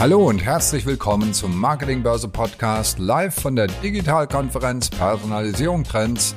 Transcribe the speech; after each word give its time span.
Hallo 0.00 0.28
und 0.28 0.44
herzlich 0.44 0.84
willkommen 0.86 1.32
zum 1.32 1.58
Marketingbörse 1.58 2.28
Podcast 2.28 2.98
live 2.98 3.34
von 3.34 3.54
der 3.54 3.68
Digitalkonferenz 3.68 4.90
Personalisierung 4.90 5.84
Trends. 5.84 6.34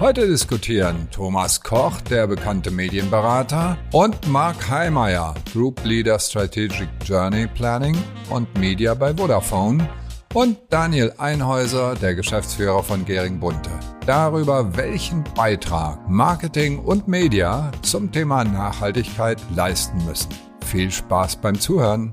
Heute 0.00 0.26
diskutieren 0.26 1.08
Thomas 1.12 1.62
Koch, 1.62 2.00
der 2.00 2.26
bekannte 2.26 2.72
Medienberater, 2.72 3.78
und 3.92 4.26
Mark 4.28 4.68
Heimeyer, 4.68 5.34
Group 5.52 5.82
Leader 5.84 6.18
Strategic 6.18 6.88
Journey 7.04 7.46
Planning 7.46 7.96
und 8.28 8.52
Media 8.58 8.92
bei 8.94 9.14
Vodafone, 9.14 9.88
und 10.34 10.58
Daniel 10.68 11.14
Einhäuser, 11.16 11.94
der 11.94 12.16
Geschäftsführer 12.16 12.82
von 12.82 13.06
Gering 13.06 13.38
Bunte, 13.38 13.70
darüber, 14.04 14.76
welchen 14.76 15.24
Beitrag 15.34 16.06
Marketing 16.10 16.80
und 16.80 17.08
Media 17.08 17.70
zum 17.82 18.10
Thema 18.10 18.44
Nachhaltigkeit 18.44 19.40
leisten 19.54 20.04
müssen. 20.04 20.28
Viel 20.66 20.90
Spaß 20.90 21.36
beim 21.36 21.58
Zuhören. 21.58 22.12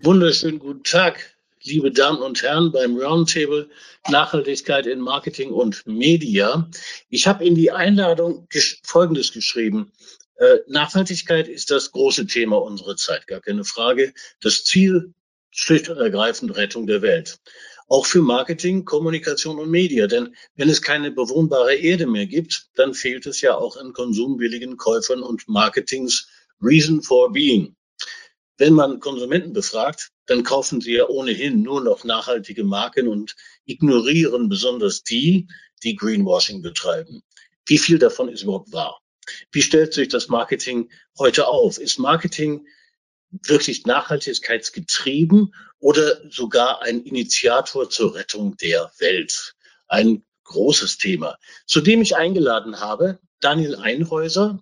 Wunderschönen 0.00 0.60
guten 0.60 0.84
Tag, 0.84 1.36
liebe 1.60 1.90
Damen 1.90 2.22
und 2.22 2.40
Herren 2.40 2.70
beim 2.70 2.96
Roundtable 2.96 3.68
Nachhaltigkeit 4.08 4.86
in 4.86 5.00
Marketing 5.00 5.50
und 5.50 5.88
Media. 5.88 6.70
Ich 7.08 7.26
habe 7.26 7.44
in 7.44 7.56
die 7.56 7.72
Einladung 7.72 8.46
gesch 8.48 8.80
Folgendes 8.84 9.32
geschrieben. 9.32 9.90
Äh, 10.36 10.58
Nachhaltigkeit 10.68 11.48
ist 11.48 11.72
das 11.72 11.90
große 11.90 12.28
Thema 12.28 12.62
unserer 12.62 12.94
Zeit, 12.94 13.26
gar 13.26 13.40
keine 13.40 13.64
Frage. 13.64 14.14
Das 14.40 14.62
Ziel 14.62 15.14
schlicht 15.50 15.88
und 15.88 15.98
ergreifend 15.98 16.56
Rettung 16.56 16.86
der 16.86 17.02
Welt. 17.02 17.40
Auch 17.88 18.06
für 18.06 18.22
Marketing, 18.22 18.84
Kommunikation 18.84 19.58
und 19.58 19.68
Media. 19.68 20.06
Denn 20.06 20.36
wenn 20.54 20.68
es 20.68 20.80
keine 20.80 21.10
bewohnbare 21.10 21.74
Erde 21.74 22.06
mehr 22.06 22.26
gibt, 22.26 22.68
dann 22.76 22.94
fehlt 22.94 23.26
es 23.26 23.40
ja 23.40 23.56
auch 23.56 23.76
an 23.76 23.92
konsumwilligen 23.92 24.76
Käufern 24.76 25.24
und 25.24 25.48
Marketings 25.48 26.28
Reason 26.62 27.02
for 27.02 27.32
Being. 27.32 27.74
Wenn 28.58 28.74
man 28.74 28.98
Konsumenten 28.98 29.52
befragt, 29.52 30.10
dann 30.26 30.42
kaufen 30.42 30.80
sie 30.80 30.94
ja 30.94 31.06
ohnehin 31.06 31.62
nur 31.62 31.80
noch 31.80 32.02
nachhaltige 32.02 32.64
Marken 32.64 33.06
und 33.06 33.36
ignorieren 33.64 34.48
besonders 34.48 35.04
die, 35.04 35.46
die 35.84 35.94
Greenwashing 35.94 36.60
betreiben. 36.60 37.22
Wie 37.66 37.78
viel 37.78 37.98
davon 37.98 38.28
ist 38.28 38.42
überhaupt 38.42 38.72
wahr? 38.72 39.00
Wie 39.52 39.62
stellt 39.62 39.94
sich 39.94 40.08
das 40.08 40.28
Marketing 40.28 40.90
heute 41.18 41.46
auf? 41.46 41.78
Ist 41.78 41.98
Marketing 41.98 42.66
wirklich 43.30 43.86
nachhaltigkeitsgetrieben 43.86 45.54
oder 45.78 46.20
sogar 46.30 46.82
ein 46.82 47.02
Initiator 47.02 47.88
zur 47.88 48.16
Rettung 48.16 48.56
der 48.56 48.90
Welt? 48.98 49.54
Ein 49.86 50.24
großes 50.44 50.98
Thema, 50.98 51.38
zu 51.66 51.80
dem 51.80 52.02
ich 52.02 52.16
eingeladen 52.16 52.80
habe 52.80 53.20
Daniel 53.40 53.76
Einhäuser, 53.76 54.60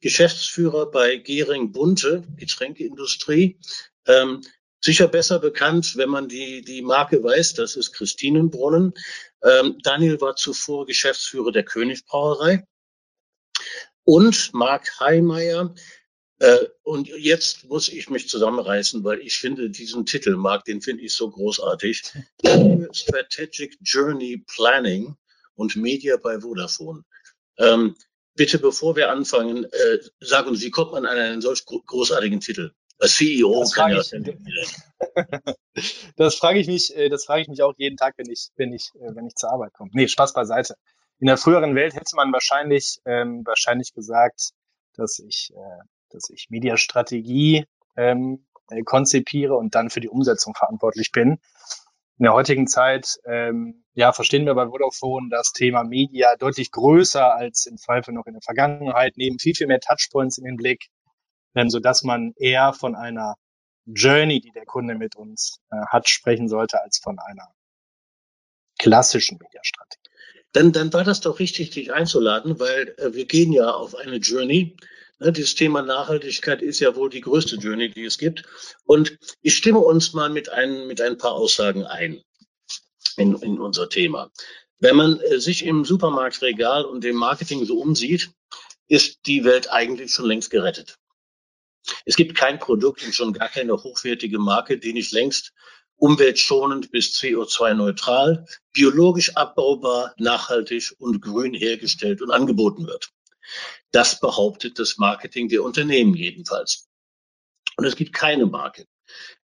Geschäftsführer 0.00 0.90
bei 0.90 1.16
Gering 1.16 1.72
Bunte, 1.72 2.24
Getränkeindustrie. 2.36 3.58
Ähm, 4.06 4.42
sicher 4.80 5.08
besser 5.08 5.38
bekannt, 5.38 5.96
wenn 5.96 6.08
man 6.08 6.28
die, 6.28 6.62
die 6.62 6.82
Marke 6.82 7.22
weiß, 7.22 7.54
das 7.54 7.76
ist 7.76 7.92
Christinenbrunnen. 7.92 8.94
Ähm, 9.42 9.78
Daniel 9.82 10.20
war 10.20 10.36
zuvor 10.36 10.86
Geschäftsführer 10.86 11.52
der 11.52 11.64
Königbrauerei. 11.64 12.64
Und 14.04 14.54
Marc 14.54 15.00
Heimeyer. 15.00 15.74
Äh, 16.38 16.66
und 16.82 17.08
jetzt 17.08 17.64
muss 17.64 17.88
ich 17.88 18.08
mich 18.08 18.28
zusammenreißen, 18.28 19.02
weil 19.02 19.18
ich 19.20 19.38
finde 19.38 19.70
diesen 19.70 20.06
Titel, 20.06 20.36
Marc, 20.36 20.64
den 20.64 20.80
finde 20.80 21.02
ich 21.02 21.14
so 21.14 21.28
großartig. 21.30 22.04
Strategic 22.92 23.76
Journey 23.82 24.44
Planning 24.46 25.16
und 25.56 25.76
Media 25.76 26.16
bei 26.16 26.40
Vodafone. 26.40 27.04
Ähm, 27.58 27.96
bitte, 28.38 28.58
bevor 28.58 28.96
wir 28.96 29.10
anfangen, 29.10 29.64
äh, 29.64 29.98
sag 30.20 30.46
uns, 30.46 30.62
wie 30.62 30.70
kommt 30.70 30.92
man 30.92 31.04
an 31.04 31.18
einen 31.18 31.40
solch 31.42 31.66
großartigen 31.66 32.40
Titel? 32.40 32.72
Als 32.98 33.16
CEO 33.16 33.60
das 33.60 33.74
kann 33.74 33.90
ja. 33.90 34.00
Ich, 34.00 34.10
das 36.16 36.34
frage 36.36 36.58
ich 36.58 36.66
mich, 36.66 36.96
äh, 36.96 37.10
das 37.10 37.26
frage 37.26 37.42
ich 37.42 37.48
mich 37.48 37.62
auch 37.62 37.74
jeden 37.76 37.96
Tag, 37.96 38.14
wenn 38.16 38.30
ich, 38.30 38.48
wenn 38.56 38.72
ich, 38.72 38.90
äh, 38.94 39.14
wenn 39.14 39.26
ich 39.26 39.34
zur 39.34 39.52
Arbeit 39.52 39.74
komme. 39.74 39.90
Nee, 39.92 40.08
Spaß 40.08 40.32
beiseite. 40.32 40.76
In 41.20 41.26
der 41.26 41.36
früheren 41.36 41.74
Welt 41.74 41.94
hätte 41.94 42.16
man 42.16 42.32
wahrscheinlich, 42.32 43.00
ähm, 43.04 43.42
wahrscheinlich 43.44 43.92
gesagt, 43.92 44.50
dass 44.94 45.18
ich, 45.18 45.52
äh, 45.54 45.84
dass 46.10 46.30
ich 46.30 46.46
Mediastrategie 46.48 47.66
ähm, 47.96 48.46
äh, 48.70 48.82
konzipiere 48.82 49.56
und 49.56 49.74
dann 49.74 49.90
für 49.90 50.00
die 50.00 50.08
Umsetzung 50.08 50.54
verantwortlich 50.54 51.12
bin 51.12 51.38
in 52.18 52.24
der 52.24 52.32
heutigen 52.32 52.66
Zeit 52.66 53.18
ähm, 53.26 53.84
ja, 53.94 54.12
verstehen 54.12 54.46
wir 54.46 54.54
bei 54.54 54.66
Vodafone 54.66 55.28
das 55.30 55.52
Thema 55.52 55.84
Media 55.84 56.36
deutlich 56.36 56.70
größer 56.70 57.34
als 57.34 57.66
im 57.66 57.76
Zweifel 57.76 58.14
noch 58.14 58.26
in 58.26 58.34
der 58.34 58.42
Vergangenheit, 58.42 59.16
nehmen 59.16 59.38
viel, 59.38 59.54
viel 59.54 59.66
mehr 59.66 59.80
Touchpoints 59.80 60.38
in 60.38 60.44
den 60.44 60.56
Blick, 60.56 60.86
ähm, 61.54 61.70
sodass 61.70 62.02
man 62.02 62.32
eher 62.36 62.72
von 62.72 62.94
einer 62.94 63.34
Journey, 63.86 64.40
die 64.40 64.52
der 64.52 64.66
Kunde 64.66 64.94
mit 64.94 65.16
uns 65.16 65.58
äh, 65.70 65.76
hat, 65.88 66.08
sprechen 66.08 66.48
sollte, 66.48 66.80
als 66.80 66.98
von 66.98 67.18
einer 67.18 67.48
klassischen 68.78 69.38
Mediastrategie. 69.38 70.10
Dann, 70.52 70.72
dann 70.72 70.92
war 70.92 71.04
das 71.04 71.20
doch 71.20 71.38
richtig, 71.40 71.70
dich 71.70 71.92
einzuladen, 71.92 72.60
weil 72.60 72.94
äh, 72.98 73.14
wir 73.14 73.26
gehen 73.26 73.52
ja 73.52 73.70
auf 73.70 73.94
eine 73.94 74.16
Journey, 74.16 74.76
Ne, 74.76 74.76
dieses 75.20 75.54
Thema 75.54 75.82
Nachhaltigkeit 75.82 76.62
ist 76.62 76.80
ja 76.80 76.94
wohl 76.94 77.10
die 77.10 77.20
größte 77.20 77.56
Journey, 77.56 77.90
die 77.90 78.04
es 78.04 78.18
gibt. 78.18 78.44
Und 78.84 79.18
ich 79.42 79.56
stimme 79.56 79.80
uns 79.80 80.12
mal 80.12 80.30
mit 80.30 80.48
ein, 80.48 80.86
mit 80.86 81.00
ein 81.00 81.18
paar 81.18 81.32
Aussagen 81.32 81.84
ein 81.84 82.22
in, 83.16 83.34
in 83.36 83.58
unser 83.58 83.88
Thema. 83.88 84.30
Wenn 84.78 84.96
man 84.96 85.20
äh, 85.20 85.40
sich 85.40 85.64
im 85.64 85.84
Supermarktregal 85.84 86.84
und 86.84 87.04
im 87.04 87.16
Marketing 87.16 87.64
so 87.64 87.78
umsieht, 87.78 88.30
ist 88.86 89.26
die 89.26 89.44
Welt 89.44 89.70
eigentlich 89.70 90.12
schon 90.12 90.26
längst 90.26 90.50
gerettet. 90.50 90.98
Es 92.04 92.16
gibt 92.16 92.36
kein 92.36 92.58
Produkt 92.58 93.04
und 93.04 93.14
schon 93.14 93.32
gar 93.32 93.48
keine 93.48 93.72
hochwertige 93.72 94.38
Marke, 94.38 94.78
die 94.78 94.92
nicht 94.92 95.12
längst 95.12 95.52
umweltschonend 95.96 96.92
bis 96.92 97.16
CO2-neutral, 97.16 98.46
biologisch 98.72 99.36
abbaubar, 99.36 100.14
nachhaltig 100.16 100.94
und 100.98 101.20
grün 101.20 101.54
hergestellt 101.54 102.22
und 102.22 102.30
angeboten 102.30 102.86
wird. 102.86 103.10
Das 103.90 104.20
behauptet 104.20 104.78
das 104.78 104.98
Marketing 104.98 105.48
der 105.48 105.62
Unternehmen 105.62 106.14
jedenfalls. 106.14 106.88
Und 107.76 107.84
es 107.84 107.96
gibt 107.96 108.12
keine 108.12 108.46
Marke, 108.46 108.86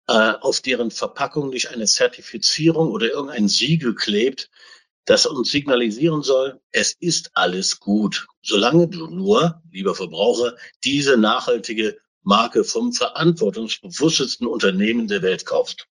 äh, 0.08 0.32
auf 0.40 0.60
deren 0.60 0.90
Verpackung 0.90 1.50
nicht 1.50 1.68
eine 1.68 1.86
Zertifizierung 1.86 2.90
oder 2.90 3.10
irgendein 3.10 3.48
Siegel 3.48 3.94
klebt, 3.94 4.50
das 5.04 5.26
uns 5.26 5.50
signalisieren 5.50 6.22
soll, 6.22 6.60
es 6.70 6.92
ist 6.92 7.32
alles 7.34 7.80
gut, 7.80 8.26
solange 8.42 8.88
du 8.88 9.08
nur, 9.08 9.60
lieber 9.70 9.94
Verbraucher, 9.94 10.56
diese 10.84 11.16
nachhaltige 11.16 11.98
Marke 12.22 12.62
vom 12.64 12.92
verantwortungsbewusstesten 12.92 14.46
Unternehmen 14.46 15.08
der 15.08 15.22
Welt 15.22 15.44
kaufst. 15.44 15.88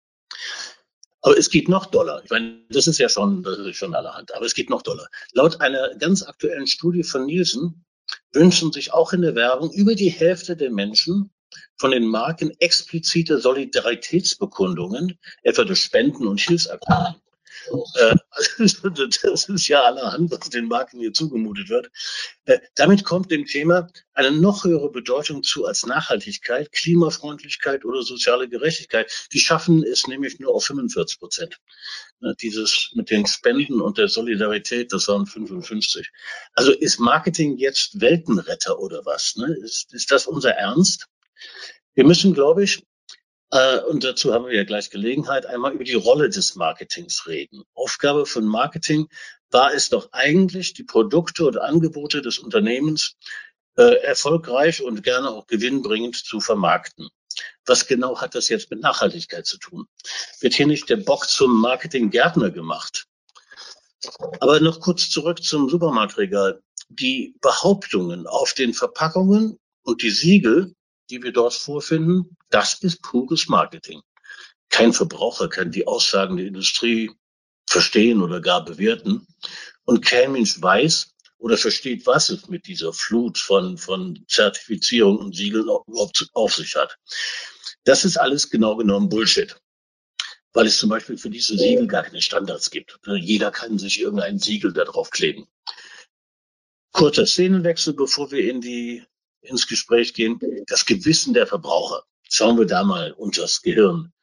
Aber 1.22 1.38
es 1.38 1.50
geht 1.50 1.70
noch 1.70 1.86
doller. 1.86 2.22
Ich 2.24 2.32
meine, 2.32 2.66
das 2.70 2.88
ist 2.88 2.98
ja 2.98 3.10
schon, 3.10 3.44
das 3.44 3.60
ist 3.60 3.76
schon 3.76 3.94
allerhand. 3.94 4.34
Aber 4.34 4.46
es 4.46 4.56
geht 4.56 4.70
noch 4.70 4.82
doller. 4.82 5.08
Laut 5.34 5.62
einer 5.62 5.94
ganz 5.96 6.24
aktuellen 6.24 6.66
Studie 6.66 7.04
von 7.04 7.26
Nielsen 7.26 7.86
wünschen 8.34 8.72
sich 8.72 8.94
auch 8.94 9.14
in 9.14 9.22
der 9.22 9.36
Werbung 9.36 9.72
über 9.72 9.96
die 9.96 10.09
Hälfte 10.09 10.56
der 10.56 10.72
Menschen 10.72 11.31
von 11.78 11.92
den 11.92 12.06
Marken 12.06 12.52
explizite 12.59 13.40
Solidaritätsbekundungen, 13.40 15.18
etwa 15.44 15.64
durch 15.64 15.84
Spenden 15.84 16.28
und 16.28 16.40
Hilfsaktionen. 16.40 17.21
Äh, 17.96 18.16
das 18.58 19.50
ist 19.50 19.68
ja 19.68 19.82
allerhand, 19.82 20.32
was 20.32 20.50
den 20.50 20.68
Marken 20.68 21.00
hier 21.00 21.14
zugemutet 21.14 21.70
wird. 21.70 21.92
Äh, 22.46 22.60
damit 22.76 23.04
kommt 23.04 23.32
dem 23.32 23.46
Thema 23.46 23.88
eine 24.14 24.32
noch 24.32 24.64
höhere 24.64 24.92
Bedeutung 24.92 25.44
zu 25.44 25.66
als 25.66 25.86
Nachhaltigkeit, 25.86 26.72
Klimafreundlichkeit 26.72 27.86
oder 27.86 28.04
soziale 28.04 28.50
Gerechtigkeit. 28.50 29.12
Die 29.32 29.40
schaffen 29.40 29.84
es 29.84 30.08
nämlich 30.08 30.40
nur 30.40 30.54
auf 30.54 30.66
45 30.66 31.20
Prozent. 31.20 31.60
Äh, 32.22 32.34
dieses 32.42 32.92
mit 32.94 33.10
den 33.10 33.26
Spenden 33.26 33.82
und 33.82 33.98
der 33.98 34.08
Solidarität, 34.08 34.94
das 34.94 35.08
waren 35.08 35.26
55. 35.26 36.10
Also 36.54 36.72
ist 36.72 37.00
Marketing 37.00 37.58
jetzt 37.58 38.00
Weltenretter 38.02 38.80
oder 38.80 39.06
was? 39.06 39.36
Ne? 39.36 39.56
Ist, 39.64 40.12
das 40.12 40.28
unser 40.28 40.52
Ernst? 40.52 41.07
Wir 41.94 42.06
müssen, 42.06 42.34
glaube 42.34 42.64
ich, 42.64 42.84
und 43.89 44.03
dazu 44.03 44.33
haben 44.33 44.45
wir 44.45 44.56
ja 44.56 44.63
gleich 44.63 44.89
Gelegenheit, 44.89 45.45
einmal 45.45 45.74
über 45.74 45.83
die 45.83 45.94
Rolle 45.94 46.30
des 46.30 46.56
Marketings 46.56 47.27
reden. 47.27 47.63
Aufgabe 47.74 48.25
von 48.25 48.45
Marketing 48.45 49.09
war 49.50 49.74
es 49.74 49.89
doch 49.89 50.09
eigentlich, 50.13 50.74
die 50.74 50.83
Produkte 50.83 51.45
und 51.45 51.57
Angebote 51.57 52.21
des 52.21 52.39
Unternehmens 52.39 53.18
äh, 53.77 53.95
erfolgreich 54.03 54.81
und 54.81 55.03
gerne 55.03 55.30
auch 55.30 55.48
gewinnbringend 55.48 56.15
zu 56.15 56.39
vermarkten. 56.39 57.09
Was 57.65 57.88
genau 57.88 58.19
hat 58.19 58.36
das 58.36 58.50
jetzt 58.50 58.71
mit 58.71 58.81
Nachhaltigkeit 58.81 59.45
zu 59.45 59.57
tun? 59.57 59.86
Wird 60.39 60.54
hier 60.54 60.68
nicht 60.68 60.89
der 60.89 60.97
Bock 60.97 61.30
zum 61.30 61.59
Marketing-Gärtner 61.59 62.51
gemacht? 62.51 63.07
Aber 64.39 64.59
noch 64.59 64.80
kurz 64.80 65.09
zurück 65.09 65.44
zum 65.44 65.69
Supermarktregal. 65.69 66.62
Die 66.89 67.36
Behauptungen 67.42 68.27
auf 68.27 68.54
den 68.54 68.74
Verpackungen 68.74 69.57
und 69.83 70.01
die 70.01 70.09
Siegel 70.09 70.74
die 71.12 71.22
wir 71.22 71.34
dort 71.34 71.54
vorfinden, 71.54 72.38
das 72.50 72.75
ist 72.81 73.02
pures 73.02 73.48
Marketing. 73.48 74.02
Kein 74.69 74.94
Verbraucher 74.94 75.50
kann 75.50 75.72
die 75.72 75.86
Aussagen 75.86 76.38
der 76.38 76.48
Industrie 76.48 77.12
verstehen 77.69 78.22
oder 78.22 78.42
gar 78.42 78.63
bewerten. 78.63 79.28
Und 79.84 80.06
kein 80.06 80.31
Mensch 80.31 80.62
weiß, 80.62 81.12
oder 81.42 81.58
versteht, 81.58 82.06
was 82.06 82.30
es 82.30 82.48
mit 82.50 82.68
dieser 82.68 82.94
Flut 82.94 83.38
von, 83.38 83.78
von 83.78 84.24
Zertifizierung 84.28 85.18
und 85.18 85.36
Siegeln 85.36 85.63
überhaupt 85.63 86.28
auf 86.34 86.54
sich 86.54 86.75
hat. 86.75 86.98
Das 87.84 88.06
ist 88.06 88.18
alles 88.18 88.50
genau 88.50 88.75
genommen 88.75 89.10
Bullshit. 89.10 89.56
Weil 90.54 90.68
es 90.68 90.78
zum 90.78 90.90
Beispiel 90.90 91.18
für 91.18 91.31
diese 91.31 91.57
Siegel 91.57 91.88
gar 91.88 92.04
keine 92.04 92.22
Standards 92.22 92.69
gibt. 92.69 93.00
Jeder 93.07 93.52
kann 93.52 93.80
sich 93.80 94.00
irgendein 94.00 94.38
Siegel 94.38 94.72
da 94.72 94.84
drauf 94.84 95.10
kleben. 95.10 95.48
Kurzer 96.92 97.25
Szenenwechsel, 97.25 97.94
bevor 97.94 98.31
wir 98.31 98.48
in 98.48 98.62
die, 98.62 99.04
ins 99.42 99.68
Gespräch 99.68 100.14
gehen. 100.14 100.40
Das 100.68 100.86
Gewissen 100.86 101.34
der 101.34 101.48
Verbraucher. 101.48 102.04
Schauen 102.30 102.58
wir 102.58 102.66
da 102.66 102.84
mal 102.84 103.12
unter 103.12 103.42
das 103.42 103.62
Gehirn. 103.62 104.14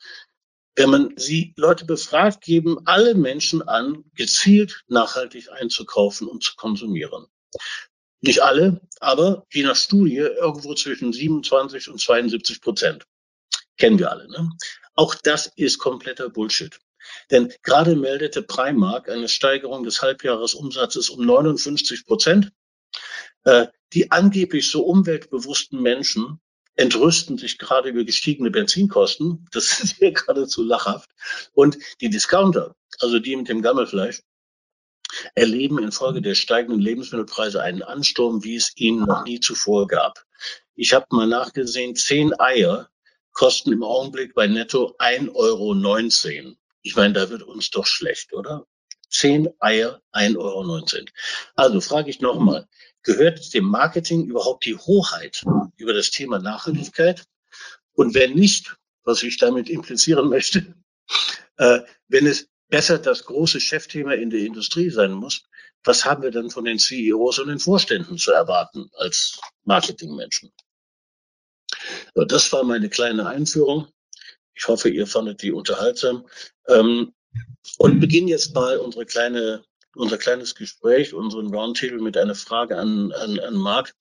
Wenn 0.74 0.90
man 0.90 1.14
sie 1.16 1.54
Leute 1.56 1.84
befragt, 1.84 2.42
geben 2.42 2.78
alle 2.86 3.14
Menschen 3.14 3.62
an, 3.62 4.04
gezielt 4.14 4.84
nachhaltig 4.86 5.50
einzukaufen 5.50 6.28
und 6.28 6.44
zu 6.44 6.54
konsumieren. 6.54 7.26
Nicht 8.20 8.42
alle, 8.42 8.80
aber 9.00 9.46
je 9.52 9.64
nach 9.64 9.76
Studie 9.76 10.16
irgendwo 10.16 10.74
zwischen 10.74 11.12
27 11.12 11.88
und 11.88 12.00
72 12.00 12.60
Prozent. 12.60 13.06
Kennen 13.76 13.98
wir 13.98 14.10
alle. 14.10 14.28
Ne? 14.28 14.50
Auch 14.94 15.14
das 15.14 15.52
ist 15.56 15.78
kompletter 15.78 16.28
Bullshit. 16.28 16.78
Denn 17.30 17.52
gerade 17.62 17.94
meldete 17.96 18.42
Primark 18.42 19.08
eine 19.08 19.28
Steigerung 19.28 19.84
des 19.84 20.02
Halbjahresumsatzes 20.02 21.10
um 21.10 21.24
59 21.24 22.06
Prozent. 22.06 22.52
Äh, 23.44 23.66
die 23.92 24.10
angeblich 24.10 24.70
so 24.70 24.84
umweltbewussten 24.84 25.80
Menschen 25.80 26.40
entrüsten 26.74 27.38
sich 27.38 27.58
gerade 27.58 27.88
über 27.88 28.04
gestiegene 28.04 28.50
Benzinkosten. 28.50 29.46
Das 29.52 29.80
ist 29.80 29.96
hier 29.96 30.12
geradezu 30.12 30.62
lachhaft. 30.62 31.10
Und 31.52 31.78
die 32.00 32.10
Discounter, 32.10 32.74
also 33.00 33.18
die 33.18 33.36
mit 33.36 33.48
dem 33.48 33.62
Gammelfleisch, 33.62 34.20
erleben 35.34 35.82
infolge 35.82 36.20
der 36.20 36.34
steigenden 36.34 36.80
Lebensmittelpreise 36.80 37.62
einen 37.62 37.82
Ansturm, 37.82 38.44
wie 38.44 38.56
es 38.56 38.72
ihnen 38.76 39.06
noch 39.06 39.24
nie 39.24 39.40
zuvor 39.40 39.86
gab. 39.86 40.24
Ich 40.74 40.92
habe 40.92 41.06
mal 41.10 41.26
nachgesehen, 41.26 41.96
zehn 41.96 42.38
Eier 42.38 42.88
kosten 43.32 43.72
im 43.72 43.82
Augenblick 43.82 44.34
bei 44.34 44.46
Netto 44.46 44.94
1,19 44.98 45.34
Euro. 45.34 46.54
Ich 46.82 46.96
meine, 46.96 47.14
da 47.14 47.30
wird 47.30 47.42
uns 47.42 47.70
doch 47.70 47.86
schlecht, 47.86 48.32
oder? 48.32 48.66
Zehn 49.10 49.48
Eier, 49.58 50.02
1,19 50.12 50.36
Euro. 50.36 50.84
Also 51.54 51.80
frage 51.80 52.10
ich 52.10 52.20
nochmal, 52.20 52.68
gehört 53.02 53.54
dem 53.54 53.64
Marketing 53.64 54.24
überhaupt 54.26 54.64
die 54.64 54.76
Hoheit 54.76 55.44
über 55.76 55.92
das 55.92 56.10
Thema 56.10 56.38
Nachhaltigkeit? 56.38 57.24
Und 57.94 58.14
wenn 58.14 58.34
nicht, 58.34 58.76
was 59.04 59.22
ich 59.22 59.38
damit 59.38 59.68
implizieren 59.68 60.28
möchte, 60.28 60.74
äh, 61.56 61.80
wenn 62.08 62.26
es 62.26 62.48
besser 62.68 62.98
das 62.98 63.24
große 63.24 63.60
Chefthema 63.60 64.12
in 64.12 64.30
der 64.30 64.40
Industrie 64.40 64.90
sein 64.90 65.12
muss, 65.12 65.44
was 65.84 66.04
haben 66.04 66.22
wir 66.22 66.30
dann 66.30 66.50
von 66.50 66.64
den 66.64 66.78
CEOs 66.78 67.38
und 67.38 67.48
den 67.48 67.60
Vorständen 67.60 68.18
zu 68.18 68.32
erwarten 68.32 68.90
als 68.94 69.40
Marketingmenschen? 69.64 70.52
So, 72.14 72.24
das 72.24 72.52
war 72.52 72.64
meine 72.64 72.88
kleine 72.88 73.26
Einführung. 73.26 73.88
Ich 74.54 74.66
hoffe, 74.66 74.88
ihr 74.88 75.06
fandet 75.06 75.42
die 75.42 75.52
unterhaltsam. 75.52 76.26
Ähm, 76.66 77.14
und 77.78 78.00
beginnen 78.00 78.28
jetzt 78.28 78.54
mal 78.54 78.78
unsere 78.78 79.06
kleine 79.06 79.62
unser 79.98 80.18
kleines 80.18 80.54
Gespräch, 80.54 81.12
unseren 81.12 81.52
Roundtable 81.52 82.00
mit 82.00 82.16
einer 82.16 82.34
Frage 82.34 82.76
an, 82.78 83.12
an, 83.12 83.38
an 83.38 83.54
Marc. 83.54 83.94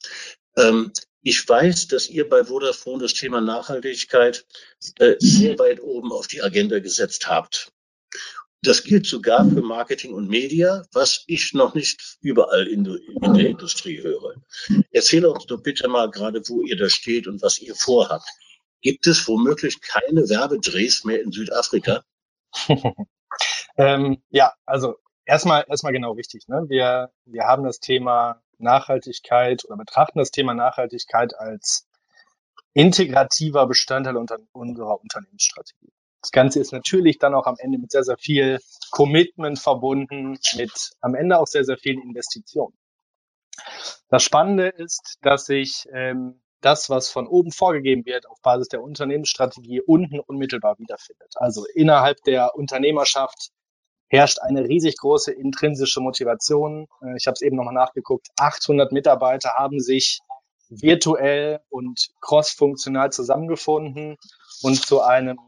Ähm, 0.56 0.92
ich 1.22 1.48
weiß, 1.48 1.88
dass 1.88 2.08
ihr 2.08 2.30
bei 2.30 2.46
Vodafone 2.46 3.02
das 3.02 3.14
Thema 3.14 3.42
Nachhaltigkeit 3.42 4.46
äh, 5.00 5.16
sehr 5.20 5.58
weit 5.60 5.82
oben 5.82 6.12
auf 6.12 6.28
die 6.28 6.42
Agenda 6.42 6.80
gesetzt 6.80 7.28
habt. 7.28 7.72
Das 8.62 8.84
gilt 8.84 9.06
sogar 9.06 9.48
für 9.48 9.62
Marketing 9.62 10.14
und 10.14 10.30
Media, 10.30 10.84
was 10.92 11.24
ich 11.28 11.54
noch 11.54 11.74
nicht 11.76 12.18
überall 12.22 12.68
in, 12.68 12.86
in 12.86 13.34
der 13.34 13.48
Industrie 13.48 14.02
höre. 14.02 14.36
Erzähl 14.92 15.26
uns 15.26 15.46
doch 15.46 15.62
bitte 15.62 15.88
mal 15.88 16.10
gerade, 16.10 16.42
wo 16.48 16.62
ihr 16.62 16.76
da 16.76 16.90
steht 16.90 17.28
und 17.28 17.42
was 17.42 17.60
ihr 17.60 17.76
vorhabt. 17.76 18.28
Gibt 18.82 19.06
es 19.08 19.28
womöglich 19.28 19.82
keine 19.82 20.30
Werbedrehs 20.30 21.04
mehr 21.04 21.22
in 21.22 21.32
Südafrika? 21.32 22.04
ähm, 23.78 24.24
ja, 24.30 24.54
also 24.66 24.96
erstmal, 25.28 25.66
erstmal 25.68 25.94
genau 25.94 26.14
richtig. 26.14 26.48
Ne? 26.48 26.66
Wir, 26.68 27.12
wir 27.26 27.44
haben 27.44 27.64
das 27.64 27.80
Thema 27.80 28.42
Nachhaltigkeit 28.58 29.64
oder 29.66 29.78
betrachten 29.78 30.18
das 30.18 30.32
Thema 30.32 30.54
Nachhaltigkeit 30.56 31.38
als 31.38 31.88
integrativer 32.74 33.68
Bestandteil 33.68 34.18
unter, 34.18 34.40
unserer 34.54 35.00
Unternehmensstrategie. 35.00 35.92
Das 36.22 36.32
Ganze 36.32 36.60
ist 36.60 36.72
natürlich 36.74 37.20
dann 37.20 37.36
auch 37.36 37.46
am 37.46 37.58
Ende 37.60 37.78
mit 37.78 37.92
sehr, 37.92 38.04
sehr 38.04 38.18
viel 38.18 38.60
Commitment 38.90 39.60
verbunden, 39.60 40.40
mit 40.56 40.92
am 41.02 41.14
Ende 41.14 41.38
auch 41.38 41.48
sehr, 41.48 41.64
sehr 41.64 41.78
vielen 41.78 42.02
Investitionen. 42.02 42.76
Das 44.10 44.24
Spannende 44.24 44.70
ist, 44.70 45.18
dass 45.22 45.46
sich 45.46 45.88
ähm, 45.92 46.42
das, 46.62 46.90
was 46.90 47.10
von 47.10 47.28
oben 47.28 47.52
vorgegeben 47.52 48.06
wird, 48.06 48.28
auf 48.28 48.42
Basis 48.42 48.70
der 48.70 48.82
Unternehmensstrategie 48.82 49.82
unten 49.82 50.20
unmittelbar 50.20 50.80
wiederfindet. 50.80 51.34
Also 51.36 51.66
innerhalb 51.74 52.24
der 52.24 52.56
Unternehmerschaft 52.56 53.52
herrscht 54.10 54.40
eine 54.40 54.64
riesig 54.64 54.98
große 54.98 55.32
intrinsische 55.32 56.00
Motivation. 56.02 56.88
Äh, 57.02 57.16
ich 57.18 57.28
habe 57.28 57.34
es 57.34 57.42
eben 57.42 57.58
nochmal 57.58 57.74
nachgeguckt. 57.74 58.28
800 58.38 58.92
Mitarbeiter 58.92 59.54
haben 59.58 59.80
sich 59.80 60.20
virtuell 60.70 61.60
und 61.70 62.10
cross-funktional 62.22 63.12
zusammengefunden 63.12 64.18
und 64.62 64.86
zu 64.86 65.02
einem 65.02 65.40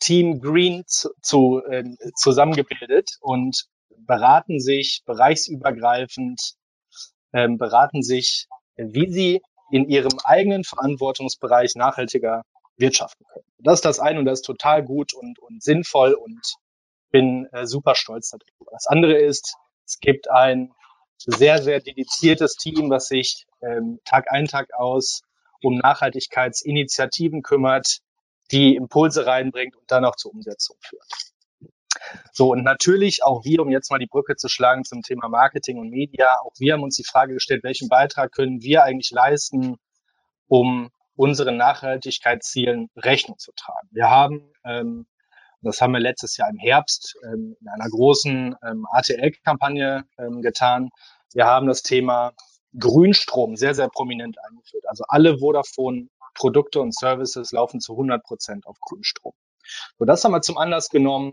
Team 0.00 0.40
Green 0.40 0.84
zu, 0.86 1.10
zu, 1.22 1.62
äh, 1.68 1.84
zusammengebildet 2.14 3.10
und 3.20 3.66
beraten 3.98 4.60
sich 4.60 5.02
bereichsübergreifend, 5.06 6.54
äh, 7.32 7.48
beraten 7.48 8.02
sich, 8.02 8.46
wie 8.76 9.10
sie 9.10 9.42
in 9.70 9.88
ihrem 9.88 10.12
eigenen 10.24 10.64
Verantwortungsbereich 10.64 11.74
nachhaltiger 11.74 12.42
wirtschaften 12.76 13.24
können. 13.32 13.44
Das 13.58 13.76
ist 13.76 13.84
das 13.84 14.00
eine 14.00 14.18
und 14.18 14.26
das 14.26 14.40
ist 14.40 14.46
total 14.46 14.84
gut 14.84 15.14
und, 15.14 15.38
und 15.38 15.62
sinnvoll 15.62 16.12
und 16.12 16.56
bin 17.10 17.46
äh, 17.52 17.66
super 17.66 17.94
stolz 17.94 18.30
darüber. 18.30 18.72
Das 18.72 18.86
andere 18.86 19.14
ist, 19.14 19.56
es 19.84 20.00
gibt 20.00 20.30
ein 20.30 20.72
sehr, 21.16 21.62
sehr 21.62 21.80
dediziertes 21.80 22.56
Team, 22.56 22.90
was 22.90 23.08
sich 23.08 23.46
ähm, 23.62 24.00
Tag 24.04 24.30
ein, 24.30 24.46
Tag 24.46 24.74
aus 24.74 25.22
um 25.62 25.78
Nachhaltigkeitsinitiativen 25.78 27.42
kümmert, 27.42 28.00
die 28.52 28.76
Impulse 28.76 29.26
reinbringt 29.26 29.76
und 29.76 29.90
dann 29.90 30.04
auch 30.04 30.16
zur 30.16 30.32
Umsetzung 30.32 30.76
führt. 30.80 31.02
So, 32.32 32.52
und 32.52 32.62
natürlich 32.62 33.24
auch 33.24 33.44
wir, 33.44 33.60
um 33.62 33.70
jetzt 33.70 33.90
mal 33.90 33.98
die 33.98 34.06
Brücke 34.06 34.36
zu 34.36 34.48
schlagen 34.48 34.84
zum 34.84 35.02
Thema 35.02 35.28
Marketing 35.28 35.78
und 35.78 35.90
Media, 35.90 36.36
auch 36.44 36.52
wir 36.58 36.74
haben 36.74 36.82
uns 36.82 36.96
die 36.96 37.04
Frage 37.04 37.34
gestellt, 37.34 37.64
welchen 37.64 37.88
Beitrag 37.88 38.32
können 38.32 38.62
wir 38.62 38.84
eigentlich 38.84 39.10
leisten, 39.10 39.76
um 40.46 40.90
unseren 41.16 41.56
Nachhaltigkeitszielen 41.56 42.90
Rechnung 42.96 43.38
zu 43.38 43.52
tragen. 43.52 43.88
Wir 43.90 44.10
haben 44.10 44.52
ähm, 44.64 45.06
das 45.66 45.80
haben 45.80 45.92
wir 45.92 46.00
letztes 46.00 46.36
Jahr 46.36 46.48
im 46.48 46.58
Herbst 46.58 47.16
ähm, 47.24 47.56
in 47.60 47.68
einer 47.68 47.88
großen 47.88 48.56
ähm, 48.66 48.86
ATL-Kampagne 48.90 50.04
ähm, 50.18 50.42
getan. 50.42 50.90
Wir 51.32 51.46
haben 51.46 51.66
das 51.66 51.82
Thema 51.82 52.32
Grünstrom 52.78 53.56
sehr, 53.56 53.74
sehr 53.74 53.88
prominent 53.88 54.36
eingeführt. 54.44 54.84
Also 54.88 55.04
alle 55.08 55.38
Vodafone-Produkte 55.38 56.80
und 56.80 56.94
Services 56.94 57.52
laufen 57.52 57.80
zu 57.80 57.92
100 57.92 58.22
Prozent 58.22 58.66
auf 58.66 58.78
Grünstrom. 58.80 59.32
So, 59.98 60.04
das 60.04 60.24
haben 60.24 60.32
wir 60.32 60.42
zum 60.42 60.58
Anlass 60.58 60.88
genommen, 60.90 61.32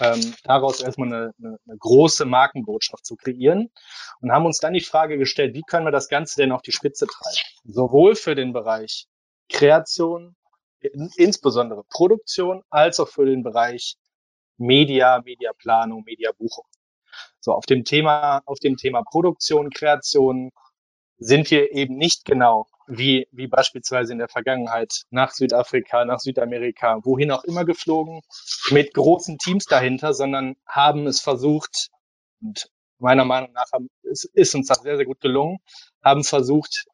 ähm, 0.00 0.34
daraus 0.44 0.80
erstmal 0.80 1.08
eine, 1.08 1.32
eine, 1.38 1.58
eine 1.66 1.76
große 1.78 2.24
Markenbotschaft 2.24 3.04
zu 3.04 3.16
kreieren 3.16 3.70
und 4.20 4.32
haben 4.32 4.46
uns 4.46 4.58
dann 4.58 4.72
die 4.72 4.80
Frage 4.80 5.18
gestellt, 5.18 5.54
wie 5.54 5.62
können 5.62 5.86
wir 5.86 5.90
das 5.92 6.08
Ganze 6.08 6.36
denn 6.36 6.52
auf 6.52 6.62
die 6.62 6.72
Spitze 6.72 7.06
treiben? 7.06 7.36
Sowohl 7.64 8.14
für 8.14 8.34
den 8.34 8.52
Bereich 8.52 9.06
Kreation, 9.48 10.36
insbesondere 11.16 11.84
Produktion 11.84 12.62
als 12.70 13.00
auch 13.00 13.08
für 13.08 13.26
den 13.26 13.42
Bereich 13.42 13.96
Media, 14.56 15.22
Mediaplanung, 15.24 16.04
Mediabuchung. 16.04 16.66
So, 17.40 17.52
auf 17.52 17.66
dem 17.66 17.84
Thema, 17.84 18.42
auf 18.44 18.58
dem 18.58 18.76
Thema 18.76 19.02
Produktion, 19.02 19.70
Kreation 19.70 20.50
sind 21.18 21.50
wir 21.50 21.72
eben 21.72 21.96
nicht 21.96 22.24
genau 22.24 22.66
wie, 22.86 23.28
wie 23.30 23.46
beispielsweise 23.46 24.12
in 24.12 24.18
der 24.18 24.28
Vergangenheit 24.28 25.04
nach 25.10 25.32
Südafrika, 25.32 26.04
nach 26.04 26.18
Südamerika, 26.18 26.98
wohin 27.04 27.30
auch 27.30 27.44
immer 27.44 27.64
geflogen, 27.64 28.22
mit 28.70 28.94
großen 28.94 29.38
Teams 29.38 29.66
dahinter, 29.66 30.12
sondern 30.12 30.56
haben 30.66 31.06
es 31.06 31.20
versucht, 31.20 31.88
und 32.42 32.68
meiner 32.98 33.24
Meinung 33.24 33.52
nach 33.52 33.66
ist, 34.02 34.24
ist 34.24 34.54
uns 34.54 34.66
das 34.66 34.82
sehr, 34.82 34.96
sehr 34.96 35.06
gut 35.06 35.20
gelungen, 35.20 35.58
haben 36.02 36.24
versucht, 36.24 36.86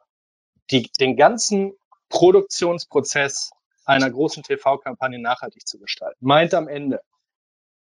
die, 0.71 0.91
den 1.01 1.17
ganzen 1.17 1.73
Produktionsprozess 2.09 3.51
einer 3.87 4.11
großen 4.11 4.43
TV-Kampagne 4.43 5.19
nachhaltig 5.19 5.67
zu 5.67 5.79
gestalten. 5.79 6.19
Meint 6.21 6.53
am 6.55 6.69
Ende, 6.69 7.01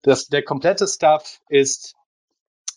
dass 0.02 0.26
der 0.26 0.44
komplette 0.44 0.86
Staff 0.86 1.40
ist 1.48 1.94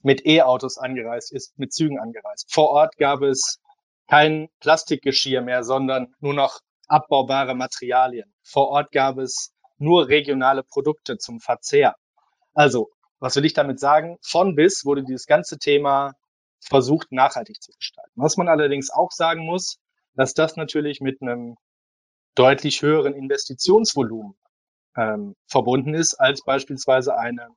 mit 0.02 0.26
E-Autos 0.26 0.78
angereist, 0.78 1.32
ist 1.32 1.58
mit 1.60 1.74
Zügen 1.74 2.00
angereist. 2.00 2.52
Vor 2.52 2.70
Ort 2.70 2.98
gab 2.98 3.22
es 3.22 3.60
kein 4.08 4.48
Plastikgeschirr 4.62 5.42
mehr, 5.42 5.64
sondern 5.64 6.16
nur 6.20 6.34
noch 6.34 6.62
abbaubare 6.88 7.54
Materialien. 7.54 8.34
Vor 8.44 8.70
Ort 8.70 8.92
gab 8.92 9.18
es 9.18 9.52
nur 9.78 10.08
regionale 10.08 10.64
Produkte 10.64 11.18
zum 11.18 11.42
Verzehr. 11.42 11.96
Also, 12.54 12.90
was 13.20 13.36
will 13.36 13.46
ich 13.46 13.54
damit 13.54 13.80
sagen? 13.80 14.18
Von 14.22 14.56
bis 14.56 14.86
wurde 14.86 15.04
dieses 15.04 15.26
ganze 15.26 15.58
Thema 15.58 16.14
versucht, 16.62 17.12
nachhaltig 17.12 17.62
zu 17.62 17.72
gestalten. 17.74 18.12
Was 18.16 18.38
man 18.38 18.48
allerdings 18.48 18.90
auch 18.90 19.12
sagen 19.12 19.46
muss, 19.46 19.80
dass 20.16 20.34
das 20.34 20.56
natürlich 20.56 21.02
mit 21.02 21.22
einem 21.22 21.58
deutlich 22.38 22.82
höheren 22.82 23.14
Investitionsvolumen 23.14 24.36
ähm, 24.96 25.36
verbunden 25.48 25.94
ist, 25.94 26.16
als 26.16 26.44
beispielsweise 26.44 27.18
eine 27.18 27.50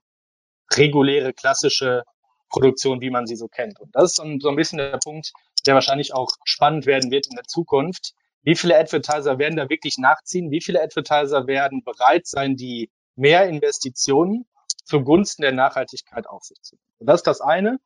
reguläre 0.73 1.33
klassische 1.33 2.03
Produktion, 2.49 3.01
wie 3.01 3.09
man 3.09 3.27
sie 3.27 3.35
so 3.35 3.47
kennt. 3.47 3.79
Und 3.79 3.95
das 3.95 4.11
ist 4.11 4.15
so 4.15 4.49
ein, 4.49 4.55
bisschen 4.55 4.77
der 4.77 4.99
Punkt, 5.03 5.31
der 5.65 5.75
wahrscheinlich 5.75 6.13
auch 6.13 6.31
spannend 6.43 6.85
werden 6.85 7.11
wird 7.11 7.27
in 7.27 7.35
der 7.35 7.45
Zukunft. 7.45 8.13
Wie 8.43 8.55
viele 8.55 8.77
Advertiser 8.77 9.37
werden 9.37 9.55
da 9.55 9.69
wirklich 9.69 9.97
nachziehen? 9.97 10.51
Wie 10.51 10.61
viele 10.61 10.81
Advertiser 10.81 11.47
werden 11.47 11.83
bereit 11.83 12.27
sein, 12.27 12.55
die 12.55 12.89
mehr 13.15 13.47
Investitionen 13.47 14.45
zugunsten 14.83 15.43
der 15.43 15.51
Nachhaltigkeit 15.51 16.27
auf 16.27 16.43
sich 16.43 16.59
zu 16.61 16.75
nehmen? 16.75 16.95
Und 16.99 17.07
das 17.07 17.19
ist 17.19 17.27
das 17.27 17.41
eine. 17.41 17.79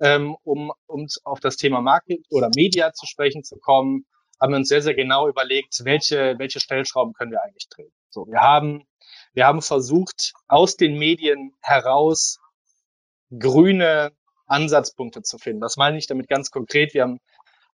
Ähm, 0.00 0.36
um, 0.42 0.72
um 0.86 1.06
auf 1.22 1.38
das 1.38 1.56
Thema 1.56 1.80
Market 1.80 2.26
oder 2.30 2.50
Media 2.56 2.92
zu 2.92 3.06
sprechen 3.06 3.44
zu 3.44 3.56
kommen, 3.58 4.06
haben 4.44 4.52
wir 4.52 4.58
uns 4.58 4.68
sehr, 4.68 4.82
sehr 4.82 4.92
genau 4.92 5.26
überlegt, 5.26 5.86
welche, 5.86 6.38
welche 6.38 6.60
Stellschrauben 6.60 7.14
können 7.14 7.30
wir 7.30 7.42
eigentlich 7.42 7.66
drehen. 7.70 7.90
So, 8.10 8.26
wir 8.26 8.40
haben, 8.40 8.86
wir 9.32 9.46
haben 9.46 9.62
versucht, 9.62 10.34
aus 10.48 10.76
den 10.76 10.98
Medien 10.98 11.54
heraus 11.62 12.40
grüne 13.38 14.12
Ansatzpunkte 14.46 15.22
zu 15.22 15.38
finden. 15.38 15.62
Das 15.62 15.78
meine 15.78 15.96
ich 15.96 16.06
damit 16.08 16.28
ganz 16.28 16.50
konkret. 16.50 16.92
Wir 16.92 17.04
haben 17.04 17.20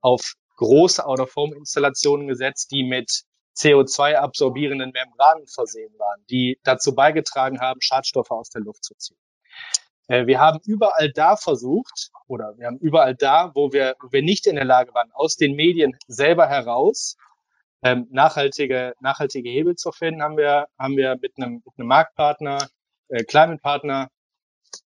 auf 0.02 0.34
große 0.56 1.06
Out-of-Home-Installationen 1.06 2.28
gesetzt, 2.28 2.70
die 2.70 2.84
mit 2.84 3.22
CO2-absorbierenden 3.56 4.92
Membranen 4.92 5.46
versehen 5.46 5.98
waren, 5.98 6.22
die 6.28 6.60
dazu 6.64 6.94
beigetragen 6.94 7.60
haben, 7.60 7.80
Schadstoffe 7.80 8.30
aus 8.30 8.50
der 8.50 8.60
Luft 8.60 8.84
zu 8.84 8.94
ziehen. 8.94 9.16
Äh, 10.08 10.26
wir 10.26 10.40
haben 10.40 10.58
überall 10.66 11.12
da 11.12 11.36
versucht, 11.36 12.10
oder 12.26 12.54
wir 12.58 12.66
haben 12.66 12.78
überall 12.78 13.14
da, 13.14 13.52
wo 13.54 13.72
wir, 13.72 13.94
wo 14.00 14.10
wir 14.10 14.22
nicht 14.22 14.46
in 14.46 14.56
der 14.56 14.64
Lage 14.64 14.92
waren, 14.94 15.10
aus 15.12 15.36
den 15.36 15.54
Medien 15.54 15.96
selber 16.08 16.48
heraus 16.48 17.16
ähm, 17.82 18.08
nachhaltige, 18.10 18.94
nachhaltige 19.00 19.48
Hebel 19.50 19.76
zu 19.76 19.92
finden, 19.92 20.22
haben 20.22 20.36
wir, 20.36 20.66
haben 20.78 20.96
wir 20.96 21.16
mit 21.20 21.32
einem, 21.36 21.62
mit 21.64 21.78
einem 21.78 21.88
Marktpartner, 21.88 22.68
äh, 23.08 23.22
Climate 23.24 23.60
Partner, 23.60 24.08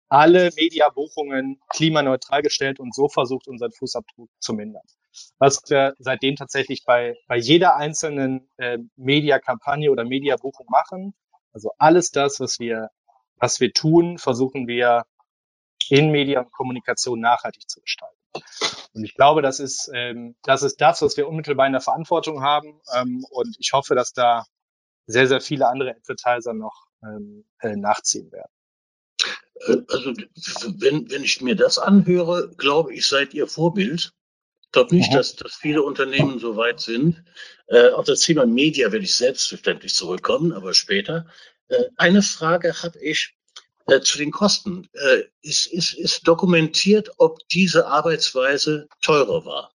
alle 0.09 0.51
Mediabuchungen 0.57 1.59
klimaneutral 1.71 2.43
gestellt 2.43 2.79
und 2.79 2.95
so 2.95 3.09
versucht, 3.09 3.49
unseren 3.49 3.73
Fußabdruck 3.73 4.29
zu 4.41 4.53
mindern. 4.53 4.83
Was 5.39 5.63
wir 5.69 5.95
seitdem 5.99 6.37
tatsächlich 6.37 6.85
bei, 6.85 7.15
bei 7.29 7.37
jeder 7.37 7.77
einzelnen 7.77 8.49
äh, 8.59 8.79
Mediakampagne 8.97 9.91
oder 9.91 10.05
Mediabuchung 10.05 10.67
machen. 10.69 11.15
Also 11.53 11.71
alles 11.79 12.11
das, 12.11 12.41
was 12.41 12.59
wir, 12.59 12.89
was 13.37 13.61
wir 13.61 13.73
tun, 13.73 14.19
versuchen 14.19 14.67
wir 14.69 15.05
in 15.91 16.11
Media 16.11 16.41
und 16.41 16.53
Kommunikation 16.53 17.21
nachhaltig 17.21 17.69
zu 17.69 17.81
gestalten. 17.81 18.17
Und 18.95 19.05
ich 19.05 19.15
glaube, 19.15 19.43
das 19.43 19.59
ist, 19.61 19.91
ähm, 19.95 20.37
das 20.43 20.63
ist 20.63 20.81
das, 20.81 21.03
was 21.03 21.17
wir 21.17 21.29
unmittelbar 21.29 21.67
in 21.67 21.73
der 21.73 21.81
Verantwortung 21.81 22.43
haben. 22.43 22.81
Ähm, 22.95 23.25
und 23.31 23.57
ich 23.59 23.73
hoffe, 23.73 23.95
dass 23.95 24.13
da 24.13 24.45
sehr, 25.07 25.27
sehr 25.27 25.41
viele 25.41 25.69
andere 25.69 25.91
Advertiser 25.91 26.53
noch 26.53 26.87
ähm, 27.03 27.45
äh, 27.61 27.77
nachziehen 27.77 28.31
werden. 28.33 28.53
Äh, 29.67 29.77
also 29.89 30.13
wenn, 30.79 31.11
wenn 31.11 31.25
ich 31.25 31.41
mir 31.41 31.57
das 31.57 31.79
anhöre, 31.79 32.51
glaube 32.57 32.95
ich, 32.95 33.07
seid 33.07 33.35
ihr 33.35 33.47
Vorbild. 33.47 34.13
Ich 34.63 34.71
glaube 34.73 34.95
nicht, 34.95 35.11
mhm. 35.11 35.17
dass, 35.17 35.37
dass 35.37 35.55
viele 35.55 35.83
Unternehmen 35.83 36.39
so 36.39 36.57
weit 36.57 36.81
sind. 36.81 37.25
Äh, 37.67 37.91
auf 37.91 38.07
das 38.07 38.21
Thema 38.21 38.47
Media 38.47 38.93
werde 38.93 39.05
ich 39.05 39.15
selbstverständlich 39.15 39.95
zurückkommen, 39.95 40.53
aber 40.53 40.75
später. 40.75 41.27
Äh, 41.69 41.85
eine 41.97 42.23
Frage 42.23 42.83
habe 42.83 42.99
ich 43.01 43.35
äh, 43.87 44.01
zu 44.01 44.19
den 44.19 44.31
Kosten. 44.31 44.89
Äh, 44.93 45.23
ist, 45.43 45.67
ist, 45.67 45.95
ist 45.95 46.27
dokumentiert, 46.27 47.11
ob 47.19 47.39
diese 47.49 47.87
Arbeitsweise 47.87 48.89
teurer 49.01 49.45
war? 49.45 49.73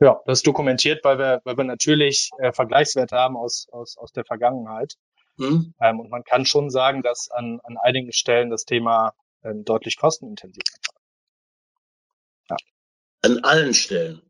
Ja, 0.00 0.20
das 0.26 0.40
ist 0.40 0.46
dokumentiert, 0.46 1.04
weil 1.04 1.18
wir, 1.18 1.40
weil 1.44 1.56
wir 1.56 1.64
natürlich 1.64 2.30
äh, 2.38 2.52
Vergleichswerte 2.52 3.16
haben 3.16 3.36
aus, 3.36 3.68
aus, 3.70 3.96
aus 3.96 4.10
der 4.12 4.24
Vergangenheit. 4.24 4.96
Mhm. 5.36 5.74
Ähm, 5.80 6.00
und 6.00 6.10
man 6.10 6.24
kann 6.24 6.44
schon 6.44 6.70
sagen, 6.70 7.02
dass 7.02 7.30
an, 7.30 7.60
an 7.62 7.76
einigen 7.78 8.12
Stellen 8.12 8.50
das 8.50 8.64
Thema 8.64 9.14
ähm, 9.44 9.64
deutlich 9.64 9.96
kostenintensiver 9.96 10.62
ist. 10.66 10.94
Ja. 12.50 12.56
An 13.22 13.38
allen 13.44 13.74
Stellen. 13.74 14.22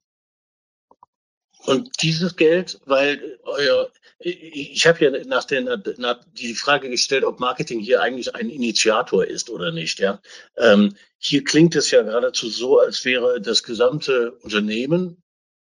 Und 1.64 2.02
dieses 2.02 2.36
Geld, 2.36 2.80
weil 2.86 3.38
euer, 3.44 3.90
ich 4.18 4.86
habe 4.86 5.04
ja 5.04 5.24
nach, 5.24 5.44
den, 5.44 5.68
nach 5.98 6.20
die 6.32 6.54
Frage 6.54 6.88
gestellt, 6.90 7.24
ob 7.24 7.40
Marketing 7.40 7.80
hier 7.80 8.02
eigentlich 8.02 8.34
ein 8.34 8.50
Initiator 8.50 9.24
ist 9.24 9.50
oder 9.50 9.70
nicht. 9.70 10.00
Ja, 10.00 10.20
ähm, 10.56 10.96
hier 11.18 11.44
klingt 11.44 11.76
es 11.76 11.90
ja 11.90 12.02
geradezu 12.02 12.48
so, 12.48 12.80
als 12.80 13.04
wäre 13.04 13.40
das 13.40 13.62
gesamte 13.62 14.32
Unternehmen, 14.42 15.22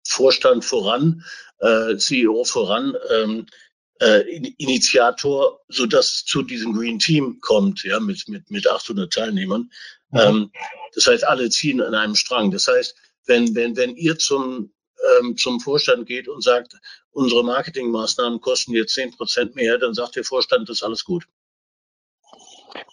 Vorstand 0.07 0.63
voran, 0.63 1.23
äh, 1.59 1.97
CEO 1.97 2.43
voran, 2.43 2.95
ähm, 3.09 3.47
äh, 3.99 4.21
Initiator, 4.57 5.61
so 5.67 5.85
dass 5.85 6.13
es 6.13 6.25
zu 6.25 6.43
diesem 6.43 6.73
Green 6.73 6.99
Team 6.99 7.39
kommt, 7.41 7.83
ja, 7.83 7.99
mit, 7.99 8.27
mit, 8.27 8.49
mit 8.51 8.67
800 8.67 9.11
Teilnehmern. 9.11 9.71
Mhm. 10.11 10.19
Ähm, 10.19 10.51
das 10.93 11.07
heißt, 11.07 11.23
alle 11.23 11.49
ziehen 11.49 11.81
an 11.81 11.95
einem 11.95 12.15
Strang. 12.15 12.51
Das 12.51 12.67
heißt, 12.67 12.95
wenn, 13.25 13.55
wenn, 13.55 13.75
wenn 13.75 13.95
ihr 13.95 14.17
zum, 14.17 14.71
ähm, 15.19 15.37
zum 15.37 15.59
Vorstand 15.59 16.07
geht 16.07 16.27
und 16.27 16.43
sagt, 16.43 16.75
unsere 17.11 17.43
Marketingmaßnahmen 17.43 18.41
kosten 18.41 18.73
jetzt 18.73 18.93
zehn 18.93 19.11
Prozent 19.11 19.55
mehr, 19.55 19.77
dann 19.77 19.93
sagt 19.93 20.15
der 20.15 20.23
Vorstand, 20.23 20.69
das 20.69 20.77
ist 20.77 20.83
alles 20.83 21.03
gut. 21.03 21.25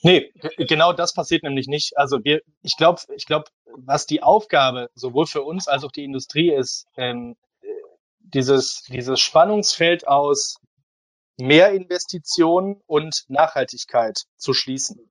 Nee, 0.02 0.33
genau 0.56 0.92
das 0.92 1.14
passiert 1.14 1.42
nämlich 1.42 1.66
nicht. 1.66 1.97
Also 1.97 2.23
wir, 2.25 2.42
ich 2.62 2.76
glaube, 2.76 3.00
ich 3.16 3.26
glaube, 3.26 3.47
was 3.76 4.06
die 4.06 4.23
Aufgabe 4.23 4.90
sowohl 4.94 5.26
für 5.26 5.42
uns 5.42 5.68
als 5.68 5.85
auch 5.85 5.92
die 5.92 6.04
Industrie 6.04 6.52
ist, 6.52 6.87
ähm, 6.97 7.37
dieses, 8.18 8.83
dieses 8.88 9.21
Spannungsfeld 9.21 10.06
aus 10.06 10.56
mehr 11.37 11.73
Investitionen 11.73 12.80
und 12.87 13.25
Nachhaltigkeit 13.28 14.23
zu 14.37 14.54
schließen. 14.54 15.11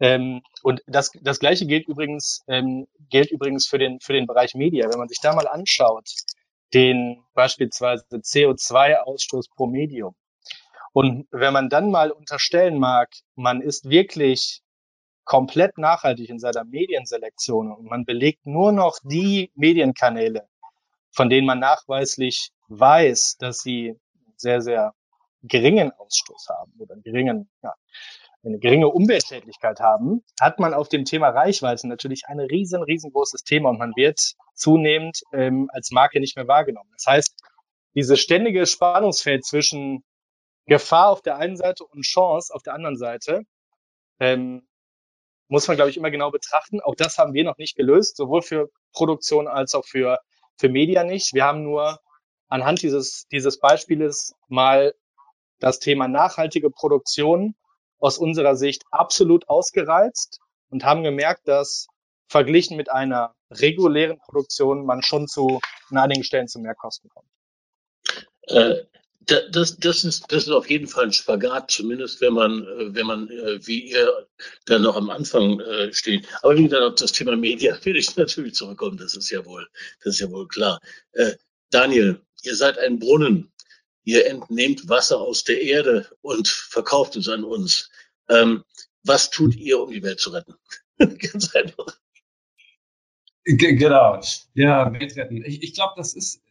Ähm, 0.00 0.42
und 0.62 0.82
das, 0.86 1.10
das 1.20 1.40
gleiche 1.40 1.66
gilt 1.66 1.88
übrigens, 1.88 2.42
ähm, 2.46 2.86
gilt 3.10 3.30
übrigens 3.30 3.66
für 3.66 3.78
den, 3.78 4.00
für 4.00 4.12
den 4.12 4.26
Bereich 4.26 4.54
Media. 4.54 4.88
Wenn 4.90 4.98
man 4.98 5.08
sich 5.08 5.20
da 5.20 5.34
mal 5.34 5.48
anschaut, 5.48 6.08
den 6.74 7.24
beispielsweise 7.34 8.04
CO2-Ausstoß 8.10 9.46
pro 9.54 9.66
Medium. 9.66 10.14
Und 10.92 11.28
wenn 11.30 11.52
man 11.52 11.68
dann 11.68 11.90
mal 11.90 12.10
unterstellen 12.10 12.78
mag, 12.78 13.10
man 13.34 13.60
ist 13.60 13.88
wirklich 13.88 14.62
komplett 15.24 15.76
nachhaltig 15.78 16.30
in 16.30 16.38
seiner 16.38 16.64
Medienselektion 16.64 17.70
und 17.70 17.84
man 17.84 18.04
belegt 18.04 18.46
nur 18.46 18.72
noch 18.72 18.98
die 19.04 19.52
Medienkanäle, 19.54 20.48
von 21.10 21.28
denen 21.28 21.46
man 21.46 21.58
nachweislich 21.58 22.50
weiß, 22.68 23.36
dass 23.38 23.60
sie 23.60 23.94
sehr, 24.36 24.62
sehr 24.62 24.94
geringen 25.42 25.92
Ausstoß 25.92 26.48
haben 26.48 26.72
oder 26.78 26.96
geringen, 26.96 27.50
ja, 27.62 27.74
eine 28.44 28.58
geringe 28.58 28.88
Umweltschädlichkeit 28.88 29.80
haben, 29.80 30.24
hat 30.40 30.58
man 30.58 30.74
auf 30.74 30.88
dem 30.88 31.04
Thema 31.04 31.28
Reichweite 31.30 31.88
natürlich 31.88 32.22
ein 32.28 32.38
riesen, 32.38 32.82
riesengroßes 32.82 33.42
Thema 33.42 33.70
und 33.70 33.78
man 33.78 33.92
wird 33.96 34.34
zunehmend 34.54 35.20
ähm, 35.32 35.68
als 35.72 35.90
Marke 35.90 36.20
nicht 36.20 36.36
mehr 36.36 36.48
wahrgenommen. 36.48 36.90
Das 36.92 37.06
heißt, 37.06 37.34
dieses 37.94 38.20
ständige 38.20 38.66
Spannungsfeld 38.66 39.44
zwischen 39.44 40.04
Gefahr 40.66 41.08
auf 41.08 41.22
der 41.22 41.36
einen 41.36 41.56
Seite 41.56 41.84
und 41.84 42.02
Chance 42.02 42.54
auf 42.54 42.62
der 42.62 42.74
anderen 42.74 42.96
Seite 42.96 43.42
ähm, 44.20 44.68
muss 45.48 45.66
man, 45.66 45.76
glaube 45.76 45.90
ich, 45.90 45.96
immer 45.96 46.10
genau 46.10 46.30
betrachten. 46.30 46.80
Auch 46.80 46.94
das 46.94 47.18
haben 47.18 47.32
wir 47.32 47.44
noch 47.44 47.56
nicht 47.56 47.76
gelöst, 47.76 48.16
sowohl 48.16 48.42
für 48.42 48.68
Produktion 48.92 49.48
als 49.48 49.74
auch 49.74 49.86
für, 49.86 50.18
für 50.58 50.68
Media 50.68 51.04
nicht. 51.04 51.32
Wir 51.34 51.44
haben 51.44 51.62
nur 51.62 51.98
anhand 52.48 52.82
dieses, 52.82 53.26
dieses 53.32 53.58
Beispieles 53.58 54.34
mal 54.48 54.94
das 55.58 55.78
Thema 55.78 56.06
nachhaltige 56.06 56.70
Produktion 56.70 57.54
aus 57.98 58.18
unserer 58.18 58.56
Sicht 58.56 58.84
absolut 58.90 59.48
ausgereizt 59.48 60.40
und 60.70 60.84
haben 60.84 61.02
gemerkt, 61.02 61.48
dass 61.48 61.86
verglichen 62.28 62.76
mit 62.76 62.90
einer 62.90 63.34
regulären 63.50 64.18
Produktion 64.18 64.84
man 64.84 65.02
schon 65.02 65.26
zu 65.26 65.60
an 65.90 65.98
einigen 65.98 66.24
Stellen 66.24 66.48
zu 66.48 66.58
mehr 66.58 66.74
Kosten 66.74 67.08
kommt. 67.08 67.28
Äh, 68.48 68.84
das, 69.50 69.76
das, 69.76 70.04
ist, 70.04 70.32
das 70.32 70.44
ist 70.44 70.50
auf 70.50 70.70
jeden 70.70 70.86
Fall 70.86 71.04
ein 71.04 71.12
Spagat, 71.12 71.70
zumindest 71.70 72.20
wenn 72.20 72.32
man, 72.32 72.62
äh, 72.62 72.94
wenn 72.94 73.06
man 73.06 73.28
äh, 73.28 73.66
wie 73.66 73.90
ihr 73.90 74.26
dann 74.64 74.82
noch 74.82 74.96
am 74.96 75.10
Anfang 75.10 75.60
äh, 75.60 75.92
steht. 75.92 76.26
Aber 76.42 76.56
wie 76.56 76.64
gesagt, 76.64 76.82
auf 76.82 76.94
das 76.94 77.12
Thema 77.12 77.36
Media 77.36 77.78
will 77.84 77.96
ich 77.96 78.16
natürlich 78.16 78.54
zurückkommen, 78.54 78.96
das 78.96 79.14
ist 79.16 79.30
ja 79.30 79.44
wohl, 79.44 79.66
das 80.02 80.14
ist 80.14 80.20
ja 80.20 80.30
wohl 80.30 80.48
klar. 80.48 80.80
Daniel, 81.70 82.20
ihr 82.42 82.56
seid 82.56 82.78
ein 82.78 82.98
Brunnen 82.98 83.52
ihr 84.08 84.26
entnehmt 84.26 84.88
Wasser 84.88 85.20
aus 85.20 85.44
der 85.44 85.60
Erde 85.60 86.08
und 86.22 86.48
verkauft 86.48 87.16
es 87.16 87.28
an 87.28 87.44
uns. 87.44 87.90
Ähm, 88.30 88.64
was 89.04 89.28
tut 89.28 89.54
ihr, 89.54 89.78
um 89.80 89.90
die 89.90 90.02
Welt 90.02 90.18
zu 90.18 90.30
retten? 90.30 90.54
Ganz 90.98 91.54
einfach. 91.54 91.98
Genau. 93.44 94.20
Ja, 94.54 94.90
Welt 94.94 95.14
retten. 95.16 95.44
Ich, 95.44 95.62
ich 95.62 95.74
glaube, 95.74 95.92
das 95.96 96.14
ist 96.14 96.42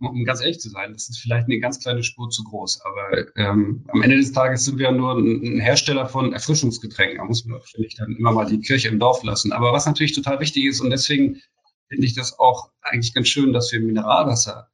um 0.00 0.24
ganz 0.24 0.40
ehrlich 0.40 0.60
zu 0.60 0.68
sein, 0.68 0.92
das 0.92 1.08
ist 1.08 1.18
vielleicht 1.18 1.46
eine 1.46 1.58
ganz 1.58 1.80
kleine 1.80 2.04
Spur 2.04 2.30
zu 2.30 2.44
groß. 2.44 2.82
Aber 2.82 3.26
ähm, 3.36 3.84
am 3.88 4.02
Ende 4.02 4.16
des 4.16 4.30
Tages 4.30 4.64
sind 4.64 4.78
wir 4.78 4.86
ja 4.86 4.92
nur 4.92 5.14
ein, 5.14 5.58
Hersteller 5.58 6.06
von 6.06 6.32
Erfrischungsgetränken. 6.32 7.18
Da 7.18 7.24
muss 7.24 7.44
man, 7.44 7.60
finde 7.62 7.88
ich, 7.88 7.96
dann 7.96 8.14
immer 8.14 8.30
mal 8.30 8.46
die 8.46 8.60
Kirche 8.60 8.88
im 8.88 9.00
Dorf 9.00 9.24
lassen. 9.24 9.50
Aber 9.50 9.72
was 9.72 9.86
natürlich 9.86 10.12
total 10.12 10.38
wichtig 10.38 10.66
ist, 10.66 10.80
und 10.80 10.90
deswegen 10.90 11.40
finde 11.88 12.06
ich 12.06 12.14
das 12.14 12.38
auch 12.38 12.70
eigentlich 12.80 13.12
ganz 13.12 13.26
schön, 13.26 13.52
dass 13.52 13.72
wir 13.72 13.80
Mineralwasser 13.80 14.68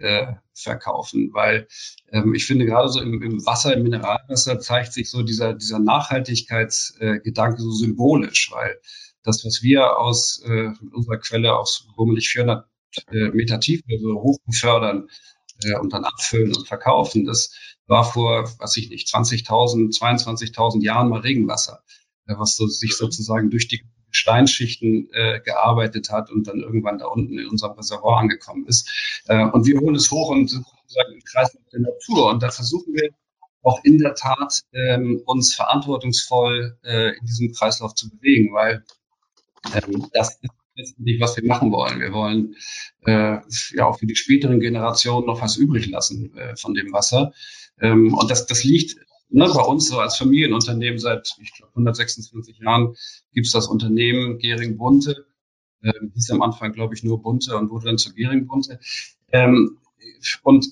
äh, 0.00 0.34
verkaufen, 0.54 1.30
weil 1.32 1.68
ähm, 2.10 2.34
ich 2.34 2.46
finde 2.46 2.66
gerade 2.66 2.88
so 2.88 3.00
im, 3.00 3.22
im 3.22 3.46
Wasser, 3.46 3.74
im 3.74 3.82
Mineralwasser 3.82 4.58
zeigt 4.58 4.92
sich 4.92 5.10
so 5.10 5.22
dieser, 5.22 5.54
dieser 5.54 5.78
Nachhaltigkeitsgedanke 5.78 7.60
so 7.62 7.70
symbolisch, 7.70 8.50
weil 8.52 8.80
das, 9.22 9.44
was 9.44 9.62
wir 9.62 9.98
aus 9.98 10.42
äh, 10.44 10.70
unserer 10.92 11.18
Quelle 11.18 11.54
aus 11.54 11.86
bummelig 11.96 12.28
400 12.30 12.66
äh, 13.12 13.28
Meter 13.28 13.60
Tiefe 13.60 13.84
so 14.00 14.22
hoch 14.22 14.38
befördern 14.46 15.08
äh, 15.62 15.78
und 15.78 15.92
dann 15.92 16.04
abfüllen 16.04 16.54
und 16.54 16.66
verkaufen, 16.66 17.24
das 17.24 17.54
war 17.86 18.04
vor, 18.04 18.50
was 18.58 18.76
ich 18.76 18.88
nicht, 18.88 19.08
20.000, 19.08 19.96
22.000 19.98 20.82
Jahren 20.82 21.08
mal 21.08 21.20
Regenwasser, 21.20 21.82
äh, 22.26 22.34
was 22.36 22.56
so, 22.56 22.66
sich 22.66 22.96
sozusagen 22.96 23.50
durch 23.50 23.68
die 23.68 23.84
Steinschichten 24.10 25.08
äh, 25.12 25.40
gearbeitet 25.40 26.10
hat 26.10 26.30
und 26.30 26.48
dann 26.48 26.60
irgendwann 26.60 26.98
da 26.98 27.06
unten 27.06 27.38
in 27.38 27.48
unserem 27.48 27.72
Reservoir 27.72 28.18
angekommen 28.18 28.66
ist. 28.66 29.22
Äh, 29.26 29.44
und 29.46 29.66
wir 29.66 29.80
holen 29.80 29.94
es 29.94 30.10
hoch 30.10 30.30
und 30.30 30.48
sozusagen 30.48 31.14
im 31.14 31.22
Kreis 31.24 31.56
der 31.72 31.80
Natur. 31.80 32.30
Und 32.30 32.42
da 32.42 32.50
versuchen 32.50 32.94
wir 32.94 33.10
auch 33.62 33.82
in 33.84 33.98
der 33.98 34.14
Tat 34.14 34.62
ähm, 34.72 35.22
uns 35.26 35.54
verantwortungsvoll 35.54 36.78
äh, 36.82 37.16
in 37.18 37.26
diesem 37.26 37.52
Kreislauf 37.52 37.94
zu 37.94 38.10
bewegen, 38.10 38.54
weil 38.54 38.84
ähm, 39.74 40.08
das 40.12 40.38
ist 40.40 40.50
letztendlich, 40.74 41.20
was 41.20 41.36
wir 41.36 41.46
machen 41.46 41.72
wollen. 41.72 42.00
Wir 42.00 42.12
wollen 42.12 42.56
äh, 43.04 43.38
ja 43.74 43.86
auch 43.86 43.98
für 43.98 44.06
die 44.06 44.16
späteren 44.16 44.60
Generationen 44.60 45.26
noch 45.26 45.42
was 45.42 45.56
übrig 45.56 45.88
lassen 45.88 46.36
äh, 46.36 46.56
von 46.56 46.74
dem 46.74 46.92
Wasser. 46.92 47.32
Ähm, 47.80 48.14
und 48.14 48.30
das, 48.30 48.46
das 48.46 48.64
liegt 48.64 48.96
ne, 49.30 49.50
bei 49.54 49.62
uns 49.62 49.88
so 49.88 49.98
als 49.98 50.16
Familienunternehmen 50.16 50.98
seit 50.98 51.36
ich 51.40 51.52
glaube 51.54 51.72
126 51.72 52.58
Jahren 52.58 52.96
gibt 53.32 53.46
es 53.46 53.52
das 53.52 53.66
Unternehmen 53.66 54.38
Gering 54.38 54.76
Bunte. 54.76 55.26
Ähm, 55.82 56.12
hieß 56.14 56.30
am 56.32 56.42
Anfang, 56.42 56.72
glaube 56.72 56.94
ich, 56.94 57.02
nur 57.02 57.22
Bunte 57.22 57.56
und 57.56 57.70
wurde 57.70 57.86
dann 57.86 57.98
zu 57.98 58.12
Gering 58.12 58.46
Bunte. 58.46 58.78
Ähm, 59.32 59.78
und 60.42 60.66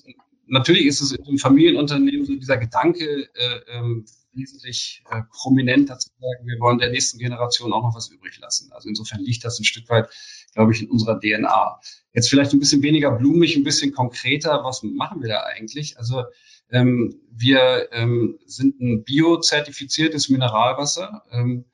natürlich 0.47 0.85
ist 0.85 1.01
es 1.01 1.11
im 1.11 1.37
Familienunternehmen 1.37 2.25
so 2.25 2.35
dieser 2.35 2.57
Gedanke, 2.57 3.29
äh, 3.33 3.59
ähm, 3.69 4.05
wesentlich 4.33 5.03
äh, 5.09 5.21
prominenter 5.31 5.97
zu 5.97 6.09
sagen, 6.09 6.47
wir 6.47 6.59
wollen 6.59 6.77
der 6.77 6.91
nächsten 6.91 7.17
Generation 7.17 7.73
auch 7.73 7.83
noch 7.83 7.95
was 7.95 8.09
übrig 8.09 8.37
lassen. 8.39 8.71
Also 8.71 8.89
insofern 8.89 9.21
liegt 9.21 9.43
das 9.43 9.59
ein 9.59 9.63
Stück 9.63 9.89
weit, 9.89 10.09
glaube 10.53 10.71
ich, 10.71 10.81
in 10.81 10.89
unserer 10.89 11.19
DNA. 11.19 11.79
Jetzt 12.13 12.29
vielleicht 12.29 12.53
ein 12.53 12.59
bisschen 12.59 12.83
weniger 12.83 13.11
blumig, 13.11 13.55
ein 13.55 13.63
bisschen 13.63 13.91
konkreter. 13.91 14.63
Was 14.63 14.83
machen 14.83 15.21
wir 15.21 15.29
da 15.29 15.43
eigentlich? 15.43 15.97
Also 15.97 16.23
ähm, 16.71 17.15
wir 17.31 17.89
ähm, 17.91 18.39
sind 18.45 18.79
ein 18.81 19.03
biozertifiziertes 19.03 20.29
Mineralwasser 20.29 21.23
ähm, 21.31 21.65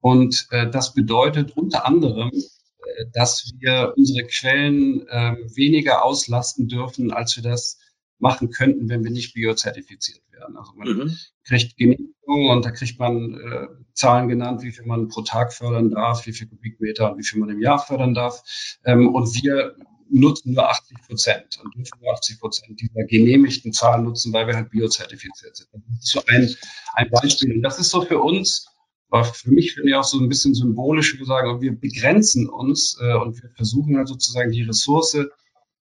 und 0.00 0.48
äh, 0.50 0.68
das 0.68 0.94
bedeutet 0.94 1.56
unter 1.56 1.86
anderem, 1.86 2.30
äh, 2.32 3.04
dass 3.12 3.52
wir 3.58 3.94
unsere 3.96 4.26
Quellen 4.26 5.06
äh, 5.08 5.36
weniger 5.54 6.04
auslasten 6.04 6.68
dürfen, 6.68 7.12
als 7.12 7.36
wir 7.36 7.42
das 7.42 7.78
machen 8.18 8.50
könnten, 8.50 8.88
wenn 8.88 9.04
wir 9.04 9.10
nicht 9.10 9.34
biozertifiziert 9.34 10.22
werden. 10.30 10.56
Also 10.56 10.72
man 10.76 10.88
mhm. 10.88 11.16
kriegt 11.44 11.76
Genehmigung 11.76 12.50
und 12.50 12.64
da 12.64 12.70
kriegt 12.70 12.98
man 12.98 13.34
äh, 13.34 13.66
Zahlen 13.94 14.28
genannt, 14.28 14.62
wie 14.62 14.72
viel 14.72 14.86
man 14.86 15.08
pro 15.08 15.22
Tag 15.22 15.52
fördern 15.52 15.90
darf, 15.90 16.26
wie 16.26 16.32
viel 16.32 16.46
Kubikmeter 16.46 17.12
und 17.12 17.18
wie 17.18 17.24
viel 17.24 17.40
man 17.40 17.50
im 17.50 17.60
Jahr 17.60 17.78
fördern 17.78 18.14
darf. 18.14 18.42
Ähm, 18.84 19.14
und 19.14 19.34
wir 19.42 19.76
nutzen 20.12 20.52
nur 20.52 20.68
80 20.68 20.98
Prozent 21.06 21.60
und 21.62 21.74
dürfen 21.74 22.00
nur 22.00 22.12
80 22.12 22.40
Prozent 22.40 22.80
dieser 22.80 23.04
genehmigten 23.04 23.72
Zahlen 23.72 24.04
nutzen, 24.04 24.32
weil 24.32 24.46
wir 24.46 24.54
halt 24.54 24.70
biozertifiziert 24.70 25.56
sind. 25.56 25.68
Das 25.72 26.04
ist 26.04 26.10
so 26.10 26.22
ein, 26.26 26.54
ein 26.94 27.10
Beispiel. 27.10 27.54
Und 27.54 27.62
das 27.62 27.78
ist 27.78 27.90
so 27.90 28.02
für 28.02 28.20
uns, 28.20 28.68
für 29.10 29.50
mich 29.50 29.74
finde 29.74 29.90
ich 29.90 29.94
auch 29.94 30.04
so 30.04 30.18
ein 30.18 30.28
bisschen 30.28 30.54
symbolisch, 30.54 31.18
wir 31.18 31.26
sagen, 31.26 31.60
wir 31.60 31.78
begrenzen 31.78 32.48
uns 32.48 32.98
äh, 33.00 33.14
und 33.14 33.42
wir 33.42 33.50
versuchen 33.50 33.96
halt 33.96 34.08
sozusagen 34.08 34.52
die 34.52 34.62
Ressource, 34.62 35.18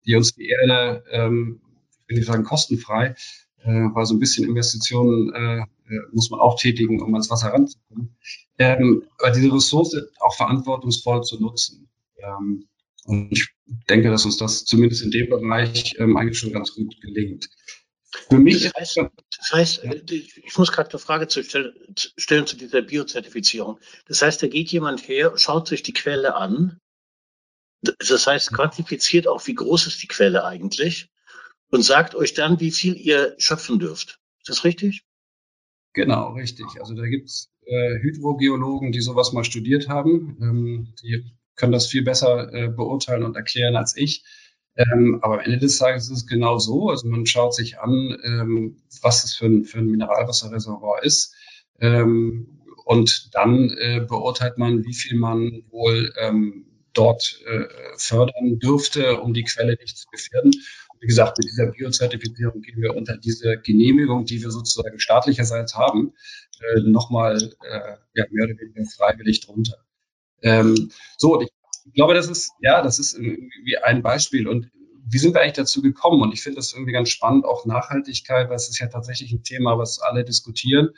die 0.07 0.15
uns 0.15 0.35
die 0.35 0.49
Erde 0.49 1.05
ähm, 1.11 1.61
ich 2.09 2.27
sagen, 2.27 2.45
kostenfrei, 2.45 3.17
äh, 3.65 3.69
weil 3.69 4.07
so 4.07 4.15
ein 4.15 4.21
bisschen 4.21 4.49
Investitionen 4.49 5.33
äh, 5.35 5.59
äh, 5.61 6.01
muss 6.13 6.31
man 6.31 6.41
auch 6.41 6.59
tätigen, 6.59 7.03
um 7.03 7.13
ans 7.15 7.31
Wasser 7.31 7.49
ranzukommen. 7.49 8.17
Ähm, 8.59 9.05
aber 9.19 9.33
diese 9.33 9.53
Ressource 9.53 9.97
auch 10.21 10.35
verantwortungsvoll 10.35 11.23
zu 11.23 11.41
nutzen. 11.41 11.89
Ähm, 12.19 12.67
und 13.07 13.33
ich 13.33 13.49
denke, 13.89 14.11
dass 14.11 14.25
uns 14.25 14.37
das 14.37 14.65
zumindest 14.65 15.03
in 15.03 15.11
dem 15.11 15.29
Bereich 15.29 15.95
ähm, 15.99 16.17
eigentlich 16.17 16.39
schon 16.39 16.53
ganz 16.53 16.73
gut 16.75 17.01
gelingt. 17.01 17.49
Für 18.29 18.39
mich 18.39 18.63
das 18.63 18.73
heißt, 18.75 18.97
das 18.97 19.53
heißt 19.53 19.85
ich 19.85 20.57
muss 20.57 20.73
gerade 20.73 20.91
eine 20.91 20.99
Frage 20.99 21.29
zu 21.29 21.43
stellen, 21.43 21.75
stellen 21.97 22.47
zu 22.47 22.57
dieser 22.57 22.83
Biozertifizierung. 22.83 23.79
Das 24.07 24.23
heißt, 24.23 24.43
da 24.43 24.47
geht 24.47 24.71
jemand 24.71 25.07
her, 25.09 25.33
schaut 25.37 25.69
sich 25.69 25.83
die 25.83 25.93
Quelle 25.93 26.35
an. 26.35 26.79
Das 27.83 28.27
heißt, 28.27 28.53
quantifiziert 28.53 29.29
auch, 29.29 29.47
wie 29.47 29.55
groß 29.55 29.87
ist 29.87 30.03
die 30.03 30.09
Quelle 30.09 30.45
eigentlich 30.45 31.11
und 31.71 31.83
sagt 31.83 32.15
euch 32.15 32.35
dann, 32.35 32.59
wie 32.61 32.71
viel 32.71 32.97
ihr 32.97 33.35
schöpfen 33.39 33.79
dürft. 33.79 34.19
Ist 34.41 34.49
das 34.49 34.65
richtig? 34.65 35.05
Genau, 35.93 36.33
richtig. 36.33 36.67
Also 36.79 36.95
da 36.95 37.07
gibt's 37.07 37.51
äh, 37.67 37.99
Hydrogeologen, 38.01 38.93
die 38.93 39.01
sowas 39.01 39.33
mal 39.33 39.45
studiert 39.45 39.89
haben. 39.89 40.37
Ähm, 40.41 40.95
die 41.03 41.33
können 41.57 41.73
das 41.73 41.87
viel 41.87 42.03
besser 42.03 42.53
äh, 42.53 42.69
beurteilen 42.69 43.25
und 43.25 43.37
erklären 43.37 43.77
als 43.77 43.97
ich. 43.97 44.25
Ähm, 44.77 45.21
aber 45.23 45.35
am 45.35 45.41
Ende 45.41 45.59
des 45.59 45.79
Tages 45.79 46.11
ist 46.11 46.19
es 46.19 46.27
genau 46.27 46.59
so. 46.59 46.91
Also 46.91 47.09
man 47.09 47.27
schaut 47.27 47.55
sich 47.55 47.79
an, 47.79 48.17
ähm, 48.25 48.77
was 49.01 49.25
es 49.25 49.35
für 49.35 49.47
ein, 49.47 49.65
für 49.65 49.79
ein 49.79 49.87
Mineralwasserreservoir 49.87 51.03
ist. 51.03 51.35
Ähm, 51.81 52.63
und 52.85 53.35
dann 53.35 53.71
äh, 53.71 54.01
beurteilt 54.07 54.59
man, 54.59 54.85
wie 54.85 54.95
viel 54.95 55.19
man 55.19 55.63
wohl 55.71 56.13
ähm, 56.19 56.67
dort 56.93 57.41
äh, 57.47 57.65
fördern 57.97 58.59
dürfte, 58.59 59.21
um 59.21 59.35
die 59.35 59.45
Quelle 59.45 59.77
nicht 59.81 59.97
zu 59.97 60.07
gefährden 60.09 60.53
wie 61.01 61.07
gesagt, 61.07 61.39
mit 61.39 61.47
dieser 61.47 61.67
Biozertifizierung 61.67 62.63
gehen 62.63 62.81
wir 62.81 62.97
unter 62.97 63.17
diese 63.17 63.59
Genehmigung, 63.59 64.25
die 64.25 64.43
wir 64.43 64.51
sozusagen 64.51 64.99
staatlicherseits 64.99 65.75
haben, 65.75 66.15
äh, 66.61 66.81
nochmal 66.81 67.37
äh, 67.63 67.97
ja, 68.15 68.25
mehr 68.31 68.45
oder 68.45 68.59
weniger 68.59 68.85
freiwillig 68.85 69.41
drunter. 69.41 69.77
Ähm, 70.43 70.91
so, 71.17 71.41
ich, 71.41 71.51
glaube, 71.95 72.15
das 72.15 72.29
ist, 72.29 72.53
ja, 72.61 72.83
das 72.83 72.99
ist 72.99 73.15
irgendwie 73.15 73.79
ein 73.79 74.03
Beispiel. 74.03 74.49
Und 74.49 74.71
wie 75.09 75.19
sind 75.19 75.35
wir 75.35 75.41
eigentlich 75.41 75.55
dazu 75.55 75.83
gekommen? 75.83 76.21
Und 76.23 76.33
ich 76.33 76.43
finde 76.43 76.57
das 76.57 76.73
irgendwie 76.73 76.93
ganz 76.93 77.11
spannend, 77.11 77.45
auch 77.45 77.65
Nachhaltigkeit, 77.65 78.49
weil 78.49 78.57
es 78.57 78.69
ist 78.69 78.81
ja 78.81 78.89
tatsächlich 78.89 79.33
ein 79.33 79.45
Thema, 79.45 79.79
was 79.79 80.01
alle 80.01 80.25
diskutieren. 80.25 80.91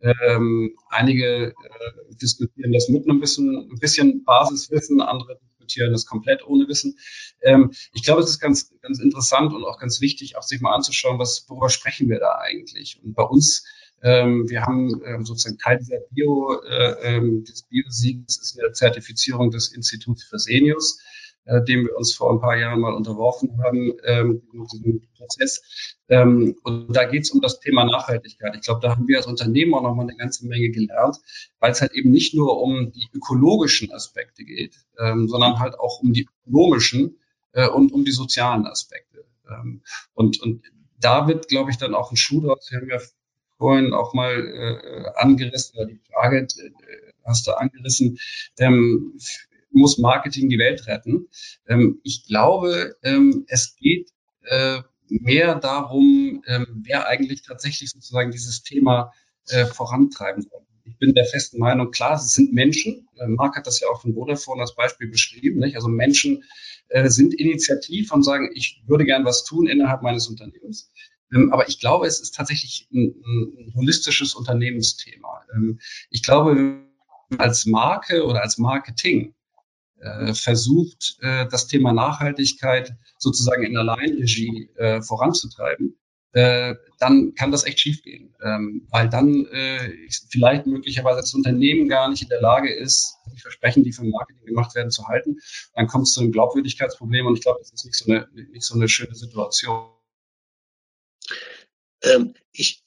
Ähm, 0.00 0.76
einige 0.88 1.48
äh, 1.48 2.14
diskutieren 2.20 2.72
das 2.72 2.88
mit 2.88 3.08
einem 3.08 3.20
bisschen, 3.20 3.70
ein 3.70 3.78
bisschen 3.78 4.24
Basiswissen, 4.24 5.00
andere 5.00 5.38
diskutieren 5.62 5.92
das 5.92 6.06
komplett 6.06 6.44
ohne 6.44 6.66
Wissen. 6.66 6.98
Ähm, 7.40 7.70
ich 7.94 8.02
glaube, 8.02 8.20
es 8.20 8.30
ist 8.30 8.40
ganz, 8.40 8.72
ganz 8.80 8.98
interessant 8.98 9.52
und 9.52 9.64
auch 9.64 9.78
ganz 9.78 10.00
wichtig, 10.00 10.36
auch 10.36 10.42
sich 10.42 10.60
mal 10.60 10.74
anzuschauen, 10.74 11.20
was, 11.20 11.46
worüber 11.48 11.70
sprechen 11.70 12.08
wir 12.08 12.18
da 12.18 12.38
eigentlich? 12.38 13.00
Und 13.02 13.14
bei 13.14 13.22
uns 13.22 13.64
ähm, 14.02 14.48
wir 14.48 14.62
haben 14.62 15.00
ähm, 15.04 15.24
sozusagen 15.24 15.58
Teil 15.58 15.78
dieser 15.78 16.00
Bio, 16.10 16.60
äh, 16.68 17.16
ähm, 17.16 17.44
des 17.44 17.62
Biosiegs 17.62 18.38
ist 18.38 18.58
eine 18.58 18.72
Zertifizierung 18.72 19.50
des 19.50 19.72
Instituts 19.72 20.24
Fresenius 20.24 21.00
äh, 21.44 21.62
dem 21.64 21.84
wir 21.86 21.96
uns 21.96 22.14
vor 22.14 22.32
ein 22.32 22.40
paar 22.40 22.56
Jahren 22.56 22.80
mal 22.80 22.94
unterworfen 22.94 23.62
haben, 23.62 23.92
ähm, 24.04 24.42
diesem 24.72 25.02
Prozess. 25.16 25.96
Ähm, 26.08 26.56
und 26.62 26.94
da 26.94 27.04
geht 27.04 27.22
es 27.22 27.30
um 27.30 27.40
das 27.40 27.60
Thema 27.60 27.84
Nachhaltigkeit. 27.84 28.54
Ich 28.54 28.62
glaube, 28.62 28.80
da 28.80 28.90
haben 28.90 29.08
wir 29.08 29.18
als 29.18 29.26
Unternehmen 29.26 29.74
auch 29.74 29.82
nochmal 29.82 30.06
eine 30.06 30.16
ganze 30.16 30.46
Menge 30.46 30.70
gelernt, 30.70 31.16
weil 31.58 31.72
es 31.72 31.80
halt 31.80 31.92
eben 31.92 32.10
nicht 32.10 32.34
nur 32.34 32.60
um 32.60 32.92
die 32.92 33.08
ökologischen 33.12 33.92
Aspekte 33.92 34.44
geht, 34.44 34.76
ähm, 34.98 35.28
sondern 35.28 35.58
halt 35.58 35.78
auch 35.78 36.00
um 36.00 36.12
die 36.12 36.28
ökonomischen 36.44 37.18
äh, 37.52 37.68
und 37.68 37.92
um 37.92 38.04
die 38.04 38.12
sozialen 38.12 38.66
Aspekte. 38.66 39.24
Ähm, 39.48 39.82
und, 40.14 40.40
und 40.40 40.62
da 41.00 41.26
wird, 41.26 41.48
glaube 41.48 41.70
ich, 41.70 41.78
dann 41.78 41.94
auch 41.94 42.12
ein 42.12 42.16
Schuh 42.16 42.40
draus. 42.40 42.68
Wir 42.70 42.80
haben 42.80 42.88
ja 42.88 43.00
vorhin 43.62 43.94
auch 43.94 44.12
mal 44.12 44.34
äh, 44.34 45.04
angerissen, 45.14 45.78
oder 45.78 45.86
die 45.86 46.00
Frage 46.12 46.38
äh, 46.40 46.70
hast 47.24 47.46
du 47.46 47.52
angerissen, 47.52 48.18
ähm, 48.58 49.16
muss 49.70 49.98
Marketing 49.98 50.48
die 50.48 50.58
Welt 50.58 50.88
retten. 50.88 51.28
Ähm, 51.68 52.00
ich 52.02 52.26
glaube, 52.26 52.96
ähm, 53.04 53.44
es 53.46 53.76
geht 53.76 54.10
äh, 54.42 54.80
mehr 55.08 55.54
darum, 55.54 56.42
ähm, 56.46 56.82
wer 56.84 57.06
eigentlich 57.06 57.42
tatsächlich 57.42 57.90
sozusagen 57.90 58.32
dieses 58.32 58.64
Thema 58.64 59.12
äh, 59.48 59.66
vorantreiben 59.66 60.42
soll. 60.42 60.60
Ich 60.84 60.98
bin 60.98 61.14
der 61.14 61.24
festen 61.24 61.60
Meinung, 61.60 61.92
klar, 61.92 62.16
es 62.16 62.34
sind 62.34 62.52
Menschen. 62.52 63.08
Äh, 63.16 63.28
Marc 63.28 63.56
hat 63.56 63.68
das 63.68 63.78
ja 63.78 63.86
auch 63.88 64.02
von 64.02 64.14
Vodafone 64.14 64.60
als 64.60 64.74
Beispiel 64.74 65.08
beschrieben. 65.08 65.60
Nicht? 65.60 65.76
Also 65.76 65.86
Menschen 65.86 66.42
äh, 66.88 67.08
sind 67.08 67.34
initiativ 67.34 68.12
und 68.12 68.24
sagen, 68.24 68.50
ich 68.54 68.82
würde 68.86 69.04
gern 69.04 69.24
was 69.24 69.44
tun 69.44 69.68
innerhalb 69.68 70.02
meines 70.02 70.28
Unternehmens. 70.28 70.90
Ähm, 71.32 71.52
aber 71.52 71.68
ich 71.68 71.80
glaube, 71.80 72.06
es 72.06 72.20
ist 72.20 72.34
tatsächlich 72.34 72.88
ein, 72.92 73.14
ein 73.24 73.72
holistisches 73.74 74.34
Unternehmensthema. 74.34 75.42
Ähm, 75.54 75.80
ich 76.10 76.22
glaube, 76.22 76.82
als 77.38 77.66
Marke 77.66 78.24
oder 78.24 78.42
als 78.42 78.58
Marketing 78.58 79.34
äh, 80.02 80.34
versucht, 80.34 81.16
äh, 81.20 81.46
das 81.48 81.68
Thema 81.68 81.92
Nachhaltigkeit 81.92 82.96
sozusagen 83.18 83.62
in 83.62 83.76
Alleinregie 83.76 84.68
äh, 84.76 85.02
voranzutreiben, 85.02 85.96
dann 86.34 87.34
kann 87.34 87.50
das 87.50 87.66
echt 87.66 87.80
schiefgehen, 87.80 88.34
ähm, 88.42 88.86
weil 88.88 89.10
dann 89.10 89.46
vielleicht 90.30 90.66
möglicherweise 90.66 91.20
das 91.20 91.34
Unternehmen 91.34 91.90
gar 91.90 92.08
nicht 92.08 92.22
in 92.22 92.30
der 92.30 92.40
Lage 92.40 92.72
ist, 92.72 93.18
die 93.34 93.38
Versprechen, 93.38 93.84
die 93.84 93.92
für 93.92 94.02
Marketing 94.02 94.46
gemacht 94.46 94.74
werden, 94.74 94.90
zu 94.90 95.08
halten. 95.08 95.40
Dann 95.74 95.88
kommt 95.88 96.06
es 96.06 96.14
zu 96.14 96.22
einem 96.22 96.32
Glaubwürdigkeitsproblem 96.32 97.26
und 97.26 97.36
ich 97.36 97.42
glaube, 97.42 97.58
das 97.60 97.70
ist 97.72 97.84
nicht 97.84 97.96
so 97.96 98.10
eine, 98.10 98.28
nicht 98.32 98.62
so 98.62 98.74
eine 98.74 98.88
schöne 98.88 99.14
Situation. 99.14 99.90
Ähm, 102.02 102.34
ich 102.52 102.82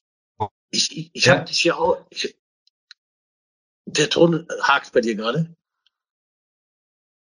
ich, 0.75 0.97
ich, 0.97 1.10
ich 1.13 1.25
ja. 1.25 1.36
habe 1.36 1.45
dich 1.45 1.63
ja 1.63 1.75
auch. 1.75 2.06
Ich, 2.10 2.36
der 3.86 4.10
Ton 4.10 4.47
hakt 4.62 4.91
bei 4.91 5.01
dir 5.01 5.15
gerade. 5.15 5.56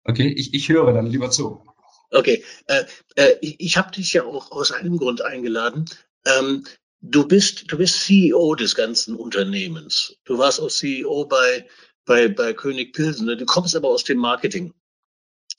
Okay, 0.03 0.27
ich, 0.27 0.53
ich 0.53 0.69
höre 0.69 0.93
dann 0.93 1.07
lieber 1.07 1.31
zu. 1.31 1.63
Okay, 2.11 2.43
äh, 2.67 2.83
äh, 3.15 3.37
ich, 3.41 3.59
ich 3.59 3.77
habe 3.77 3.91
dich 3.91 4.13
ja 4.13 4.23
auch 4.23 4.51
aus 4.51 4.71
einem 4.71 4.97
Grund 4.97 5.21
eingeladen. 5.21 5.89
Ähm, 6.25 6.65
du 6.99 7.27
bist 7.27 7.71
du 7.71 7.77
bist 7.77 8.01
CEO 8.01 8.55
des 8.55 8.75
ganzen 8.75 9.15
Unternehmens. 9.15 10.17
Du 10.25 10.37
warst 10.37 10.59
auch 10.59 10.69
CEO 10.69 11.25
bei 11.25 11.67
bei 12.05 12.27
bei 12.27 12.53
König 12.53 12.93
Pilsen. 12.93 13.27
Ne? 13.27 13.37
Du 13.37 13.45
kommst 13.45 13.75
aber 13.75 13.89
aus 13.89 14.03
dem 14.03 14.17
Marketing. 14.17 14.73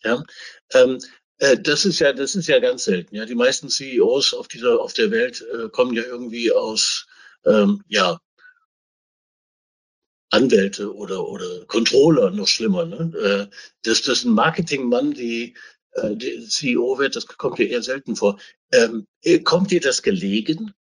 Ja, 0.05 0.23
ähm, 0.75 0.99
äh, 0.99 0.99
das 1.63 1.85
ist 1.85 1.99
ja 1.99 2.13
das 2.13 2.35
ist 2.35 2.47
ja 2.49 2.59
ganz 2.61 2.85
selten. 2.85 3.17
Ja, 3.17 3.27
die 3.27 3.35
meisten 3.35 3.69
CEOs 3.69 4.35
auf 4.35 4.49
dieser 4.49 4.81
auf 4.81 4.93
der 4.93 5.11
Welt 5.11 5.45
äh, 5.53 5.69
kommen 5.69 5.95
ja 5.95 6.03
irgendwie 6.03 6.53
aus 6.53 7.07
ähm, 7.45 7.83
ja 7.89 8.21
Anwälte 10.31 10.95
oder 10.95 11.27
oder 11.29 11.65
Controller 11.67 12.31
noch 12.31 12.49
schlimmer. 12.49 12.85
Ne? 12.87 13.49
Äh, 13.51 13.57
das 13.83 14.03
das 14.03 14.25
ein 14.25 14.33
Marketingmann, 14.33 15.15
die 15.15 15.55
äh, 15.93 16.17
CEO 16.49 16.99
wird, 16.99 17.17
das 17.17 17.27
kommt 17.27 17.59
dir 17.59 17.69
eher 17.69 17.83
selten 17.83 18.17
vor. 18.17 18.39
Ähm, 18.73 19.07
äh, 19.23 19.41
kommt 19.41 19.71
dir 19.71 19.81
das 19.81 20.03
gelegen? 20.03 20.73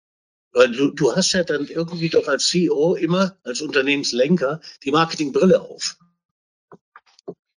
Weil 0.53 0.70
du, 0.70 0.90
du 0.90 1.16
hast 1.16 1.33
ja 1.33 1.44
dann 1.44 1.66
irgendwie 1.66 2.11
doch 2.11 2.29
als 2.29 2.48
CEO 2.48 2.94
immer, 2.94 3.38
als 3.42 3.62
Unternehmenslenker, 3.62 4.61
die 4.85 4.90
Marketingbrille 4.90 5.61
auf. 5.61 5.96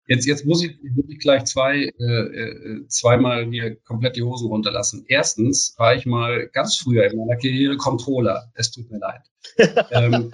Jetzt, 0.07 0.27
jetzt 0.27 0.45
muss 0.45 0.63
ich 0.63 0.79
wirklich 0.83 1.19
gleich 1.19 1.45
zwei, 1.45 1.93
äh, 1.99 2.05
äh, 2.05 2.87
zweimal 2.89 3.47
mir 3.47 3.77
komplett 3.77 4.17
die 4.17 4.23
Hosen 4.23 4.49
runterlassen. 4.49 5.05
Erstens 5.09 5.75
war 5.79 5.95
ich 5.95 6.05
mal 6.05 6.49
ganz 6.49 6.77
früher 6.77 7.05
in 7.11 7.17
meiner 7.17 7.37
Karriere 7.37 7.77
Controller. 7.77 8.51
Es 8.55 8.71
tut 8.71 8.91
mir 8.91 8.99
leid. 8.99 9.23
ähm, 9.91 10.33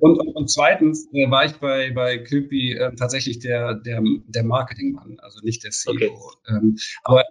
Und, 0.00 0.18
und, 0.18 0.28
und 0.28 0.50
zweitens 0.50 1.08
äh, 1.12 1.30
war 1.30 1.44
ich 1.44 1.54
bei, 1.54 1.90
bei 1.90 2.18
Köpi 2.18 2.72
äh, 2.72 2.94
tatsächlich 2.94 3.40
der, 3.40 3.74
der, 3.74 4.02
der 4.26 4.44
Marketingmann, 4.44 5.18
also 5.20 5.40
nicht 5.42 5.64
der 5.64 5.72
CEO. 5.72 5.92
Okay. 5.92 6.10
Ähm, 6.48 6.78
aber 7.02 7.24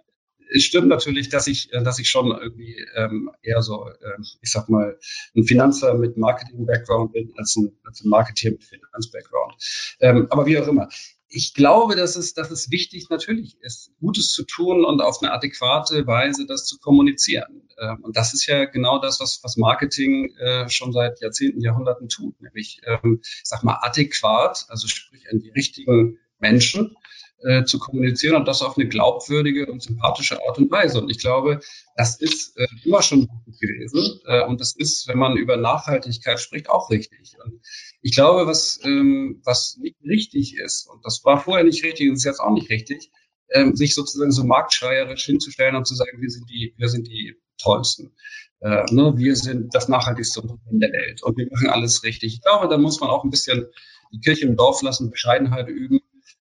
es 0.54 0.62
stimmt 0.62 0.88
natürlich, 0.88 1.28
dass 1.28 1.46
ich, 1.46 1.72
äh, 1.72 1.82
dass 1.82 1.98
ich 1.98 2.08
schon 2.08 2.30
irgendwie 2.30 2.76
ähm, 2.96 3.30
eher 3.42 3.62
so, 3.62 3.88
ähm, 3.88 4.24
ich 4.40 4.50
sag 4.50 4.68
mal, 4.68 4.98
ein 5.36 5.44
Finanzer 5.44 5.94
mit 5.94 6.16
Marketing-Background 6.16 7.12
bin, 7.12 7.32
als 7.36 7.56
ein, 7.56 7.72
als 7.84 8.04
ein 8.04 8.08
Marketeer 8.08 8.52
mit 8.52 8.64
Finanz-Background. 8.64 9.54
Ähm, 10.00 10.26
aber 10.30 10.46
wie 10.46 10.58
auch 10.58 10.68
immer 10.68 10.88
ich 11.34 11.52
glaube, 11.52 11.96
dass 11.96 12.14
es, 12.14 12.32
dass 12.34 12.52
es 12.52 12.70
wichtig 12.70 13.08
natürlich 13.10 13.56
ist, 13.60 13.90
Gutes 13.98 14.30
zu 14.30 14.44
tun 14.44 14.84
und 14.84 15.00
auf 15.00 15.20
eine 15.20 15.32
adäquate 15.32 16.06
Weise 16.06 16.46
das 16.46 16.64
zu 16.64 16.78
kommunizieren. 16.78 17.68
Ähm, 17.76 18.04
und 18.04 18.16
das 18.16 18.34
ist 18.34 18.46
ja 18.46 18.66
genau 18.66 19.00
das, 19.00 19.18
was, 19.18 19.40
was 19.42 19.56
Marketing 19.56 20.32
äh, 20.36 20.68
schon 20.68 20.92
seit 20.92 21.20
Jahrzehnten, 21.20 21.60
Jahrhunderten 21.60 22.08
tut, 22.08 22.40
nämlich, 22.40 22.80
ähm, 22.86 23.20
ich 23.22 23.40
sag 23.42 23.64
mal, 23.64 23.78
adäquat, 23.82 24.66
also 24.68 24.86
sprich 24.86 25.28
an 25.30 25.40
die 25.40 25.50
richtigen 25.50 26.18
Menschen 26.38 26.96
äh, 27.44 27.64
zu 27.64 27.78
kommunizieren 27.78 28.36
und 28.36 28.48
das 28.48 28.62
auf 28.62 28.76
eine 28.76 28.88
glaubwürdige 28.88 29.66
und 29.70 29.82
sympathische 29.82 30.40
Art 30.46 30.58
und 30.58 30.70
Weise. 30.70 31.00
Und 31.00 31.10
ich 31.10 31.18
glaube, 31.18 31.60
das 31.96 32.20
ist 32.20 32.56
äh, 32.56 32.66
immer 32.84 33.02
schon 33.02 33.26
gut 33.26 33.60
gewesen. 33.60 34.20
Äh, 34.26 34.44
und 34.46 34.60
das 34.60 34.74
ist, 34.74 35.06
wenn 35.08 35.18
man 35.18 35.36
über 35.36 35.56
Nachhaltigkeit 35.56 36.40
spricht, 36.40 36.68
auch 36.70 36.90
richtig. 36.90 37.34
Und 37.44 37.60
ich 38.00 38.14
glaube, 38.14 38.46
was, 38.46 38.80
ähm, 38.84 39.40
was 39.44 39.76
nicht 39.80 39.96
richtig 40.02 40.56
ist, 40.56 40.88
und 40.88 41.04
das 41.04 41.22
war 41.24 41.38
vorher 41.40 41.64
nicht 41.64 41.84
richtig 41.84 42.08
und 42.08 42.16
ist 42.16 42.24
jetzt 42.24 42.40
auch 42.40 42.52
nicht 42.52 42.70
richtig, 42.70 43.10
ähm, 43.52 43.76
sich 43.76 43.94
sozusagen 43.94 44.32
so 44.32 44.44
marktschreierisch 44.44 45.26
hinzustellen 45.26 45.76
und 45.76 45.86
zu 45.86 45.94
sagen, 45.94 46.20
wir 46.20 46.30
sind 46.30 46.48
die, 46.48 46.74
wir 46.78 46.88
sind 46.88 47.06
die 47.08 47.34
Tollsten. 47.58 48.14
Äh, 48.60 48.84
ne, 48.90 49.12
wir 49.16 49.36
sind 49.36 49.74
das 49.74 49.88
nachhaltigste 49.88 50.40
Unternehmen 50.40 50.80
der 50.80 50.92
Welt 50.92 51.22
und 51.22 51.36
wir 51.36 51.46
machen 51.50 51.68
alles 51.68 52.02
richtig. 52.02 52.34
Ich 52.34 52.42
glaube, 52.42 52.68
da 52.68 52.78
muss 52.78 53.00
man 53.00 53.10
auch 53.10 53.22
ein 53.22 53.30
bisschen 53.30 53.66
die 54.12 54.20
Kirche 54.20 54.46
im 54.46 54.56
Dorf 54.56 54.80
lassen, 54.82 55.10
Bescheidenheit 55.10 55.68
üben 55.68 56.00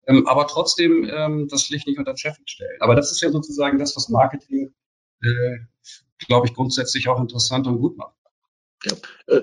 ähm, 0.09 0.27
aber 0.27 0.47
trotzdem 0.47 1.07
ähm, 1.09 1.47
das 1.47 1.69
Licht 1.69 1.87
nicht 1.87 1.99
unter 1.99 2.13
den 2.13 2.47
stellen. 2.47 2.81
Aber 2.81 2.95
das 2.95 3.11
ist 3.11 3.21
ja 3.21 3.29
sozusagen 3.29 3.77
das, 3.77 3.95
was 3.95 4.09
Marketing, 4.09 4.73
äh, 5.21 5.57
glaube 6.27 6.47
ich, 6.47 6.55
grundsätzlich 6.55 7.07
auch 7.07 7.21
interessant 7.21 7.67
und 7.67 7.79
gut 7.79 7.95
macht. 7.95 8.15
Ja, 8.85 8.93
äh, 9.27 9.41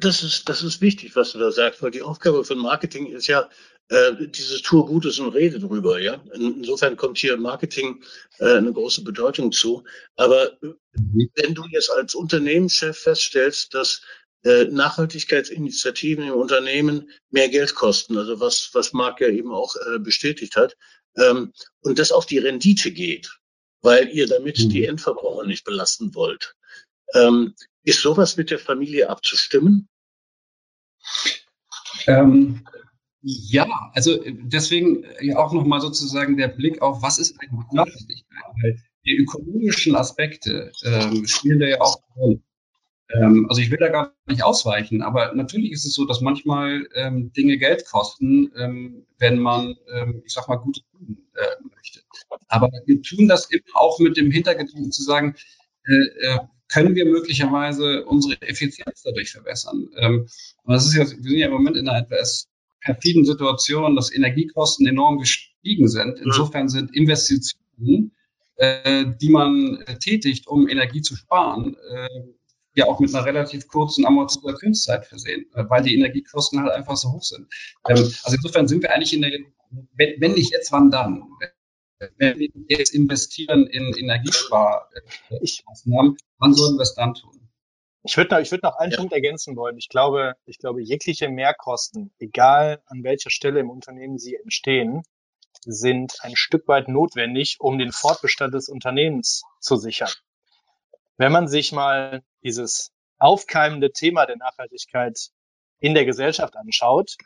das 0.00 0.22
ist, 0.22 0.48
das 0.48 0.62
ist 0.62 0.80
wichtig, 0.80 1.14
was 1.16 1.32
du 1.32 1.38
da 1.38 1.52
sagst, 1.52 1.82
weil 1.82 1.90
die 1.90 2.02
Aufgabe 2.02 2.44
von 2.44 2.58
Marketing 2.58 3.06
ist 3.06 3.26
ja, 3.26 3.48
äh, 3.88 4.26
dieses 4.28 4.62
Tour 4.62 4.86
Gutes 4.86 5.18
und 5.18 5.34
Rede 5.34 5.60
drüber, 5.60 6.00
ja. 6.00 6.22
Insofern 6.32 6.96
kommt 6.96 7.18
hier 7.18 7.36
Marketing 7.36 8.02
äh, 8.38 8.56
eine 8.56 8.72
große 8.72 9.04
Bedeutung 9.04 9.52
zu. 9.52 9.84
Aber 10.16 10.56
mhm. 10.62 11.30
wenn 11.34 11.54
du 11.54 11.64
jetzt 11.70 11.90
als 11.90 12.14
Unternehmenschef 12.14 12.96
feststellst, 12.96 13.74
dass 13.74 14.00
Nachhaltigkeitsinitiativen 14.44 16.24
im 16.24 16.34
Unternehmen 16.34 17.10
mehr 17.30 17.48
Geld 17.48 17.74
kosten, 17.74 18.18
also 18.18 18.40
was, 18.40 18.70
was 18.74 18.92
Marc 18.92 19.20
ja 19.20 19.28
eben 19.28 19.52
auch 19.52 19.74
äh, 19.76 19.98
bestätigt 19.98 20.56
hat, 20.56 20.76
ähm, 21.16 21.52
und 21.80 21.98
das 21.98 22.12
auf 22.12 22.26
die 22.26 22.38
Rendite 22.38 22.92
geht, 22.92 23.38
weil 23.82 24.08
ihr 24.08 24.26
damit 24.26 24.58
mhm. 24.58 24.68
die 24.68 24.84
Endverbraucher 24.84 25.46
nicht 25.46 25.64
belasten 25.64 26.14
wollt. 26.14 26.54
Ähm, 27.14 27.54
ist 27.84 28.00
sowas 28.00 28.36
mit 28.36 28.50
der 28.50 28.58
Familie 28.58 29.08
abzustimmen? 29.08 29.88
Ähm, 32.06 32.66
ja, 33.22 33.90
also 33.94 34.22
deswegen 34.26 35.04
ja 35.20 35.38
auch 35.38 35.52
nochmal 35.52 35.80
sozusagen 35.80 36.36
der 36.36 36.48
Blick 36.48 36.82
auf, 36.82 37.00
was 37.02 37.18
ist 37.18 37.38
eigentlich 37.40 37.72
Nachhaltigkeit? 37.72 38.44
Weil 38.62 38.82
die 39.06 39.16
ökonomischen 39.16 39.96
Aspekte 39.96 40.72
ähm, 40.82 41.26
spielen 41.26 41.60
da 41.60 41.66
ja 41.66 41.80
auch 41.80 41.96
eine 41.96 42.22
Rolle. 42.22 42.42
Ähm, 43.10 43.46
also 43.48 43.60
ich 43.60 43.70
will 43.70 43.78
da 43.78 43.88
gar 43.88 44.14
nicht 44.26 44.42
ausweichen, 44.42 45.02
aber 45.02 45.34
natürlich 45.34 45.72
ist 45.72 45.84
es 45.84 45.94
so, 45.94 46.06
dass 46.06 46.20
manchmal 46.20 46.88
ähm, 46.94 47.32
Dinge 47.32 47.58
Geld 47.58 47.84
kosten, 47.86 48.50
ähm, 48.56 49.06
wenn 49.18 49.38
man, 49.38 49.76
ähm, 49.92 50.22
ich 50.24 50.32
sag 50.32 50.48
mal, 50.48 50.56
gute 50.56 50.80
tun 50.90 51.18
äh, 51.34 51.68
möchte. 51.74 52.00
Aber 52.48 52.70
wir 52.86 53.02
tun 53.02 53.28
das 53.28 53.50
immer 53.50 53.62
auch 53.74 53.98
mit 53.98 54.16
dem 54.16 54.30
Hintergedanken 54.30 54.90
zu 54.90 55.02
sagen, 55.02 55.34
äh, 55.86 55.92
äh, 55.92 56.38
können 56.68 56.94
wir 56.94 57.04
möglicherweise 57.04 58.04
unsere 58.06 58.40
Effizienz 58.40 59.02
dadurch 59.02 59.30
verbessern. 59.30 59.90
Ähm, 59.96 60.26
und 60.64 60.72
das 60.72 60.86
ist 60.86 60.94
ja, 60.94 61.00
wir 61.00 61.30
sind 61.30 61.38
ja 61.38 61.46
im 61.46 61.52
Moment 61.52 61.76
in 61.76 61.88
einer 61.88 62.06
etwas 62.06 62.48
perfiden 62.80 63.24
Situation, 63.24 63.96
dass 63.96 64.14
Energiekosten 64.14 64.86
enorm 64.86 65.18
gestiegen 65.18 65.88
sind. 65.88 66.20
Insofern 66.20 66.68
sind 66.68 66.94
Investitionen, 66.94 68.12
äh, 68.56 69.06
die 69.20 69.28
man 69.28 69.82
äh, 69.86 69.98
tätigt, 69.98 70.46
um 70.46 70.68
Energie 70.68 71.02
zu 71.02 71.16
sparen, 71.16 71.76
äh, 71.76 72.08
ja 72.74 72.86
auch 72.86 73.00
mit 73.00 73.14
einer 73.14 73.24
relativ 73.24 73.68
kurzen 73.68 74.04
Amortisationszeit 74.06 75.06
versehen, 75.06 75.46
äh, 75.54 75.64
weil 75.68 75.82
die 75.82 75.94
Energiekosten 75.94 76.60
halt 76.60 76.72
einfach 76.72 76.96
so 76.96 77.12
hoch 77.12 77.22
sind. 77.22 77.46
Ähm, 77.88 78.12
also 78.22 78.36
insofern 78.36 78.68
sind 78.68 78.82
wir 78.82 78.92
eigentlich 78.92 79.14
in 79.14 79.22
der, 79.22 79.30
wenn, 79.94 80.20
wenn 80.20 80.32
nicht 80.32 80.52
jetzt, 80.52 80.70
wann 80.72 80.90
dann? 80.90 81.22
Wenn 82.18 82.38
wir 82.38 82.50
jetzt 82.68 82.92
investieren 82.92 83.66
in 83.66 83.94
Energiesparmaßnahmen, 83.94 86.18
wann 86.38 86.54
sollen 86.54 86.76
wir 86.76 86.82
es 86.82 86.94
dann 86.94 87.14
tun? 87.14 87.48
Ich 88.02 88.18
würde 88.18 88.34
noch, 88.34 88.42
ich 88.42 88.50
würde 88.50 88.66
noch 88.66 88.76
einen 88.76 88.92
ja. 88.92 88.98
Punkt 88.98 89.14
ergänzen 89.14 89.56
wollen. 89.56 89.78
Ich 89.78 89.88
glaube, 89.88 90.34
ich 90.44 90.58
glaube, 90.58 90.82
jegliche 90.82 91.30
Mehrkosten, 91.30 92.12
egal 92.18 92.82
an 92.86 93.02
welcher 93.02 93.30
Stelle 93.30 93.60
im 93.60 93.70
Unternehmen 93.70 94.18
sie 94.18 94.36
entstehen, 94.36 95.00
sind 95.64 96.18
ein 96.20 96.36
Stück 96.36 96.68
weit 96.68 96.88
notwendig, 96.88 97.56
um 97.60 97.78
den 97.78 97.92
Fortbestand 97.92 98.52
des 98.52 98.68
Unternehmens 98.68 99.44
zu 99.60 99.76
sichern. 99.76 100.10
Wenn 101.16 101.32
man 101.32 101.48
sich 101.48 101.72
mal 101.72 102.22
dieses 102.42 102.92
aufkeimende 103.18 103.92
Thema 103.92 104.26
der 104.26 104.36
Nachhaltigkeit 104.36 105.18
in 105.78 105.94
der 105.94 106.04
Gesellschaft 106.04 106.56
anschaut, 106.56 107.16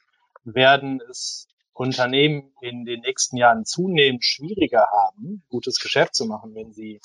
werden 0.44 1.01
es 1.11 1.46
Unternehmen 1.72 2.53
in 2.61 2.85
den 2.85 3.01
nächsten 3.01 3.37
Jahren 3.37 3.64
zunehmend 3.64 4.24
schwieriger 4.24 4.88
haben, 4.90 5.44
gutes 5.48 5.79
Geschäft 5.79 6.14
zu 6.14 6.27
machen, 6.27 6.55
wenn 6.55 6.72
sie 6.72 7.01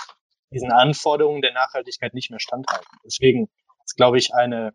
diesen 0.51 0.71
Anforderungen 0.71 1.41
der 1.41 1.53
Nachhaltigkeit 1.53 2.13
nicht 2.13 2.31
mehr 2.31 2.39
standhalten. 2.39 2.97
Deswegen 3.05 3.49
ist, 3.85 3.95
glaube 3.95 4.17
ich, 4.17 4.33
eine, 4.33 4.71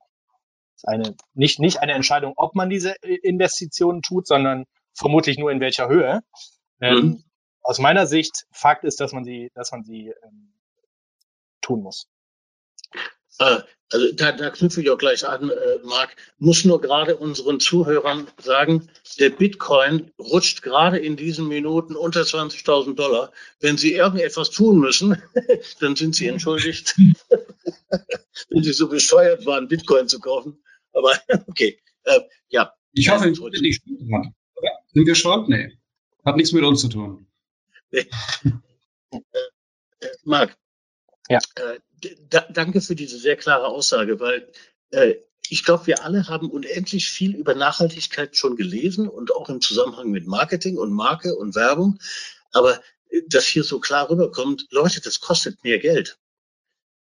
eine 0.85 1.17
nicht, 1.35 1.59
nicht 1.59 1.79
eine 1.79 1.93
Entscheidung, 1.93 2.35
ob 2.37 2.55
man 2.55 2.71
diese 2.71 2.95
Investitionen 3.03 4.03
tut, 4.03 4.27
sondern 4.27 4.65
vermutlich 4.95 5.39
nur 5.39 5.51
in 5.51 5.61
welcher 5.61 5.89
Höhe. 5.89 6.21
Ähm, 6.81 6.95
mhm. 6.95 6.99
Ähm, 6.99 7.25
aus 7.63 7.79
meiner 7.79 8.07
Sicht, 8.07 8.47
Fakt 8.51 8.85
ist, 8.85 9.01
dass 9.01 9.13
man 9.13 9.25
sie, 9.25 9.51
dass 9.55 9.73
man 9.73 9.85
sie 9.85 10.13
ähm, 10.25 10.55
tun 11.69 11.83
muss. 11.83 12.09
Äh, 13.39 13.61
also 13.91 14.13
da, 14.13 14.33
da 14.33 14.51
knüpfe 14.51 14.83
ich 14.83 14.91
auch 14.91 14.99
gleich 14.99 15.27
an, 15.27 15.49
äh, 15.49 15.79
Marc. 15.85 16.15
Muss 16.39 16.65
nur 16.65 16.81
gerade 16.81 17.17
unseren 17.17 17.59
Zuhörern 17.59 18.27
sagen, 18.39 18.89
der 19.19 19.31
Bitcoin 19.31 20.11
rutscht 20.19 20.63
gerade 20.63 20.99
in 20.99 21.17
diesen 21.17 21.49
Minuten 21.49 21.97
unter 21.97 22.23
20.000 22.23 22.95
Dollar. 22.95 23.33
Wenn 23.61 23.79
Sie 23.79 23.95
irgendetwas 23.95 24.51
tun 24.51 24.79
müssen, 24.79 25.23
dann 25.81 25.97
sind 25.97 26.15
Sie 26.15 26.27
entschuldigt, 26.27 26.97
wenn 28.51 28.63
Sie 28.63 28.73
so 28.73 28.89
bescheuert 28.89 29.47
waren, 29.47 29.69
Bitcoin 29.69 30.09
zu 30.09 30.21
kaufen. 30.21 30.63
Aber 30.93 31.13
okay, 31.47 31.79
äh, 32.05 32.21
ja. 32.49 32.73
Ich 32.93 33.09
hoffe, 33.11 33.31
ich 33.31 33.41
bin 33.41 33.63
nicht 33.63 33.83
dran. 33.87 34.35
Sind 34.93 35.07
wir 35.07 35.15
schuld? 35.15 35.49
Nee. 35.49 35.79
Hat 36.25 36.37
nichts 36.37 36.53
mit 36.53 36.65
uns 36.65 36.81
zu 36.81 36.89
tun. 36.89 37.27
Nee. 37.91 38.07
äh, 39.13 40.07
Marc. 40.25 40.59
Ja. 41.29 41.39
Äh, 41.57 41.81
da, 42.31 42.47
danke 42.51 42.81
für 42.81 42.95
diese 42.95 43.19
sehr 43.19 43.37
klare 43.37 43.67
Aussage, 43.67 44.21
weil 44.21 44.51
äh, 44.91 45.17
ich 45.51 45.65
glaube, 45.65 45.87
wir 45.87 46.05
alle 46.05 46.29
haben 46.29 46.51
unendlich 46.51 47.09
viel 47.09 47.35
über 47.35 47.55
Nachhaltigkeit 47.55 48.37
schon 48.37 48.57
gelesen 48.57 49.09
und 49.09 49.35
auch 49.35 49.49
im 49.49 49.61
Zusammenhang 49.61 50.11
mit 50.11 50.27
Marketing 50.27 50.77
und 50.77 50.93
Marke 50.93 51.35
und 51.35 51.55
Werbung. 51.55 51.99
Aber 52.53 52.81
äh, 53.11 53.23
dass 53.29 53.47
hier 53.47 53.65
so 53.65 53.81
klar 53.81 54.11
rüberkommt, 54.11 54.67
Leute, 54.71 55.01
das 55.01 55.21
kostet 55.21 55.63
mehr 55.65 55.79
Geld. 55.79 56.19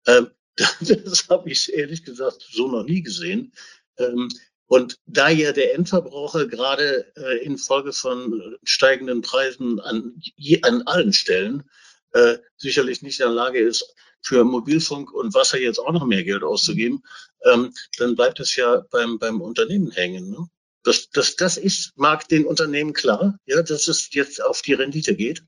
Ähm, 0.05 0.31
das 0.81 1.29
habe 1.29 1.49
ich 1.49 1.73
ehrlich 1.73 2.03
gesagt 2.03 2.45
so 2.51 2.67
noch 2.67 2.83
nie 2.83 3.01
gesehen. 3.01 3.53
Ähm, 3.97 4.29
und 4.67 4.99
da 5.07 5.29
ja 5.29 5.51
der 5.51 5.73
Endverbraucher 5.73 6.45
gerade 6.45 7.11
äh, 7.15 7.43
infolge 7.43 7.91
von 7.91 8.55
steigenden 8.63 9.21
Preisen 9.21 9.79
an, 9.79 10.21
an 10.61 10.83
allen 10.83 11.11
Stellen 11.11 11.67
äh, 12.13 12.37
sicherlich 12.55 13.01
nicht 13.01 13.19
in 13.19 13.25
der 13.25 13.33
Lage 13.33 13.59
ist, 13.59 13.95
für 14.21 14.43
Mobilfunk 14.43 15.11
und 15.11 15.33
Wasser 15.33 15.59
jetzt 15.59 15.79
auch 15.79 15.91
noch 15.91 16.05
mehr 16.05 16.23
Geld 16.23 16.43
auszugeben, 16.43 17.03
ähm, 17.51 17.73
dann 17.97 18.15
bleibt 18.15 18.39
es 18.39 18.55
ja 18.55 18.83
beim, 18.91 19.19
beim 19.19 19.41
Unternehmen 19.41 19.91
hängen. 19.91 20.29
Ne? 20.29 20.47
Das, 20.83 21.09
das, 21.09 21.35
das 21.35 21.57
ist, 21.57 21.93
mag 21.95 22.27
den 22.27 22.45
Unternehmen 22.45 22.93
klar, 22.93 23.37
ja, 23.45 23.61
dass 23.61 23.87
es 23.87 24.13
jetzt 24.13 24.43
auf 24.43 24.61
die 24.61 24.73
Rendite 24.73 25.15
geht. 25.15 25.43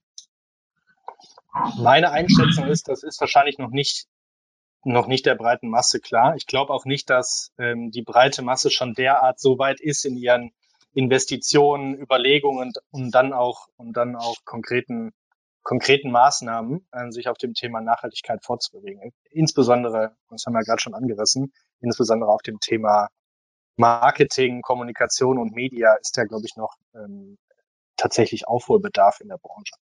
Meine 1.78 2.12
Einschätzung 2.12 2.68
ist, 2.68 2.88
das 2.88 3.04
ist 3.04 3.20
wahrscheinlich 3.20 3.58
noch 3.58 3.72
nicht 3.72 4.08
noch 4.84 5.08
nicht 5.08 5.26
der 5.26 5.36
breiten 5.36 5.70
Masse 5.70 6.00
klar. 6.00 6.36
Ich 6.36 6.48
glaube 6.48 6.74
auch 6.74 6.86
nicht, 6.86 7.10
dass 7.10 7.52
ähm, 7.58 7.92
die 7.92 8.02
breite 8.02 8.42
Masse 8.42 8.72
schon 8.72 8.94
derart 8.94 9.40
so 9.40 9.60
weit 9.60 9.80
ist 9.80 10.06
in 10.06 10.18
ihren 10.18 10.52
Investitionen, 10.94 11.96
Überlegungen 11.96 12.74
und 12.90 13.12
dann 13.12 13.34
auch 13.34 13.68
und 13.78 13.94
dann 13.94 14.16
auch 14.16 14.44
konkreten 14.44 15.14
konkreten 15.64 16.12
Maßnahmen, 16.12 16.88
äh, 16.92 17.12
sich 17.12 17.28
auf 17.28 17.38
dem 17.38 17.54
Thema 17.54 17.82
Nachhaltigkeit 17.82 18.44
vorzubewegen. 18.44 19.14
Insbesondere, 19.30 20.16
das 20.30 20.46
haben 20.46 20.54
wir 20.54 20.64
gerade 20.64 20.82
schon 20.82 20.94
angerissen, 20.94 21.54
insbesondere 21.82 22.32
auf 22.32 22.42
dem 22.42 22.60
Thema 22.60 23.08
Marketing, 23.78 24.62
Kommunikation 24.62 25.38
und 25.38 25.54
Media 25.54 25.96
ist 25.96 26.16
ja, 26.18 26.26
glaube 26.26 26.46
ich, 26.46 26.56
noch 26.56 26.76
ähm, 26.96 27.38
tatsächlich 27.98 28.48
Aufholbedarf 28.48 29.22
in 29.22 29.30
der 29.30 29.38
Branche. 29.38 29.74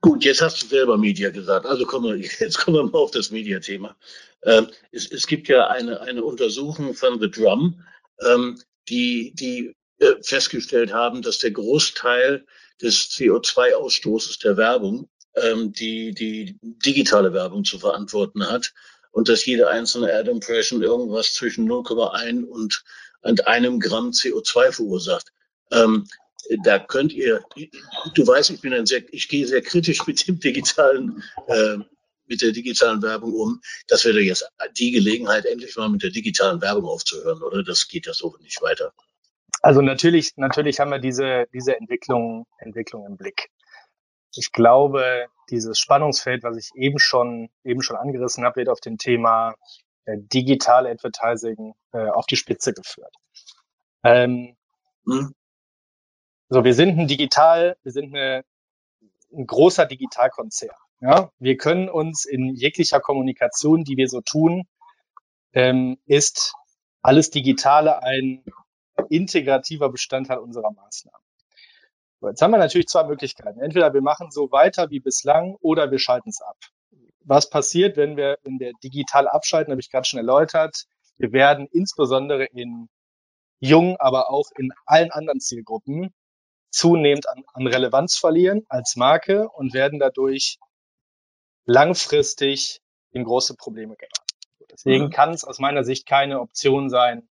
Gut, 0.00 0.24
jetzt 0.24 0.40
hast 0.40 0.62
du 0.62 0.66
selber 0.66 0.96
Media 0.96 1.30
gesagt. 1.30 1.66
Also 1.66 1.84
kommen 1.84 2.04
wir, 2.04 2.16
jetzt 2.40 2.58
kommen 2.58 2.76
wir 2.76 2.84
mal 2.84 2.98
auf 2.98 3.10
das 3.10 3.30
Media-Thema. 3.30 3.96
Ähm, 4.44 4.68
es, 4.92 5.10
es 5.10 5.26
gibt 5.26 5.48
ja 5.48 5.66
eine, 5.68 6.00
eine 6.00 6.22
Untersuchung 6.22 6.94
von 6.94 7.18
The 7.20 7.30
Drum, 7.30 7.84
ähm, 8.24 8.60
die, 8.88 9.32
die 9.34 9.74
äh, 9.98 10.14
festgestellt 10.22 10.92
haben, 10.92 11.22
dass 11.22 11.38
der 11.38 11.50
Großteil 11.50 12.46
des 12.80 13.10
CO2-Ausstoßes 13.10 14.40
der 14.40 14.56
Werbung, 14.56 15.08
ähm, 15.34 15.72
die 15.72 16.12
die 16.14 16.58
digitale 16.62 17.32
Werbung 17.32 17.64
zu 17.64 17.78
verantworten 17.78 18.48
hat 18.48 18.72
und 19.10 19.28
dass 19.28 19.46
jede 19.46 19.68
einzelne 19.68 20.12
Ad 20.12 20.30
Impression 20.30 20.82
irgendwas 20.82 21.34
zwischen 21.34 21.68
0,1 21.68 22.44
und, 22.44 22.84
und 23.22 23.46
einem 23.46 23.80
Gramm 23.80 24.10
CO2 24.10 24.72
verursacht. 24.72 25.32
Ähm, 25.70 26.06
da 26.64 26.78
könnt 26.78 27.12
ihr, 27.12 27.42
du 28.14 28.26
weißt, 28.26 28.50
ich 28.50 28.60
bin 28.60 28.72
ein 28.72 28.86
sehr, 28.86 29.02
ich 29.12 29.28
gehe 29.28 29.46
sehr 29.46 29.62
kritisch 29.62 30.06
mit 30.06 30.26
dem 30.26 30.40
digitalen, 30.40 31.22
äh, 31.46 31.78
mit 32.26 32.42
der 32.42 32.52
digitalen 32.52 33.02
Werbung 33.02 33.34
um. 33.34 33.60
Das 33.86 34.04
wäre 34.04 34.20
jetzt 34.20 34.48
die 34.78 34.92
Gelegenheit, 34.92 35.46
endlich 35.46 35.76
mal 35.76 35.88
mit 35.88 36.02
der 36.02 36.10
digitalen 36.10 36.60
Werbung 36.60 36.86
aufzuhören, 36.86 37.42
oder? 37.42 37.62
Das 37.62 37.88
geht 37.88 38.06
ja 38.06 38.14
so 38.14 38.36
nicht 38.40 38.62
weiter. 38.62 38.92
Also 39.60 39.80
natürlich, 39.80 40.36
natürlich 40.36 40.80
haben 40.80 40.90
wir 40.90 40.98
diese, 40.98 41.46
diese 41.52 41.76
Entwicklung, 41.76 42.46
Entwicklung 42.58 43.06
im 43.06 43.16
Blick. 43.16 43.50
Ich 44.34 44.52
glaube, 44.52 45.26
dieses 45.50 45.78
Spannungsfeld, 45.78 46.42
was 46.44 46.56
ich 46.56 46.70
eben 46.74 46.98
schon, 46.98 47.50
eben 47.64 47.82
schon 47.82 47.96
angerissen 47.96 48.44
habe, 48.44 48.56
wird 48.56 48.68
auf 48.68 48.80
dem 48.80 48.98
Thema 48.98 49.54
äh, 50.04 50.16
digitale 50.18 50.90
Advertising 50.90 51.74
äh, 51.92 52.08
auf 52.08 52.26
die 52.26 52.36
Spitze 52.36 52.72
geführt. 52.72 53.14
Ähm, 54.04 54.56
hm. 55.06 55.32
So, 56.50 56.64
wir 56.64 56.74
sind 56.74 56.98
ein 56.98 57.08
digital, 57.08 57.76
wir 57.82 57.92
sind 57.92 58.14
eine, 58.14 58.44
ein 59.32 59.46
großer 59.46 59.86
Digitalkonzern. 59.86 60.76
Ja, 61.00 61.30
wir 61.38 61.56
können 61.56 61.88
uns 61.88 62.24
in 62.24 62.54
jeglicher 62.54 63.00
Kommunikation, 63.00 63.84
die 63.84 63.96
wir 63.96 64.08
so 64.08 64.20
tun, 64.20 64.66
ähm, 65.52 65.98
ist 66.06 66.54
alles 67.02 67.30
Digitale 67.30 68.02
ein 68.02 68.44
integrativer 69.10 69.90
Bestandteil 69.90 70.38
unserer 70.38 70.70
Maßnahmen. 70.70 71.20
Jetzt 72.22 72.42
haben 72.42 72.50
wir 72.50 72.58
natürlich 72.58 72.88
zwei 72.88 73.04
Möglichkeiten. 73.04 73.60
Entweder 73.60 73.94
wir 73.94 74.02
machen 74.02 74.30
so 74.30 74.50
weiter 74.50 74.90
wie 74.90 75.00
bislang 75.00 75.56
oder 75.60 75.90
wir 75.90 75.98
schalten 75.98 76.30
es 76.30 76.40
ab. 76.40 76.56
Was 77.20 77.48
passiert, 77.48 77.96
wenn 77.96 78.16
wir, 78.16 78.38
wenn 78.42 78.58
wir 78.58 78.72
digital 78.82 79.28
abschalten, 79.28 79.70
habe 79.70 79.80
ich 79.80 79.90
gerade 79.90 80.06
schon 80.06 80.18
erläutert. 80.18 80.86
Wir 81.16 81.32
werden 81.32 81.68
insbesondere 81.70 82.46
in 82.46 82.88
jungen, 83.60 83.96
aber 83.98 84.30
auch 84.30 84.50
in 84.56 84.72
allen 84.86 85.10
anderen 85.10 85.40
Zielgruppen 85.40 86.12
zunehmend 86.70 87.28
an, 87.28 87.44
an 87.52 87.66
Relevanz 87.66 88.16
verlieren 88.16 88.64
als 88.68 88.96
Marke 88.96 89.48
und 89.48 89.72
werden 89.72 89.98
dadurch 89.98 90.58
langfristig 91.64 92.80
in 93.10 93.24
große 93.24 93.54
Probleme 93.54 93.96
geraten. 93.96 94.26
Deswegen 94.70 95.06
mhm. 95.06 95.10
kann 95.10 95.30
es 95.30 95.44
aus 95.44 95.58
meiner 95.58 95.84
Sicht 95.84 96.06
keine 96.06 96.40
Option 96.40 96.90
sein, 96.90 97.28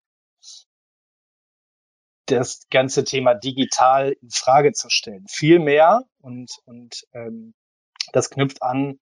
das 2.37 2.67
ganze 2.71 3.05
Thema 3.05 3.35
digital 3.35 4.17
in 4.21 4.31
Frage 4.31 4.73
zu 4.73 4.89
stellen. 4.91 5.27
Viel 5.29 5.59
mehr 5.59 6.03
und, 6.21 6.51
und 6.65 7.05
ähm, 7.15 7.55
das 8.13 8.31
knüpft 8.31 8.63
an 8.63 8.99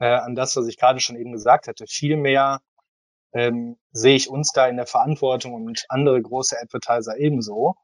äh, 0.00 0.06
an 0.06 0.34
das, 0.34 0.56
was 0.56 0.66
ich 0.66 0.78
gerade 0.78 0.98
schon 0.98 1.16
eben 1.16 1.32
gesagt 1.32 1.68
hatte. 1.68 1.86
Viel 1.86 2.16
mehr 2.16 2.60
ähm, 3.32 3.76
sehe 3.92 4.16
ich 4.16 4.28
uns 4.28 4.50
da 4.52 4.66
in 4.66 4.76
der 4.76 4.86
Verantwortung 4.86 5.54
und 5.54 5.84
andere 5.88 6.20
große 6.20 6.58
Advertiser 6.60 7.16
ebenso, 7.18 7.74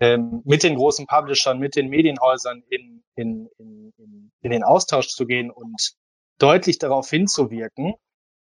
ähm, 0.00 0.42
mit 0.44 0.62
den 0.62 0.74
großen 0.74 1.06
Publishern, 1.06 1.58
mit 1.58 1.76
den 1.76 1.88
Medienhäusern 1.88 2.62
in, 2.68 3.02
in, 3.14 3.48
in, 3.58 3.92
in, 3.96 4.32
in 4.40 4.50
den 4.50 4.64
Austausch 4.64 5.08
zu 5.08 5.24
gehen 5.26 5.50
und 5.50 5.94
deutlich 6.38 6.78
darauf 6.78 7.08
hinzuwirken, 7.08 7.94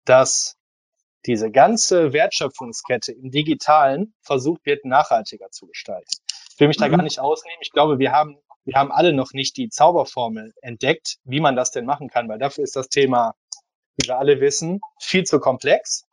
dass 0.05 0.57
diese 1.25 1.51
ganze 1.51 2.13
Wertschöpfungskette 2.13 3.11
im 3.11 3.31
Digitalen 3.31 4.13
versucht 4.21 4.65
wird, 4.65 4.85
nachhaltiger 4.85 5.49
zu 5.51 5.67
gestalten. 5.67 6.09
Ich 6.53 6.59
will 6.59 6.67
mich 6.67 6.77
da 6.77 6.87
gar 6.87 6.97
mhm. 6.97 7.05
nicht 7.05 7.19
ausnehmen. 7.19 7.59
Ich 7.61 7.71
glaube, 7.71 7.99
wir 7.99 8.11
haben, 8.11 8.37
wir 8.63 8.75
haben 8.75 8.91
alle 8.91 9.13
noch 9.13 9.33
nicht 9.33 9.57
die 9.57 9.69
Zauberformel 9.69 10.53
entdeckt, 10.61 11.17
wie 11.23 11.39
man 11.39 11.55
das 11.55 11.71
denn 11.71 11.85
machen 11.85 12.09
kann, 12.09 12.29
weil 12.29 12.39
dafür 12.39 12.63
ist 12.63 12.75
das 12.75 12.87
Thema, 12.87 13.35
wie 13.97 14.07
wir 14.07 14.17
alle 14.17 14.39
wissen, 14.39 14.81
viel 14.99 15.23
zu 15.23 15.39
komplex. 15.39 16.05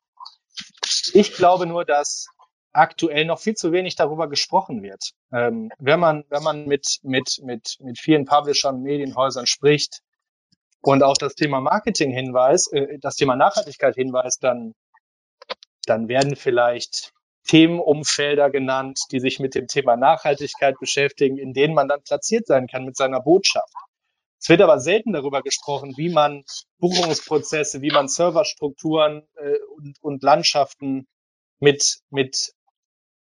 Ich 1.12 1.34
glaube 1.34 1.66
nur, 1.66 1.84
dass 1.84 2.26
aktuell 2.72 3.24
noch 3.24 3.38
viel 3.38 3.54
zu 3.54 3.72
wenig 3.72 3.96
darüber 3.96 4.28
gesprochen 4.28 4.82
wird. 4.82 5.12
Ähm, 5.32 5.70
wenn 5.78 6.00
man, 6.00 6.24
wenn 6.28 6.42
man 6.42 6.66
mit, 6.66 6.98
mit, 7.02 7.40
mit, 7.42 7.76
mit 7.80 7.98
vielen 7.98 8.24
Publishern, 8.24 8.82
Medienhäusern 8.82 9.46
spricht 9.46 10.00
und 10.80 11.02
auch 11.02 11.16
das 11.16 11.34
Thema 11.34 11.60
Marketing 11.60 12.10
hinweist, 12.10 12.72
äh, 12.72 12.98
das 13.00 13.16
Thema 13.16 13.36
Nachhaltigkeit 13.36 13.94
hinweist, 13.94 14.42
dann 14.42 14.74
dann 15.86 16.08
werden 16.08 16.36
vielleicht 16.36 17.12
Themenumfelder 17.46 18.50
genannt, 18.50 19.00
die 19.10 19.20
sich 19.20 19.40
mit 19.40 19.54
dem 19.54 19.66
Thema 19.66 19.96
Nachhaltigkeit 19.96 20.76
beschäftigen, 20.78 21.38
in 21.38 21.52
denen 21.52 21.74
man 21.74 21.88
dann 21.88 22.02
platziert 22.02 22.46
sein 22.46 22.66
kann 22.68 22.84
mit 22.84 22.96
seiner 22.96 23.20
Botschaft. 23.20 23.72
Es 24.40 24.48
wird 24.48 24.60
aber 24.60 24.80
selten 24.80 25.12
darüber 25.12 25.42
gesprochen, 25.42 25.94
wie 25.96 26.08
man 26.08 26.44
Buchungsprozesse, 26.78 27.80
wie 27.80 27.90
man 27.90 28.08
Serverstrukturen 28.08 29.22
äh, 29.36 29.56
und, 29.76 29.96
und 30.00 30.22
Landschaften 30.22 31.06
mit, 31.60 32.00
mit 32.10 32.52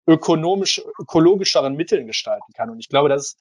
ökonomisch, 0.06 0.82
ökologischeren 1.00 1.76
Mitteln 1.76 2.08
gestalten 2.08 2.52
kann. 2.54 2.70
Und 2.70 2.80
ich 2.80 2.90
glaube, 2.90 3.10
das 3.10 3.24
ist, 3.24 3.40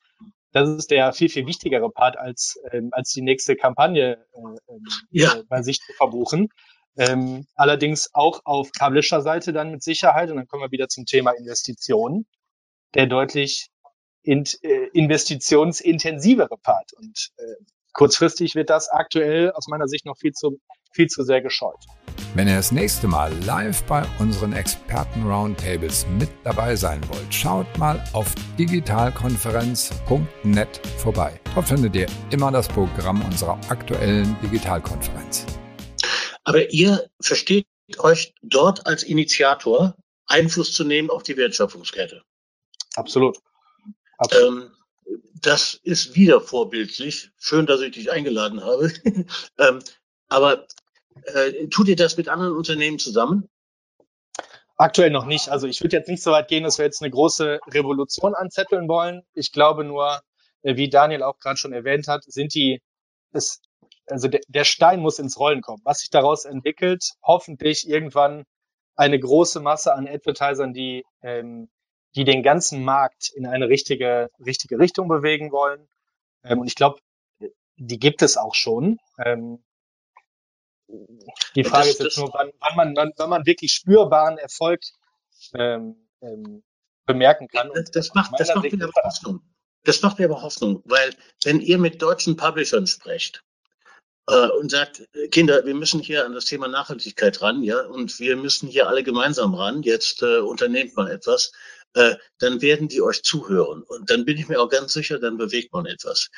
das 0.53 0.69
ist 0.69 0.91
der 0.91 1.13
viel, 1.13 1.29
viel 1.29 1.47
wichtigere 1.47 1.91
Part, 1.91 2.17
als, 2.17 2.59
ähm, 2.71 2.91
als 2.93 3.11
die 3.13 3.23
nächste 3.23 3.57
Kampagne 3.57 4.25
äh, 4.33 4.73
ähm, 4.73 4.85
ja. 5.11 5.35
äh, 5.35 5.43
bei 5.49 5.63
sich 5.63 5.81
zu 5.81 5.93
verbuchen. 5.95 6.49
Ähm, 6.97 7.47
allerdings 7.55 8.11
auch 8.15 8.41
auf 8.45 8.73
Publisher-Seite 8.73 9.53
dann 9.53 9.71
mit 9.71 9.83
Sicherheit, 9.83 10.31
und 10.31 10.37
dann 10.37 10.47
kommen 10.47 10.63
wir 10.63 10.71
wieder 10.71 10.89
zum 10.89 11.05
Thema 11.05 11.33
Investitionen, 11.33 12.27
der 12.95 13.07
deutlich 13.07 13.69
in, 14.23 14.45
äh, 14.63 14.87
investitionsintensivere 14.93 16.57
Part. 16.63 16.93
Und 16.95 17.33
äh, 17.37 17.43
kurzfristig 17.93 18.55
wird 18.55 18.71
das 18.71 18.89
aktuell 18.89 19.53
aus 19.53 19.69
meiner 19.69 19.89
Sicht 19.89 20.07
noch 20.07 20.17
viel 20.17 20.33
zu, 20.33 20.59
viel 20.93 21.09
zu 21.09 21.23
sehr 21.23 21.43
gescheut. 21.43 21.85
Wenn 22.35 22.49
ihr 22.49 22.57
das 22.57 22.73
nächste 22.73 23.07
Mal 23.09 23.33
live 23.45 23.83
bei 23.85 24.05
unseren 24.19 24.53
Experten-Roundtables 24.53 26.07
mit 26.19 26.29
dabei 26.45 26.77
sein 26.77 27.01
wollt, 27.09 27.33
schaut 27.33 27.79
mal 27.79 28.05
auf 28.13 28.35
digitalkonferenz.net 28.59 30.87
vorbei. 30.99 31.41
Dort 31.55 31.69
findet 31.69 31.97
ihr 31.97 32.09
immer 32.31 32.51
das 32.51 32.69
Programm 32.69 33.23
unserer 33.23 33.59
aktuellen 33.69 34.37
Digitalkonferenz. 34.43 35.47
Aber 36.47 36.71
ihr 36.71 37.11
versteht 37.21 37.67
euch 37.99 38.33
dort 38.41 38.87
als 38.87 39.03
Initiator 39.03 39.97
Einfluss 40.27 40.73
zu 40.73 40.85
nehmen 40.85 41.11
auf 41.11 41.25
die 41.25 41.37
Wertschöpfungskette. 41.37 42.23
Absolut. 42.95 43.39
Absolut. 44.19 44.65
Ähm, 44.65 44.71
das 45.43 45.75
ist 45.75 46.15
wieder 46.15 46.41
vorbildlich. 46.41 47.31
Schön, 47.37 47.67
dass 47.67 47.81
ich 47.81 47.93
dich 47.93 48.13
eingeladen 48.13 48.63
habe. 48.63 48.93
ähm, 49.59 49.81
aber 50.29 50.69
äh, 51.25 51.67
tut 51.67 51.89
ihr 51.89 51.97
das 51.97 52.17
mit 52.17 52.29
anderen 52.29 52.55
Unternehmen 52.55 53.01
zusammen? 53.01 53.49
Aktuell 54.77 55.11
noch 55.11 55.27
nicht. 55.27 55.49
Also 55.49 55.67
ich 55.67 55.83
würde 55.83 55.97
jetzt 55.97 56.09
nicht 56.09 56.23
so 56.23 56.31
weit 56.31 56.47
gehen, 56.47 56.63
dass 56.63 56.79
wir 56.79 56.85
jetzt 56.85 57.03
eine 57.03 57.11
große 57.11 57.59
Revolution 57.73 58.35
anzetteln 58.35 58.89
wollen. 58.89 59.23
Ich 59.35 59.51
glaube 59.51 59.83
nur, 59.83 60.21
äh, 60.63 60.77
wie 60.77 60.89
Daniel 60.89 61.25
auch 61.25 61.41
gerade 61.41 61.57
schon 61.57 61.73
erwähnt 61.73 62.07
hat, 62.07 62.23
sind 62.25 62.55
die, 62.55 62.81
es, 63.33 63.61
also 64.07 64.29
der, 64.29 64.41
der 64.49 64.65
Stein 64.65 65.01
muss 65.01 65.19
ins 65.19 65.39
Rollen 65.39 65.63
kommen. 65.63 65.83
Was 65.85 66.01
sich 66.01 66.11
daraus 66.11 66.45
entwickelt, 66.45 67.13
hoffentlich 67.23 67.89
irgendwann 67.89 68.45
eine 68.97 69.19
große 69.19 69.61
Masse 69.61 69.95
an 69.95 70.09
Advertisern, 70.09 70.73
die, 70.73 71.05
ähm, 71.23 71.69
die 72.15 72.25
den 72.25 72.43
ganzen 72.43 72.83
Markt 72.83 73.31
in 73.35 73.47
eine 73.47 73.69
richtige, 73.69 74.31
richtige 74.45 74.79
Richtung 74.79 75.09
bewegen 75.09 75.53
wollen. 75.53 75.89
Ähm, 76.45 76.61
und 76.61 76.67
ich 76.67 76.75
glaube, 76.75 76.99
die 77.77 77.99
gibt 77.99 78.23
es 78.23 78.37
auch 78.37 78.55
schon. 78.55 78.99
Ähm, 79.23 79.63
die 81.55 81.65
Frage 81.65 81.89
das, 81.89 81.97
ist 81.97 82.01
jetzt 82.01 82.19
nur, 82.19 82.31
wann, 82.33 82.51
wann, 82.61 82.77
man, 82.77 82.97
wann, 82.97 83.13
wann 83.17 83.31
man 83.31 83.47
wirklich 83.47 83.73
spürbaren 83.73 84.39
Erfolg 84.39 84.81
ähm, 85.55 86.09
ähm, 86.23 86.63
bemerken 87.05 87.49
kann. 87.49 87.71
Das, 87.75 87.91
das 87.91 88.15
macht, 88.15 88.33
das 88.39 88.55
macht 88.55 88.73
mir 88.73 88.85
aber 88.85 89.03
Hoffnung. 89.03 89.41
Das 89.85 90.03
macht 90.03 90.19
mir 90.19 90.25
aber 90.25 90.43
Hoffnung, 90.43 90.83
weil 90.85 91.15
wenn 91.45 91.61
ihr 91.61 91.79
mit 91.79 92.03
deutschen 92.03 92.37
Publishern 92.37 92.87
sprecht 92.87 93.45
äh, 94.29 94.49
und 94.49 94.71
sagt, 94.71 95.09
Kinder, 95.31 95.65
wir 95.65 95.75
müssen 95.75 96.01
hier 96.01 96.25
an 96.25 96.35
das 96.35 96.47
Thema 96.47 96.69
Nachhaltigkeit 96.69 97.41
ran, 97.43 97.63
ja, 97.63 97.81
und 97.87 98.19
wir 98.19 98.37
müssen 98.37 98.69
hier 98.69 98.89
alle 98.89 99.03
gemeinsam 99.03 99.55
ran, 99.55 99.83
jetzt 99.83 100.23
äh, 100.23 100.39
unternehmt 100.39 100.97
man 100.97 101.09
etwas, 101.09 101.53
äh, 101.95 102.17
dann 102.39 102.63
werden 102.63 102.89
die 102.89 103.03
euch 103.03 103.23
zuhören. 103.23 103.83
Und 103.83 104.11
dann 104.11 104.25
bin 104.25 104.39
ich 104.39 104.49
mir 104.49 104.61
auch 104.61 104.69
ganz 104.69 104.93
sicher, 104.93 105.19
dann 105.19 105.37
bewegt 105.37 105.73
man 105.73 105.87
etwas. 105.87 106.31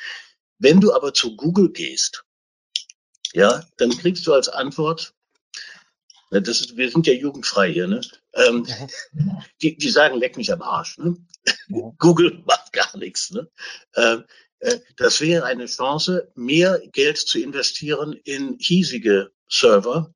Wenn 0.57 0.81
du 0.81 0.93
aber 0.93 1.13
zu 1.13 1.35
Google 1.35 1.69
gehst 1.71 2.23
ja, 3.33 3.63
dann 3.77 3.91
kriegst 3.91 4.25
du 4.27 4.33
als 4.33 4.49
Antwort, 4.49 5.13
das 6.31 6.61
ist, 6.61 6.77
wir 6.77 6.91
sind 6.91 7.07
ja 7.07 7.13
jugendfrei 7.13 7.71
hier, 7.71 7.87
ne? 7.87 8.01
Ähm, 8.33 8.67
die, 9.61 9.77
die 9.77 9.89
sagen, 9.89 10.17
leck 10.17 10.37
mich 10.37 10.51
am 10.51 10.61
Arsch. 10.61 10.97
Ne? 10.99 11.17
Google 11.97 12.43
macht 12.45 12.71
gar 12.71 12.95
nichts. 12.97 13.31
Ne? 13.31 13.49
Ähm, 13.95 14.19
äh, 14.19 14.23
das 14.97 15.21
wäre 15.21 15.45
eine 15.45 15.65
Chance, 15.65 16.31
mehr 16.35 16.81
Geld 16.91 17.17
zu 17.17 17.39
investieren 17.39 18.13
in 18.13 18.57
hiesige 18.59 19.31
Server 19.47 20.13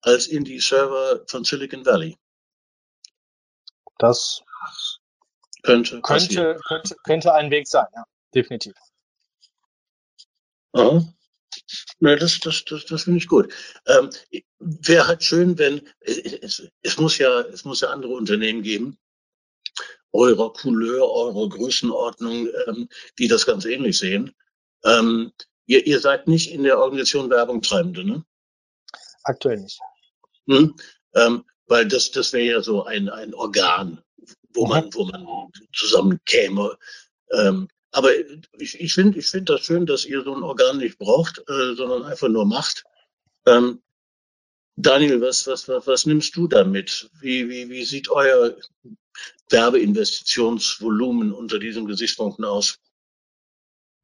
als 0.00 0.26
in 0.26 0.44
die 0.44 0.60
Server 0.60 1.22
von 1.26 1.44
Silicon 1.44 1.84
Valley. 1.84 2.16
Das 3.98 4.42
könnte, 5.62 6.00
könnte, 6.00 6.58
könnte, 6.66 6.96
könnte 7.04 7.34
ein 7.34 7.50
Weg 7.50 7.68
sein, 7.68 7.86
ja, 7.94 8.04
definitiv. 8.34 8.74
Aha. 10.72 11.04
Na, 12.00 12.16
das, 12.16 12.40
das, 12.40 12.64
das, 12.64 12.86
das 12.86 13.04
finde 13.04 13.18
ich 13.18 13.28
gut. 13.28 13.52
Ähm, 13.86 14.10
Wäre 14.58 15.06
halt 15.06 15.22
schön, 15.22 15.58
wenn 15.58 15.88
es, 16.00 16.68
es 16.82 16.98
muss 16.98 17.18
ja 17.18 17.40
es 17.42 17.64
muss 17.64 17.80
ja 17.80 17.90
andere 17.90 18.12
Unternehmen 18.12 18.62
geben, 18.62 18.98
eurer 20.12 20.52
Couleur, 20.52 21.10
eurer 21.10 21.48
Größenordnung, 21.48 22.48
ähm, 22.66 22.88
die 23.18 23.28
das 23.28 23.46
ganz 23.46 23.64
ähnlich 23.64 23.98
sehen. 23.98 24.34
Ähm, 24.84 25.32
ihr, 25.66 25.86
ihr 25.86 26.00
seid 26.00 26.28
nicht 26.28 26.52
in 26.52 26.64
der 26.64 26.78
Organisation 26.78 27.30
Werbung 27.30 27.62
Treibende, 27.62 28.04
ne? 28.04 28.24
Aktuell 29.24 29.60
nicht. 29.60 29.78
Hm? 30.46 30.74
Ähm, 31.14 31.44
weil 31.66 31.86
das, 31.86 32.10
das 32.10 32.32
wäre 32.32 32.56
ja 32.56 32.62
so 32.62 32.84
ein, 32.84 33.08
ein 33.08 33.34
Organ, 33.34 34.02
wo 34.54 34.66
man, 34.66 34.92
wo 34.92 35.04
man 35.04 35.26
zusammenkäme. 35.72 36.76
Ähm, 37.30 37.68
aber 37.92 38.10
ich, 38.58 38.80
ich 38.80 38.94
finde 38.94 39.18
ich 39.18 39.28
finde 39.28 39.54
das 39.54 39.64
schön, 39.64 39.86
dass 39.86 40.04
ihr 40.04 40.22
so 40.22 40.34
ein 40.34 40.42
Organ 40.42 40.78
nicht 40.78 40.98
braucht, 40.98 41.38
äh, 41.48 41.74
sondern 41.74 42.04
einfach 42.04 42.28
nur 42.28 42.46
macht. 42.46 42.84
Ähm, 43.46 43.82
Daniel, 44.76 45.20
was, 45.20 45.46
was, 45.46 45.68
was, 45.68 45.86
was 45.86 46.06
nimmst 46.06 46.34
du 46.36 46.48
damit? 46.48 47.10
Wie, 47.20 47.48
wie, 47.48 47.68
wie 47.68 47.84
sieht 47.84 48.08
euer 48.10 48.56
Werbeinvestitionsvolumen 49.50 51.32
unter 51.32 51.58
diesen 51.58 51.86
Gesichtspunkten 51.86 52.44
aus? 52.44 52.78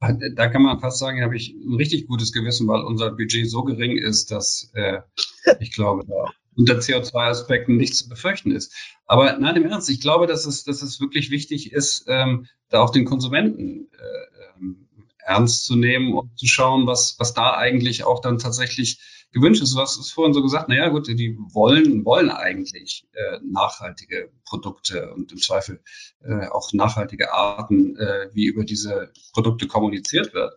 Da 0.00 0.46
kann 0.48 0.62
man 0.62 0.78
fast 0.78 1.00
sagen, 1.00 1.22
habe 1.22 1.36
ich 1.36 1.54
ein 1.54 1.74
richtig 1.74 2.06
gutes 2.06 2.32
Gewissen, 2.32 2.68
weil 2.68 2.82
unser 2.82 3.10
Budget 3.10 3.50
so 3.50 3.64
gering 3.64 3.98
ist, 3.98 4.30
dass 4.30 4.70
äh, 4.74 5.00
ich 5.60 5.72
glaube, 5.72 6.04
da 6.06 6.32
unter 6.58 6.78
CO2-Aspekten 6.78 7.76
nichts 7.76 7.98
zu 7.98 8.08
befürchten 8.08 8.50
ist. 8.50 8.74
Aber 9.06 9.38
nein, 9.38 9.56
im 9.56 9.66
Ernst, 9.66 9.90
ich 9.90 10.00
glaube, 10.00 10.26
dass 10.26 10.44
es, 10.44 10.64
dass 10.64 10.82
es 10.82 11.00
wirklich 11.00 11.30
wichtig 11.30 11.72
ist, 11.72 12.04
ähm, 12.08 12.46
da 12.68 12.80
auch 12.80 12.90
den 12.90 13.04
Konsumenten 13.04 13.88
äh, 13.92 14.58
ähm, 14.58 14.88
ernst 15.18 15.64
zu 15.64 15.76
nehmen 15.76 16.14
und 16.14 16.36
zu 16.38 16.46
schauen, 16.46 16.86
was, 16.86 17.16
was 17.18 17.32
da 17.32 17.54
eigentlich 17.54 18.04
auch 18.04 18.20
dann 18.20 18.38
tatsächlich 18.38 19.00
gewünscht 19.32 19.62
ist. 19.62 19.74
Du 19.74 19.80
hast 19.80 19.98
es 19.98 20.10
vorhin 20.10 20.34
so 20.34 20.42
gesagt, 20.42 20.68
naja 20.68 20.88
gut, 20.88 21.08
die 21.08 21.36
wollen, 21.52 22.04
wollen 22.04 22.30
eigentlich 22.30 23.06
äh, 23.12 23.38
nachhaltige 23.44 24.30
Produkte 24.44 25.12
und 25.12 25.32
im 25.32 25.38
Zweifel 25.38 25.80
äh, 26.22 26.46
auch 26.48 26.72
nachhaltige 26.72 27.32
Arten, 27.32 27.96
äh, 27.96 28.30
wie 28.32 28.46
über 28.46 28.64
diese 28.64 29.12
Produkte 29.32 29.66
kommuniziert 29.66 30.34
wird. 30.34 30.54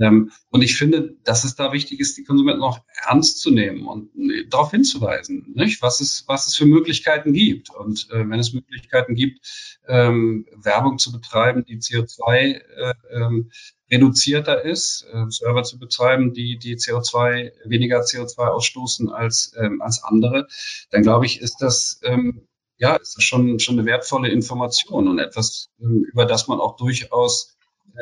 Ähm, 0.00 0.30
und 0.50 0.62
ich 0.62 0.76
finde, 0.76 1.16
dass 1.24 1.44
es 1.44 1.54
da 1.56 1.72
wichtig 1.72 2.00
ist, 2.00 2.16
die 2.16 2.24
Konsumenten 2.24 2.62
auch 2.62 2.80
ernst 3.06 3.40
zu 3.40 3.50
nehmen 3.50 3.86
und 3.86 4.10
äh, 4.16 4.46
darauf 4.48 4.70
hinzuweisen, 4.70 5.52
nicht? 5.54 5.82
Was, 5.82 6.00
es, 6.00 6.24
was 6.26 6.46
es 6.46 6.56
für 6.56 6.66
Möglichkeiten 6.66 7.32
gibt. 7.32 7.70
Und 7.70 8.08
äh, 8.10 8.28
wenn 8.28 8.38
es 8.38 8.52
Möglichkeiten 8.52 9.14
gibt, 9.14 9.40
ähm, 9.86 10.46
Werbung 10.56 10.98
zu 10.98 11.12
betreiben, 11.12 11.64
die 11.64 11.78
CO2 11.78 12.32
äh, 12.32 12.94
ähm, 13.10 13.50
reduzierter 13.90 14.64
ist, 14.64 15.06
äh, 15.12 15.24
Server 15.30 15.62
zu 15.62 15.78
betreiben, 15.78 16.32
die, 16.32 16.58
die 16.58 16.76
CO2, 16.76 17.52
weniger 17.64 18.00
CO2 18.00 18.48
ausstoßen 18.48 19.10
als, 19.10 19.52
ähm, 19.58 19.80
als 19.80 20.02
andere, 20.02 20.46
dann 20.90 21.02
glaube 21.02 21.26
ich, 21.26 21.40
ist 21.40 21.56
das, 21.60 22.00
ähm, 22.04 22.46
ja, 22.76 22.96
ist 22.96 23.16
das 23.16 23.24
schon, 23.24 23.58
schon 23.58 23.78
eine 23.78 23.86
wertvolle 23.86 24.28
Information 24.28 25.08
und 25.08 25.18
etwas, 25.18 25.70
ähm, 25.80 26.04
über 26.12 26.26
das 26.26 26.48
man 26.48 26.60
auch 26.60 26.76
durchaus 26.76 27.56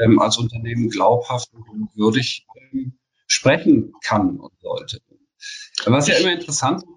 ähm, 0.04 0.18
als 0.18 0.38
Unternehmen 0.38 0.90
glaubhaft 0.90 1.50
und 1.54 1.88
würdig 1.94 2.46
ähm, 2.72 2.98
sprechen 3.26 3.92
kann 4.02 4.38
und 4.38 4.52
sollte. 4.60 5.00
Was 5.86 6.08
ja 6.08 6.16
immer 6.16 6.32
interessant 6.32 6.82
ist, 6.82 6.90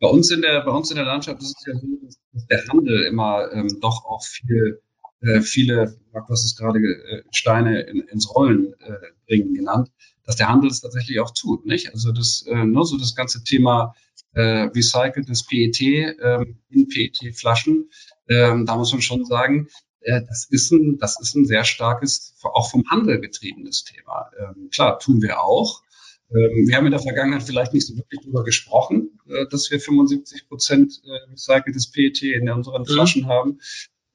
bei 0.00 0.08
uns 0.08 0.30
in 0.30 0.42
der, 0.42 0.62
bei 0.62 0.72
uns 0.72 0.90
in 0.90 0.96
der 0.96 1.06
Landschaft 1.06 1.40
ist 1.40 1.56
es 1.58 1.66
ja 1.66 1.74
so, 1.74 1.86
dass 2.32 2.46
der 2.46 2.68
Handel 2.68 3.04
immer 3.04 3.50
ähm, 3.52 3.78
doch 3.80 4.04
auch 4.04 4.22
viel 4.22 4.82
äh, 5.24 5.40
viele, 5.40 5.96
du 6.12 6.20
hast 6.28 6.44
es 6.44 6.56
gerade 6.56 6.78
äh, 6.78 7.22
Steine 7.30 7.80
in, 7.80 8.00
ins 8.02 8.34
Rollen 8.34 8.74
äh, 8.80 8.92
bringen 9.26 9.54
genannt, 9.54 9.90
dass 10.24 10.36
der 10.36 10.48
Handel 10.48 10.70
es 10.70 10.80
tatsächlich 10.80 11.20
auch 11.20 11.32
tut, 11.32 11.66
nicht? 11.66 11.92
Also 11.92 12.12
das, 12.12 12.44
äh, 12.46 12.64
nur 12.64 12.84
so 12.84 12.98
das 12.98 13.14
ganze 13.14 13.42
Thema 13.42 13.94
äh, 14.34 14.68
recyceltes 14.74 15.46
PET 15.46 15.80
ähm, 15.80 16.58
in 16.68 16.88
PET-Flaschen, 16.88 17.90
ähm, 18.28 18.66
da 18.66 18.76
muss 18.76 18.92
man 18.92 19.02
schon 19.02 19.24
sagen, 19.24 19.68
äh, 20.00 20.22
das 20.26 20.46
ist 20.50 20.72
ein, 20.72 20.98
das 20.98 21.20
ist 21.20 21.34
ein 21.34 21.46
sehr 21.46 21.64
starkes, 21.64 22.34
auch 22.42 22.70
vom 22.70 22.84
Handel 22.90 23.20
getriebenes 23.20 23.84
Thema. 23.84 24.30
Ähm, 24.38 24.68
klar, 24.70 24.98
tun 24.98 25.22
wir 25.22 25.40
auch. 25.40 25.82
Ähm, 26.30 26.66
wir 26.66 26.76
haben 26.76 26.86
in 26.86 26.92
der 26.92 27.00
Vergangenheit 27.00 27.42
vielleicht 27.42 27.72
nicht 27.72 27.86
so 27.86 27.96
wirklich 27.96 28.20
darüber 28.22 28.44
gesprochen, 28.44 29.18
äh, 29.28 29.46
dass 29.50 29.70
wir 29.70 29.80
75 29.80 30.48
Prozent 30.48 31.00
äh, 31.04 31.30
recyceltes 31.30 31.90
PET 31.90 32.22
in 32.22 32.50
unseren 32.50 32.82
mhm. 32.82 32.86
Flaschen 32.86 33.26
haben 33.26 33.60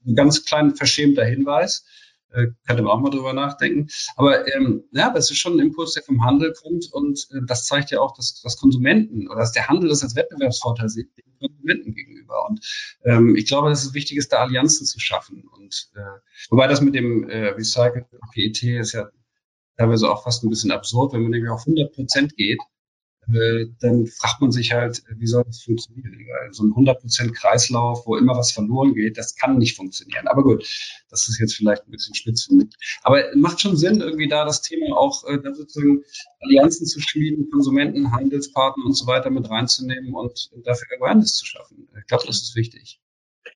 ein 0.10 0.16
ganz 0.16 0.46
klein 0.46 0.76
verschämter 0.76 1.26
Hinweis. 1.26 1.86
Äh, 2.32 2.48
könnte 2.68 2.84
man 2.84 2.92
auch 2.92 3.00
mal 3.00 3.10
drüber 3.10 3.34
nachdenken. 3.34 3.88
Aber 4.16 4.48
ähm, 4.54 4.84
ja, 4.92 5.10
das 5.10 5.32
ist 5.32 5.38
schon 5.38 5.54
ein 5.54 5.68
Impuls, 5.68 5.94
der 5.94 6.04
vom 6.04 6.24
Handel 6.24 6.54
kommt 6.54 6.86
und 6.92 7.28
äh, 7.32 7.40
das 7.48 7.66
zeigt 7.66 7.90
ja 7.90 8.02
auch, 8.02 8.14
dass, 8.16 8.40
dass 8.42 8.58
Konsumenten 8.58 9.28
oder 9.28 9.40
dass 9.40 9.52
der 9.52 9.68
Handel 9.68 9.90
das 9.90 10.04
als 10.04 10.16
Wettbewerbsvorteil 10.16 10.90
sieht 10.90 11.10
den 11.18 11.40
Konsumenten 11.40 11.96
gegenüber. 11.96 12.48
Und 12.48 12.64
ähm, 13.04 13.36
ich 13.36 13.48
glaube, 13.48 13.70
dass 13.70 13.84
es 13.84 13.96
wichtig 13.96 14.18
ist, 14.18 14.32
da 14.32 14.42
Allianzen 14.42 14.86
zu 14.86 15.00
schaffen. 15.00 15.44
Und 15.56 15.90
äh, 15.96 16.20
wobei 16.52 16.68
das 16.68 16.82
mit 16.82 16.94
dem 16.94 17.28
äh, 17.28 17.48
Recycled 17.48 18.06
PET 18.32 18.62
ist 18.62 18.92
ja 18.92 19.10
teilweise 19.78 20.12
auch 20.12 20.24
fast 20.24 20.44
ein 20.44 20.50
bisschen 20.50 20.72
absurd, 20.72 21.14
wenn 21.14 21.24
man 21.24 21.32
nämlich 21.32 21.50
auf 21.50 21.62
100 21.62 21.94
Prozent 21.94 22.36
geht, 22.36 22.60
äh, 23.34 23.68
dann 23.80 24.08
fragt 24.08 24.42
man 24.42 24.52
sich 24.52 24.72
halt, 24.72 25.04
wie 25.18 25.28
soll 25.28 25.44
das 25.46 25.62
funktionieren? 25.62 26.26
So 26.52 26.64
ein 26.64 26.72
100% 26.72 27.32
Kreislauf, 27.34 28.06
wo 28.06 28.18
immer 28.18 28.36
was 28.36 28.52
verloren 28.52 28.94
geht, 28.94 29.18
das 29.18 29.36
kann 29.36 29.58
nicht 29.58 29.76
funktionieren. 29.76 30.28
Aber 30.28 30.44
gut, 30.44 30.68
das 31.10 31.28
ist 31.28 31.40
jetzt 31.40 31.56
vielleicht 31.56 31.86
ein 31.88 31.92
bisschen 31.92 32.16
spitz 32.16 32.50
Aber 33.04 33.24
macht 33.36 33.62
schon 33.62 33.78
Sinn, 33.78 34.02
irgendwie 34.02 34.28
da 34.28 34.46
das 34.46 34.62
Thema 34.62 34.98
auch 34.98 35.26
äh, 35.26 35.40
da 35.42 35.54
sozusagen 35.54 36.04
Allianzen 36.42 36.86
zu 36.86 37.00
schmieden, 37.02 37.50
Konsumenten, 37.52 38.12
Handelspartner 38.12 38.86
und 38.86 38.94
so 38.94 39.08
weiter 39.08 39.30
mit 39.30 39.50
reinzunehmen 39.50 40.14
und 40.14 40.50
dafür 40.64 40.88
Awareness 40.98 41.36
zu 41.36 41.46
schaffen. 41.46 41.88
Ich 42.00 42.08
glaube, 42.08 42.26
das 42.28 42.42
ist 42.42 42.56
wichtig. 42.56 43.00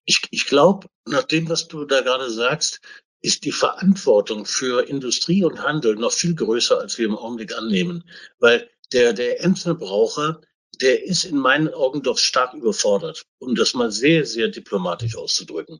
Ich, 0.05 0.21
ich 0.31 0.45
glaube, 0.45 0.87
nach 1.07 1.23
dem, 1.23 1.49
was 1.49 1.67
du 1.67 1.85
da 1.85 2.01
gerade 2.01 2.29
sagst, 2.29 2.81
ist 3.23 3.45
die 3.45 3.53
Verantwortung 3.53 4.45
für 4.45 4.87
Industrie 4.87 5.45
und 5.45 5.63
Handel 5.63 5.95
noch 5.95 6.11
viel 6.11 6.35
größer, 6.35 6.79
als 6.79 6.97
wir 6.97 7.05
im 7.05 7.15
Augenblick 7.15 7.57
annehmen. 7.57 8.03
Weil 8.39 8.69
der, 8.93 9.13
der 9.13 9.41
Endverbraucher, 9.41 10.41
der 10.81 11.03
ist 11.03 11.25
in 11.25 11.37
meinen 11.37 11.73
Augen 11.73 12.01
doch 12.01 12.17
stark 12.17 12.53
überfordert, 12.53 13.25
um 13.39 13.55
das 13.55 13.73
mal 13.73 13.91
sehr, 13.91 14.25
sehr 14.25 14.47
diplomatisch 14.47 15.15
auszudrücken. 15.15 15.79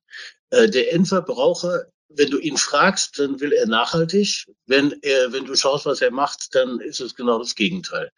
Äh, 0.50 0.70
der 0.70 0.94
Endverbraucher, 0.94 1.86
wenn 2.10 2.30
du 2.30 2.38
ihn 2.38 2.58
fragst, 2.58 3.18
dann 3.18 3.40
will 3.40 3.54
er 3.54 3.66
nachhaltig. 3.66 4.46
Wenn 4.68 4.94
er, 5.02 5.34
wenn 5.34 5.46
du 5.46 5.56
schaust, 5.56 5.86
was 5.86 6.02
er 6.02 6.12
macht, 6.12 6.54
dann 6.54 6.80
ist 6.80 7.00
es 7.00 7.16
genau 7.16 7.40
das 7.40 7.56
Gegenteil. 7.56 8.12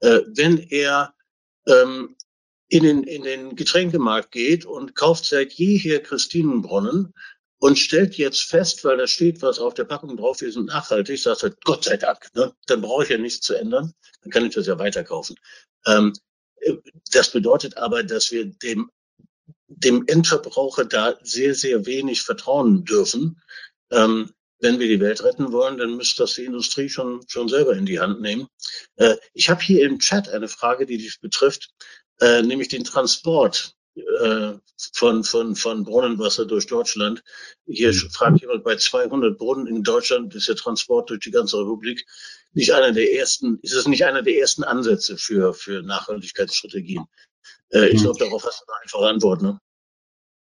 Äh, 0.00 0.20
wenn 0.26 0.58
er 0.58 1.14
ähm, 1.66 2.16
in 2.68 2.82
den, 2.82 3.02
in 3.02 3.22
den 3.22 3.56
Getränkemarkt 3.56 4.30
geht 4.30 4.64
und 4.64 4.94
kauft 4.94 5.24
seit 5.24 5.52
jeher 5.52 6.02
Christinenbrunnen, 6.02 7.12
und 7.64 7.78
stellt 7.78 8.18
jetzt 8.18 8.42
fest, 8.42 8.84
weil 8.84 8.98
da 8.98 9.06
steht 9.06 9.40
was 9.40 9.58
auf 9.58 9.72
der 9.72 9.84
Packung 9.84 10.18
drauf, 10.18 10.42
wir 10.42 10.52
sind 10.52 10.66
nachhaltig, 10.66 11.18
sagt 11.18 11.44
er, 11.44 11.50
Gott 11.64 11.84
sei 11.84 11.96
Dank, 11.96 12.28
ne? 12.34 12.54
dann 12.66 12.82
brauche 12.82 13.04
ich 13.04 13.08
ja 13.08 13.16
nichts 13.16 13.40
zu 13.40 13.54
ändern, 13.54 13.94
dann 14.20 14.30
kann 14.30 14.44
ich 14.44 14.52
das 14.52 14.66
ja 14.66 14.78
weiterkaufen. 14.78 15.36
Ähm, 15.86 16.12
das 17.10 17.30
bedeutet 17.30 17.78
aber, 17.78 18.02
dass 18.02 18.30
wir 18.30 18.44
dem, 18.44 18.90
dem 19.68 20.04
Endverbraucher 20.06 20.84
da 20.84 21.18
sehr, 21.22 21.54
sehr 21.54 21.86
wenig 21.86 22.20
vertrauen 22.20 22.84
dürfen. 22.84 23.40
Ähm, 23.90 24.30
wenn 24.60 24.78
wir 24.78 24.88
die 24.88 25.00
Welt 25.00 25.24
retten 25.24 25.50
wollen, 25.50 25.78
dann 25.78 25.96
müsste 25.96 26.24
das 26.24 26.34
die 26.34 26.44
Industrie 26.44 26.90
schon, 26.90 27.24
schon 27.28 27.48
selber 27.48 27.72
in 27.72 27.86
die 27.86 27.98
Hand 27.98 28.20
nehmen. 28.20 28.46
Äh, 28.96 29.16
ich 29.32 29.48
habe 29.48 29.62
hier 29.62 29.86
im 29.86 30.00
Chat 30.00 30.28
eine 30.28 30.48
Frage, 30.48 30.84
die 30.84 30.98
dich 30.98 31.18
betrifft, 31.18 31.70
äh, 32.20 32.42
nämlich 32.42 32.68
den 32.68 32.84
Transport 32.84 33.74
äh, 33.96 34.54
von, 34.92 35.24
von, 35.24 35.54
von 35.54 35.84
Brunnenwasser 35.84 36.46
durch 36.46 36.66
Deutschland. 36.66 37.22
Hier 37.66 37.92
mhm. 37.92 38.10
fragt 38.10 38.40
jemand, 38.40 38.64
bei 38.64 38.76
200 38.76 39.38
Brunnen 39.38 39.66
in 39.66 39.82
Deutschland 39.82 40.34
ist 40.34 40.48
der 40.48 40.56
Transport 40.56 41.10
durch 41.10 41.20
die 41.20 41.30
ganze 41.30 41.58
Republik 41.58 42.06
nicht 42.52 42.72
einer 42.72 42.92
der 42.92 43.12
ersten, 43.12 43.58
ist 43.62 43.74
es 43.74 43.88
nicht 43.88 44.04
einer 44.04 44.22
der 44.22 44.36
ersten 44.36 44.64
Ansätze 44.64 45.16
für, 45.16 45.54
für 45.54 45.82
Nachhaltigkeitsstrategien? 45.82 47.04
Äh, 47.70 47.88
ich 47.88 48.00
mhm. 48.00 48.04
glaube, 48.04 48.18
darauf 48.18 48.44
hast 48.44 48.60
du 48.60 48.72
eine 48.72 48.82
einfache 48.82 49.08
Antwort, 49.08 49.42
ne? 49.42 49.60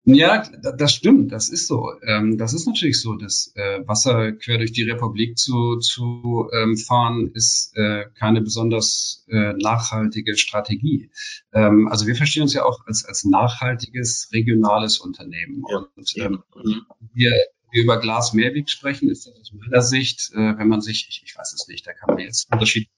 Ja, 0.05 0.43
das 0.77 0.93
stimmt, 0.93 1.31
das 1.31 1.49
ist 1.49 1.69
so. 1.69 1.93
Ähm, 2.05 2.37
das 2.37 2.55
ist 2.55 2.67
natürlich 2.67 3.01
so, 3.01 3.15
dass 3.15 3.53
äh, 3.55 3.87
Wasser 3.87 4.33
quer 4.33 4.59
durch 4.59 4.73
die 4.73 4.83
Republik 4.83 5.39
zu, 5.39 5.79
zu 5.79 6.49
ähm, 6.53 6.77
fahren, 6.77 7.31
ist 7.35 7.73
äh, 7.77 8.07
keine 8.19 8.41
besonders 8.41 9.25
äh, 9.29 9.53
nachhaltige 9.53 10.37
Strategie. 10.37 11.11
Ähm, 11.53 11.87
also 11.87 12.09
wir 12.09 12.17
verstehen 12.17 12.43
uns 12.43 12.53
ja 12.53 12.65
auch 12.65 12.85
als, 12.87 13.05
als 13.05 13.25
nachhaltiges 13.25 14.31
regionales 14.33 14.99
Unternehmen. 14.99 15.63
Ja. 15.71 15.87
Und 15.95 16.13
ähm, 16.17 16.43
mhm. 16.57 16.87
wir, 17.15 17.31
wir 17.71 17.83
über 17.85 18.01
Glas 18.01 18.33
Mehrweg 18.33 18.71
sprechen, 18.71 19.09
ist 19.09 19.27
das 19.27 19.39
aus 19.39 19.53
meiner 19.53 19.83
Sicht, 19.83 20.33
wenn 20.35 20.69
man 20.69 20.81
sich, 20.81 21.07
ich, 21.09 21.23
ich 21.25 21.37
weiß 21.37 21.53
es 21.55 21.69
nicht, 21.69 21.87
da 21.87 21.93
kann 21.93 22.15
man 22.15 22.19
jetzt 22.19 22.53
unterschiedliche 22.53 22.91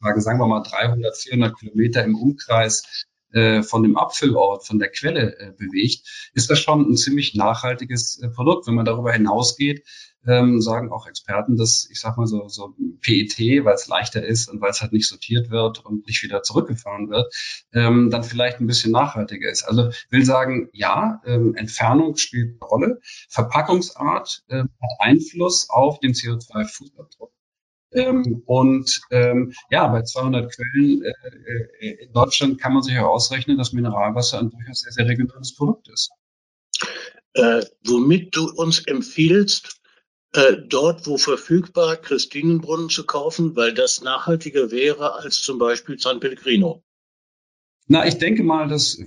fragen, 0.00 0.20
sagen 0.20 0.38
wir 0.38 0.46
mal 0.46 0.62
300, 0.62 1.16
400 1.16 1.58
Kilometer 1.58 2.04
im 2.04 2.14
Umkreis 2.14 3.06
äh, 3.36 3.62
von 3.62 3.82
dem 3.82 3.98
Abfüllort, 3.98 4.66
von 4.66 4.78
der 4.78 4.90
Quelle 4.90 5.38
äh, 5.38 5.52
bewegt, 5.52 6.30
ist 6.32 6.48
das 6.48 6.58
schon 6.58 6.90
ein 6.90 6.96
ziemlich 6.96 7.34
nachhaltiges 7.34 8.18
äh, 8.22 8.28
Produkt. 8.28 8.66
Wenn 8.66 8.74
man 8.74 8.86
darüber 8.86 9.12
hinausgeht, 9.12 9.84
ähm, 10.26 10.62
sagen 10.62 10.90
auch 10.90 11.06
Experten, 11.06 11.56
dass 11.56 11.86
ich 11.90 12.00
sag 12.00 12.16
mal 12.16 12.26
so, 12.26 12.48
so 12.48 12.74
PET, 13.02 13.38
weil 13.64 13.74
es 13.74 13.88
leichter 13.88 14.24
ist 14.24 14.48
und 14.48 14.62
weil 14.62 14.70
es 14.70 14.80
halt 14.80 14.92
nicht 14.92 15.06
sortiert 15.06 15.50
wird 15.50 15.84
und 15.84 16.06
nicht 16.06 16.22
wieder 16.22 16.42
zurückgefahren 16.42 17.10
wird, 17.10 17.32
ähm, 17.74 18.08
dann 18.10 18.24
vielleicht 18.24 18.58
ein 18.58 18.66
bisschen 18.66 18.92
nachhaltiger 18.92 19.50
ist. 19.50 19.64
Also 19.64 19.90
will 20.08 20.24
sagen, 20.24 20.70
ja, 20.72 21.20
ähm, 21.26 21.54
Entfernung 21.56 22.16
spielt 22.16 22.60
eine 22.60 22.68
Rolle, 22.68 23.00
Verpackungsart 23.28 24.44
äh, 24.48 24.60
hat 24.60 24.90
Einfluss 24.98 25.68
auf 25.68 26.00
den 26.00 26.14
CO2-Fußabdruck. 26.14 27.35
Ähm, 27.96 28.42
und 28.44 29.00
ähm, 29.10 29.54
ja, 29.70 29.86
bei 29.88 30.02
200 30.02 30.52
Quellen 30.54 31.02
äh, 31.02 31.86
äh, 31.86 32.04
in 32.04 32.12
Deutschland 32.12 32.60
kann 32.60 32.74
man 32.74 32.82
sich 32.82 32.94
ja 32.94 33.06
ausrechnen, 33.06 33.56
dass 33.56 33.72
Mineralwasser 33.72 34.38
ein 34.38 34.50
durchaus 34.50 34.80
sehr, 34.80 34.92
sehr 34.92 35.08
regionales 35.08 35.54
Produkt 35.54 35.88
ist. 35.88 36.10
Äh, 37.32 37.62
womit 37.86 38.36
du 38.36 38.52
uns 38.54 38.80
empfiehlst, 38.80 39.80
äh, 40.34 40.56
dort, 40.68 41.06
wo 41.06 41.16
verfügbar, 41.16 41.96
Christinenbrunnen 41.96 42.90
zu 42.90 43.06
kaufen, 43.06 43.56
weil 43.56 43.72
das 43.72 44.02
nachhaltiger 44.02 44.70
wäre 44.70 45.14
als 45.14 45.40
zum 45.40 45.58
Beispiel 45.58 45.98
San 45.98 46.20
Pellegrino. 46.20 46.82
Na, 47.88 48.06
ich 48.06 48.18
denke 48.18 48.42
mal, 48.42 48.68
dass 48.68 48.98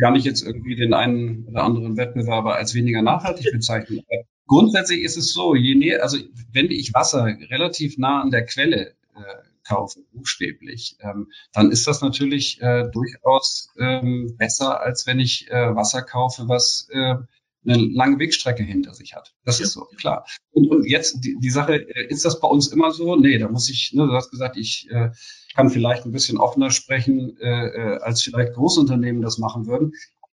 gar 0.00 0.10
nicht 0.10 0.24
jetzt 0.24 0.42
irgendwie 0.42 0.74
den 0.74 0.94
einen 0.94 1.46
oder 1.46 1.62
anderen 1.62 1.96
Wettbewerber 1.96 2.56
als 2.56 2.74
weniger 2.74 3.02
nachhaltig 3.02 3.52
bezeichnen. 3.52 4.02
Grundsätzlich 4.46 5.02
ist 5.02 5.16
es 5.16 5.32
so, 5.32 5.54
je 5.54 5.74
näher, 5.74 6.02
also 6.02 6.18
wenn 6.52 6.70
ich 6.70 6.94
Wasser 6.94 7.24
relativ 7.24 7.98
nah 7.98 8.22
an 8.22 8.30
der 8.30 8.44
Quelle 8.44 8.90
äh, 9.14 9.42
kaufe, 9.66 10.00
buchstäblich, 10.12 10.96
ähm, 11.00 11.30
dann 11.52 11.70
ist 11.70 11.86
das 11.86 12.02
natürlich 12.02 12.60
äh, 12.60 12.90
durchaus 12.90 13.70
ähm, 13.78 14.34
besser, 14.36 14.80
als 14.80 15.06
wenn 15.06 15.20
ich 15.20 15.48
äh, 15.50 15.74
Wasser 15.74 16.02
kaufe, 16.02 16.48
was 16.48 16.88
äh, 16.90 17.16
eine 17.64 17.76
lange 17.76 18.18
Wegstrecke 18.18 18.62
hinter 18.62 18.92
sich 18.94 19.14
hat. 19.14 19.34
Das 19.44 19.58
ja. 19.58 19.64
ist 19.64 19.72
so, 19.72 19.84
klar. 19.96 20.26
Und, 20.50 20.68
und 20.68 20.84
jetzt 20.84 21.20
die, 21.24 21.36
die 21.38 21.50
Sache, 21.50 21.74
äh, 21.74 22.06
ist 22.08 22.24
das 22.24 22.40
bei 22.40 22.48
uns 22.48 22.68
immer 22.68 22.90
so? 22.92 23.16
Nee, 23.16 23.38
da 23.38 23.48
muss 23.48 23.70
ich, 23.70 23.92
ne, 23.94 24.06
du 24.06 24.12
hast 24.12 24.30
gesagt, 24.30 24.56
ich 24.56 24.88
äh, 24.90 25.10
kann 25.54 25.70
vielleicht 25.70 26.04
ein 26.04 26.12
bisschen 26.12 26.38
offener 26.38 26.70
sprechen, 26.70 27.36
äh, 27.38 27.66
äh, 27.66 27.98
als 28.00 28.22
vielleicht 28.22 28.54
Großunternehmen 28.54 29.22
das 29.22 29.38
machen 29.38 29.66
würden. 29.66 29.92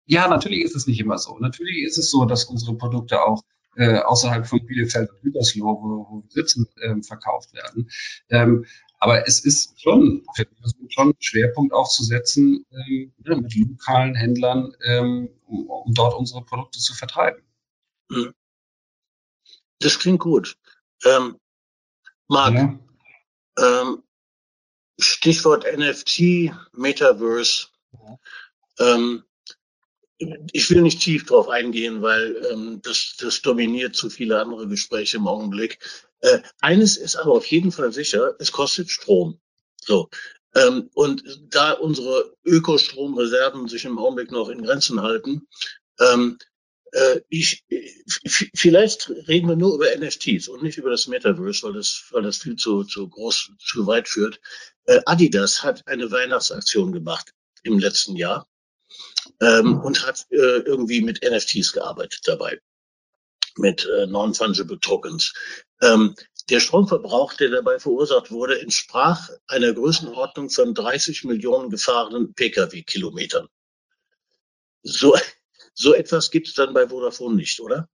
Ja, 0.06 0.28
natürlich 0.28 0.62
ist 0.62 0.76
es 0.76 0.86
nicht 0.86 1.00
immer 1.00 1.16
so. 1.16 1.38
Natürlich 1.38 1.82
ist 1.84 1.96
es 1.96 2.10
so, 2.10 2.26
dass 2.26 2.44
unsere 2.44 2.76
Produkte 2.76 3.22
auch 3.22 3.42
äh, 3.76 3.98
außerhalb 3.98 4.46
von 4.46 4.64
Bielefeld 4.66 5.10
und 5.10 5.22
Gütersloh, 5.22 5.80
wo, 5.82 6.06
wo 6.10 6.22
wir 6.22 6.30
sitzen, 6.30 6.68
ähm, 6.82 7.02
verkauft 7.02 7.52
werden. 7.52 7.90
Ähm, 8.28 8.66
aber 8.98 9.26
es 9.26 9.44
ist 9.44 9.80
schon, 9.80 10.24
schon 10.88 11.14
Schwerpunkt 11.18 11.74
aufzusetzen 11.74 12.64
ähm, 12.70 13.12
ja, 13.24 13.36
mit 13.36 13.54
lokalen 13.54 14.14
Händlern, 14.14 14.72
ähm, 14.84 15.28
um, 15.46 15.68
um 15.68 15.92
dort 15.92 16.14
unsere 16.14 16.44
Produkte 16.44 16.78
zu 16.78 16.94
vertreiben. 16.94 17.42
Hm. 18.10 18.32
Das 19.80 19.98
klingt 19.98 20.20
gut. 20.20 20.56
Ähm, 21.04 21.38
Marc, 22.28 22.54
ja. 22.54 22.78
ähm, 23.58 24.02
Stichwort 24.98 25.64
NFT, 25.64 26.52
Metaverse. 26.72 27.66
Ja. 27.92 28.18
Ähm, 28.94 29.24
ich 30.18 30.70
will 30.70 30.82
nicht 30.82 31.00
tief 31.02 31.26
drauf 31.26 31.48
eingehen, 31.48 32.02
weil 32.02 32.36
ähm, 32.50 32.80
das, 32.82 33.16
das 33.18 33.42
dominiert 33.42 33.96
zu 33.96 34.10
viele 34.10 34.40
andere 34.40 34.68
Gespräche 34.68 35.16
im 35.16 35.26
Augenblick. 35.26 35.78
Äh, 36.20 36.40
eines 36.60 36.96
ist 36.96 37.16
aber 37.16 37.32
auf 37.32 37.46
jeden 37.46 37.72
Fall 37.72 37.92
sicher, 37.92 38.34
es 38.38 38.52
kostet 38.52 38.90
Strom. 38.90 39.40
So. 39.80 40.08
Ähm, 40.54 40.88
und 40.94 41.24
da 41.50 41.72
unsere 41.72 42.36
Ökostromreserven 42.44 43.68
sich 43.68 43.84
im 43.84 43.98
Augenblick 43.98 44.30
noch 44.30 44.48
in 44.48 44.62
Grenzen 44.62 45.02
halten, 45.02 45.48
ähm, 45.98 46.38
äh, 46.92 47.20
ich, 47.28 47.64
vielleicht 48.54 49.10
reden 49.26 49.48
wir 49.48 49.56
nur 49.56 49.74
über 49.74 49.86
NFTs 49.96 50.46
und 50.46 50.62
nicht 50.62 50.78
über 50.78 50.90
das 50.90 51.08
Metaverse, 51.08 51.66
weil 51.66 51.72
das, 51.72 52.04
weil 52.12 52.22
das 52.22 52.38
viel 52.38 52.54
zu, 52.54 52.84
zu 52.84 53.08
groß, 53.08 53.50
zu 53.58 53.86
weit 53.88 54.08
führt. 54.08 54.40
Äh, 54.84 55.00
Adidas 55.04 55.64
hat 55.64 55.84
eine 55.86 56.10
Weihnachtsaktion 56.12 56.92
gemacht 56.92 57.32
im 57.64 57.80
letzten 57.80 58.14
Jahr 58.14 58.46
ähm, 59.40 59.80
und 59.80 60.06
hat 60.06 60.26
äh, 60.30 60.36
irgendwie 60.36 61.02
mit 61.02 61.22
NFTs 61.22 61.72
gearbeitet 61.72 62.22
dabei, 62.24 62.60
mit 63.56 63.86
äh, 63.86 64.06
Non-Fungible 64.06 64.80
Tokens. 64.80 65.32
Ähm, 65.82 66.14
der 66.50 66.60
Stromverbrauch, 66.60 67.34
der 67.34 67.50
dabei 67.50 67.78
verursacht 67.78 68.30
wurde, 68.30 68.60
entsprach 68.60 69.30
einer 69.46 69.72
Größenordnung 69.72 70.50
von 70.50 70.74
30 70.74 71.24
Millionen 71.24 71.70
gefahrenen 71.70 72.34
Pkw-Kilometern. 72.34 73.48
So, 74.82 75.16
so 75.74 75.94
etwas 75.94 76.30
gibt 76.30 76.48
es 76.48 76.54
dann 76.54 76.74
bei 76.74 76.88
Vodafone 76.88 77.36
nicht, 77.36 77.60
oder? 77.60 77.88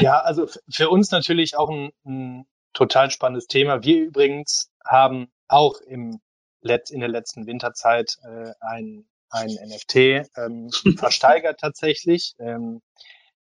Ja, 0.00 0.20
also 0.20 0.48
für 0.70 0.90
uns 0.90 1.10
natürlich 1.10 1.56
auch 1.56 1.70
ein, 1.70 1.92
ein 2.04 2.46
total 2.72 3.10
spannendes 3.10 3.46
Thema. 3.46 3.82
Wir 3.82 4.04
übrigens 4.04 4.70
haben 4.84 5.32
auch 5.48 5.80
im 5.80 6.20
Let 6.60 6.90
in 6.90 7.00
der 7.00 7.08
letzten 7.08 7.46
Winterzeit 7.46 8.16
äh, 8.22 8.52
ein 8.60 9.08
ein 9.30 9.50
NFT 9.50 9.94
ähm, 10.36 10.70
versteigert 10.96 11.60
tatsächlich. 11.60 12.34
Ähm, 12.38 12.80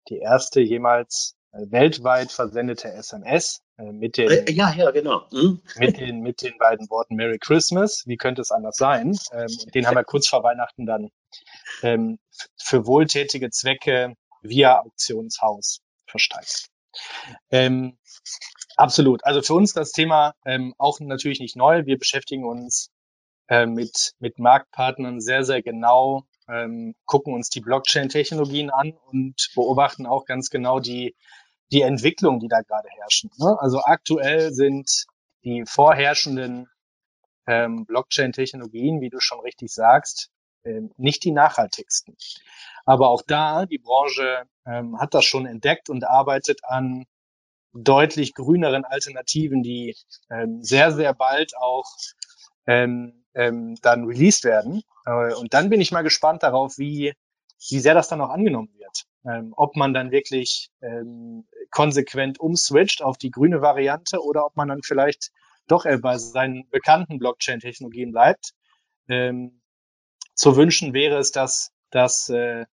die 0.09 0.18
erste 0.18 0.61
jemals 0.61 1.37
äh, 1.53 1.70
weltweit 1.70 2.30
versendete 2.30 2.93
SMS 2.93 3.61
äh, 3.78 3.93
mit 3.93 4.16
den, 4.16 4.30
äh, 4.30 4.51
ja, 4.51 4.72
ja, 4.72 4.91
genau. 4.91 5.28
Hm? 5.30 5.61
mit 5.76 5.99
den, 5.99 6.20
mit 6.20 6.43
den 6.43 6.57
beiden 6.59 6.89
Worten 6.91 7.16
Merry 7.16 7.39
Christmas. 7.39 8.05
Wie 8.07 8.16
könnte 8.16 8.43
es 8.43 8.51
anders 8.51 8.76
sein? 8.76 9.16
Ähm, 9.32 9.49
den 9.74 9.87
haben 9.87 9.97
wir 9.97 10.05
kurz 10.05 10.28
vor 10.28 10.43
Weihnachten 10.43 10.87
dann 10.87 11.11
ähm, 11.82 12.18
für 12.57 12.87
wohltätige 12.87 13.51
Zwecke 13.51 14.14
via 14.43 14.80
Auktionshaus 14.80 15.80
versteigert. 16.07 16.66
Ähm, 17.51 17.99
absolut. 18.76 19.24
Also 19.24 19.43
für 19.43 19.55
uns 19.55 19.72
das 19.72 19.93
Thema 19.93 20.34
ähm, 20.45 20.74
auch 20.78 21.01
natürlich 21.01 21.41
nicht 21.41 21.57
neu. 21.57 21.84
Wir 21.84 21.99
beschäftigen 21.99 22.45
uns 22.45 22.91
äh, 23.49 23.66
mit, 23.66 24.12
mit 24.18 24.38
Marktpartnern 24.38 25.20
sehr, 25.20 25.44
sehr 25.44 25.62
genau, 25.62 26.24
ähm, 26.49 26.94
gucken 27.07 27.34
uns 27.34 27.51
die 27.51 27.61
Blockchain-Technologien 27.61 28.70
an 28.70 28.92
und 29.11 29.51
beobachten 29.55 30.07
auch 30.07 30.24
ganz 30.24 30.51
genau 30.51 30.80
die, 30.80 31.16
die 31.72 31.82
Entwicklung, 31.82 32.40
die 32.40 32.49
da 32.49 32.61
gerade 32.61 32.88
herrschen. 32.88 33.30
Ne? 33.38 33.57
Also 33.61 33.80
aktuell 33.82 34.53
sind 34.53 35.07
die 35.44 35.64
vorherrschenden 35.66 36.68
ähm, 37.47 37.86
Blockchain-Technologien, 37.86 39.01
wie 39.01 39.11
du 39.11 39.20
schon 39.20 39.40
richtig 39.40 39.72
sagst, 39.72 40.30
ähm, 40.64 40.92
nicht 40.97 41.24
die 41.24 41.32
nachhaltigsten. 41.32 42.16
Aber 42.84 43.09
auch 43.09 43.22
da, 43.26 43.66
die 43.66 43.78
Branche 43.78 44.44
ähm, 44.64 44.99
hat 44.99 45.14
das 45.14 45.24
schon 45.24 45.47
entdeckt 45.47 45.88
und 45.88 46.05
arbeitet 46.05 46.61
an 46.64 47.07
deutlich 47.72 48.34
grüneren 48.34 48.84
Alternativen, 48.84 49.62
die 49.62 49.97
ähm, 50.30 50.62
sehr, 50.62 50.92
sehr 50.92 51.14
bald 51.14 51.57
auch 51.57 51.84
ähm, 52.66 53.24
ähm, 53.37 53.76
dann 53.82 54.05
released 54.05 54.45
werden. 54.45 54.82
Äh, 55.05 55.34
und 55.34 55.55
dann 55.55 55.70
bin 55.70 55.80
ich 55.80 55.93
mal 55.93 56.03
gespannt 56.03 56.43
darauf, 56.43 56.78
wie, 56.78 57.14
wie 57.68 57.78
sehr 57.78 57.95
das 57.95 58.09
dann 58.09 58.20
auch 58.20 58.30
angenommen 58.30 58.74
wird. 58.76 59.05
Ähm, 59.24 59.53
ob 59.57 59.76
man 59.76 59.95
dann 59.95 60.11
wirklich 60.11 60.70
ähm, 60.80 61.47
konsequent 61.70 62.41
umswitcht 62.41 63.03
auf 63.03 63.18
die 63.18 63.30
grüne 63.30 63.61
Variante 63.61 64.22
oder 64.22 64.45
ob 64.47 64.57
man 64.57 64.68
dann 64.68 64.82
vielleicht 64.82 65.30
doch 65.68 65.84
bei 66.01 66.18
seinen 66.18 66.68
bekannten 66.70 67.18
Blockchain-Technologien 67.18 68.12
bleibt. 68.12 68.53
Ähm, 69.09 69.61
zu 70.34 70.57
wünschen 70.57 70.95
wäre 70.95 71.18
es, 71.18 71.32
dass, 71.32 71.72
dass, 71.91 72.28
äh, 72.28 72.66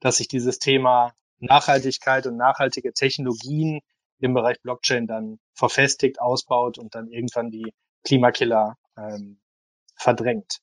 dass 0.00 0.16
sich 0.16 0.28
dieses 0.28 0.58
Thema 0.58 1.14
Nachhaltigkeit 1.38 2.26
und 2.26 2.36
nachhaltige 2.36 2.92
Technologien 2.92 3.80
im 4.18 4.34
Bereich 4.34 4.60
Blockchain 4.62 5.06
dann 5.06 5.38
verfestigt, 5.54 6.20
ausbaut 6.20 6.76
und 6.78 6.94
dann 6.94 7.08
irgendwann 7.08 7.50
die 7.50 7.72
Klimakiller 8.04 8.76
ähm, 8.96 9.40
verdrängt. 10.00 10.58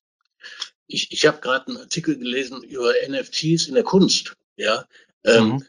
Ich, 0.87 1.11
ich 1.11 1.25
habe 1.25 1.39
gerade 1.41 1.67
einen 1.67 1.77
Artikel 1.77 2.17
gelesen 2.17 2.63
über 2.63 2.93
NFTs 3.07 3.67
in 3.67 3.75
der 3.75 3.83
Kunst, 3.83 4.35
ja, 4.55 4.85
ähm, 5.25 5.47
mhm. 5.47 5.65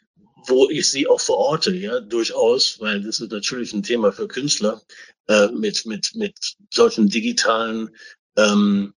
wo 0.46 0.68
ich 0.70 0.88
sie 0.90 1.06
auch 1.06 1.20
verorte, 1.20 1.74
ja, 1.74 2.00
durchaus, 2.00 2.80
weil 2.80 3.02
das 3.02 3.20
ist 3.20 3.32
natürlich 3.32 3.72
ein 3.72 3.82
Thema 3.82 4.12
für 4.12 4.28
Künstler, 4.28 4.80
äh, 5.28 5.48
mit, 5.48 5.86
mit, 5.86 6.14
mit 6.14 6.56
solchen 6.72 7.08
digitalen 7.08 7.90
ähm, 8.36 8.94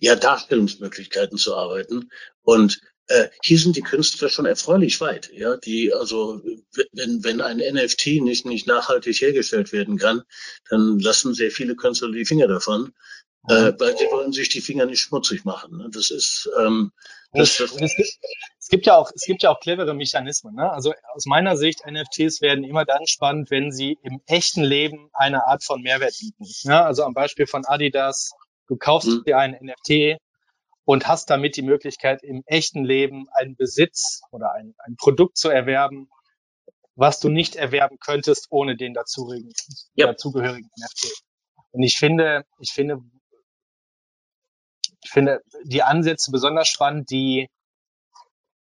ja, 0.00 0.16
Darstellungsmöglichkeiten 0.16 1.38
zu 1.38 1.54
arbeiten. 1.54 2.10
Und 2.42 2.80
äh, 3.08 3.28
hier 3.42 3.58
sind 3.58 3.76
die 3.76 3.82
Künstler 3.82 4.28
schon 4.28 4.46
erfreulich 4.46 5.00
weit. 5.00 5.30
Ja, 5.32 5.56
die, 5.56 5.92
also, 5.92 6.42
wenn, 6.92 7.24
wenn 7.24 7.40
ein 7.40 7.58
NFT 7.58 8.22
nicht, 8.22 8.46
nicht 8.46 8.66
nachhaltig 8.66 9.20
hergestellt 9.20 9.72
werden 9.72 9.98
kann, 9.98 10.22
dann 10.68 10.98
lassen 10.98 11.34
sehr 11.34 11.50
viele 11.50 11.74
Künstler 11.74 12.12
die 12.12 12.26
Finger 12.26 12.48
davon, 12.48 12.92
äh, 13.48 13.72
weil 13.78 13.96
sie 13.96 14.04
wollen 14.10 14.32
sich 14.32 14.48
die 14.48 14.60
Finger 14.60 14.86
nicht 14.86 15.00
schmutzig 15.00 15.44
machen. 15.44 15.78
Ne? 15.78 15.88
Das 15.90 16.10
ist, 16.10 16.48
ähm, 16.60 16.92
das, 17.32 17.56
das 17.56 17.72
es, 17.72 17.96
gibt, 17.96 18.18
es 18.58 18.68
gibt 18.68 18.86
ja 18.86 18.96
auch, 18.96 19.10
es 19.14 19.22
gibt 19.24 19.42
ja 19.42 19.50
auch 19.50 19.60
clevere 19.60 19.94
Mechanismen. 19.94 20.54
Ne? 20.54 20.70
Also 20.70 20.92
aus 21.14 21.26
meiner 21.26 21.56
Sicht, 21.56 21.80
NFTs 21.86 22.40
werden 22.40 22.64
immer 22.64 22.84
dann 22.84 23.06
spannend, 23.06 23.50
wenn 23.50 23.72
sie 23.72 23.98
im 24.02 24.20
echten 24.26 24.62
Leben 24.62 25.08
eine 25.12 25.46
Art 25.46 25.64
von 25.64 25.82
Mehrwert 25.82 26.14
bieten. 26.18 26.44
Ja, 26.62 26.84
also 26.84 27.04
am 27.04 27.14
Beispiel 27.14 27.46
von 27.46 27.64
Adidas, 27.64 28.32
du 28.66 28.76
kaufst 28.76 29.08
mhm. 29.08 29.24
dir 29.24 29.38
einen 29.38 29.58
NFT 29.62 30.20
und 30.84 31.06
hast 31.06 31.30
damit 31.30 31.56
die 31.56 31.62
Möglichkeit, 31.62 32.22
im 32.22 32.42
echten 32.46 32.84
Leben 32.84 33.28
einen 33.32 33.56
Besitz 33.56 34.20
oder 34.30 34.52
ein, 34.52 34.74
ein 34.78 34.96
Produkt 34.96 35.36
zu 35.36 35.48
erwerben, 35.48 36.08
was 36.96 37.20
du 37.20 37.28
nicht 37.28 37.56
erwerben 37.56 37.98
könntest 37.98 38.48
ohne 38.50 38.76
den 38.76 38.92
dazugehörigen, 38.92 39.52
ja. 39.94 40.06
dazugehörigen 40.06 40.68
NFT. 40.76 41.24
Und 41.70 41.82
ich 41.82 41.96
finde, 41.96 42.44
ich 42.58 42.72
finde, 42.72 43.02
ich 45.08 45.12
finde 45.12 45.42
die 45.64 45.82
Ansätze 45.82 46.30
besonders 46.30 46.68
spannend, 46.68 47.10
die 47.10 47.48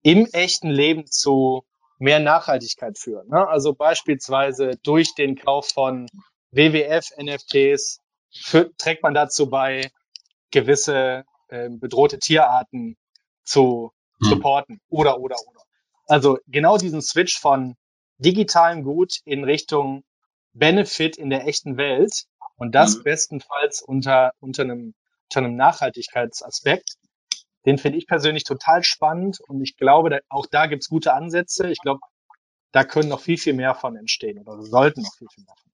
im 0.02 0.26
echten 0.34 0.72
Leben 0.72 1.06
zu 1.06 1.64
mehr 2.00 2.20
Nachhaltigkeit 2.20 2.98
führen. 2.98 3.30
Ne? 3.30 3.48
Also 3.48 3.76
beispielsweise 3.76 4.72
durch 4.82 5.14
den 5.14 5.36
Kauf 5.36 5.68
von 5.68 6.08
WWF-NFTs 6.50 8.02
trägt 8.80 9.04
man 9.04 9.14
dazu 9.14 9.48
bei, 9.48 9.92
gewisse 10.50 11.24
äh, 11.50 11.70
bedrohte 11.70 12.18
Tierarten 12.18 12.98
zu 13.44 13.92
hm. 14.24 14.30
supporten 14.30 14.82
oder, 14.90 15.20
oder, 15.20 15.36
oder. 15.48 15.62
Also 16.08 16.40
genau 16.48 16.80
diesen 16.80 17.04
Switch 17.04 17.40
von 17.40 17.76
digitalem 18.18 18.84
Gut 18.84 19.20
in 19.24 19.44
Richtung 19.44 20.04
Benefit 20.54 21.16
in 21.16 21.30
der 21.30 21.46
echten 21.46 21.78
Welt 21.78 22.24
und 22.56 22.74
das 22.74 22.98
mhm. 22.98 23.04
bestenfalls 23.04 23.84
unter, 23.84 24.32
unter, 24.40 24.64
einem, 24.64 24.96
unter 25.36 25.48
einem 25.48 25.56
Nachhaltigkeitsaspekt. 25.56 26.96
Den 27.66 27.78
finde 27.78 27.98
ich 27.98 28.08
persönlich 28.08 28.44
total 28.44 28.84
spannend 28.84 29.40
und 29.48 29.62
ich 29.62 29.78
glaube, 29.78 30.10
da, 30.10 30.20
auch 30.30 30.46
da 30.46 30.68
gibt's 30.68 30.90
gute 30.90 31.14
Ansätze. 31.14 31.72
Ich 31.72 31.80
glaube, 31.80 32.02
da 32.72 32.84
können 32.84 33.10
noch 33.10 33.22
viel, 33.22 33.38
viel 33.38 33.54
mehr 33.54 33.74
von 33.76 33.96
entstehen 33.96 34.40
oder 34.40 34.62
sollten 34.64 35.02
noch 35.02 35.16
viel, 35.18 35.28
viel 35.34 35.44
mehr 35.46 35.56
von 35.56 35.72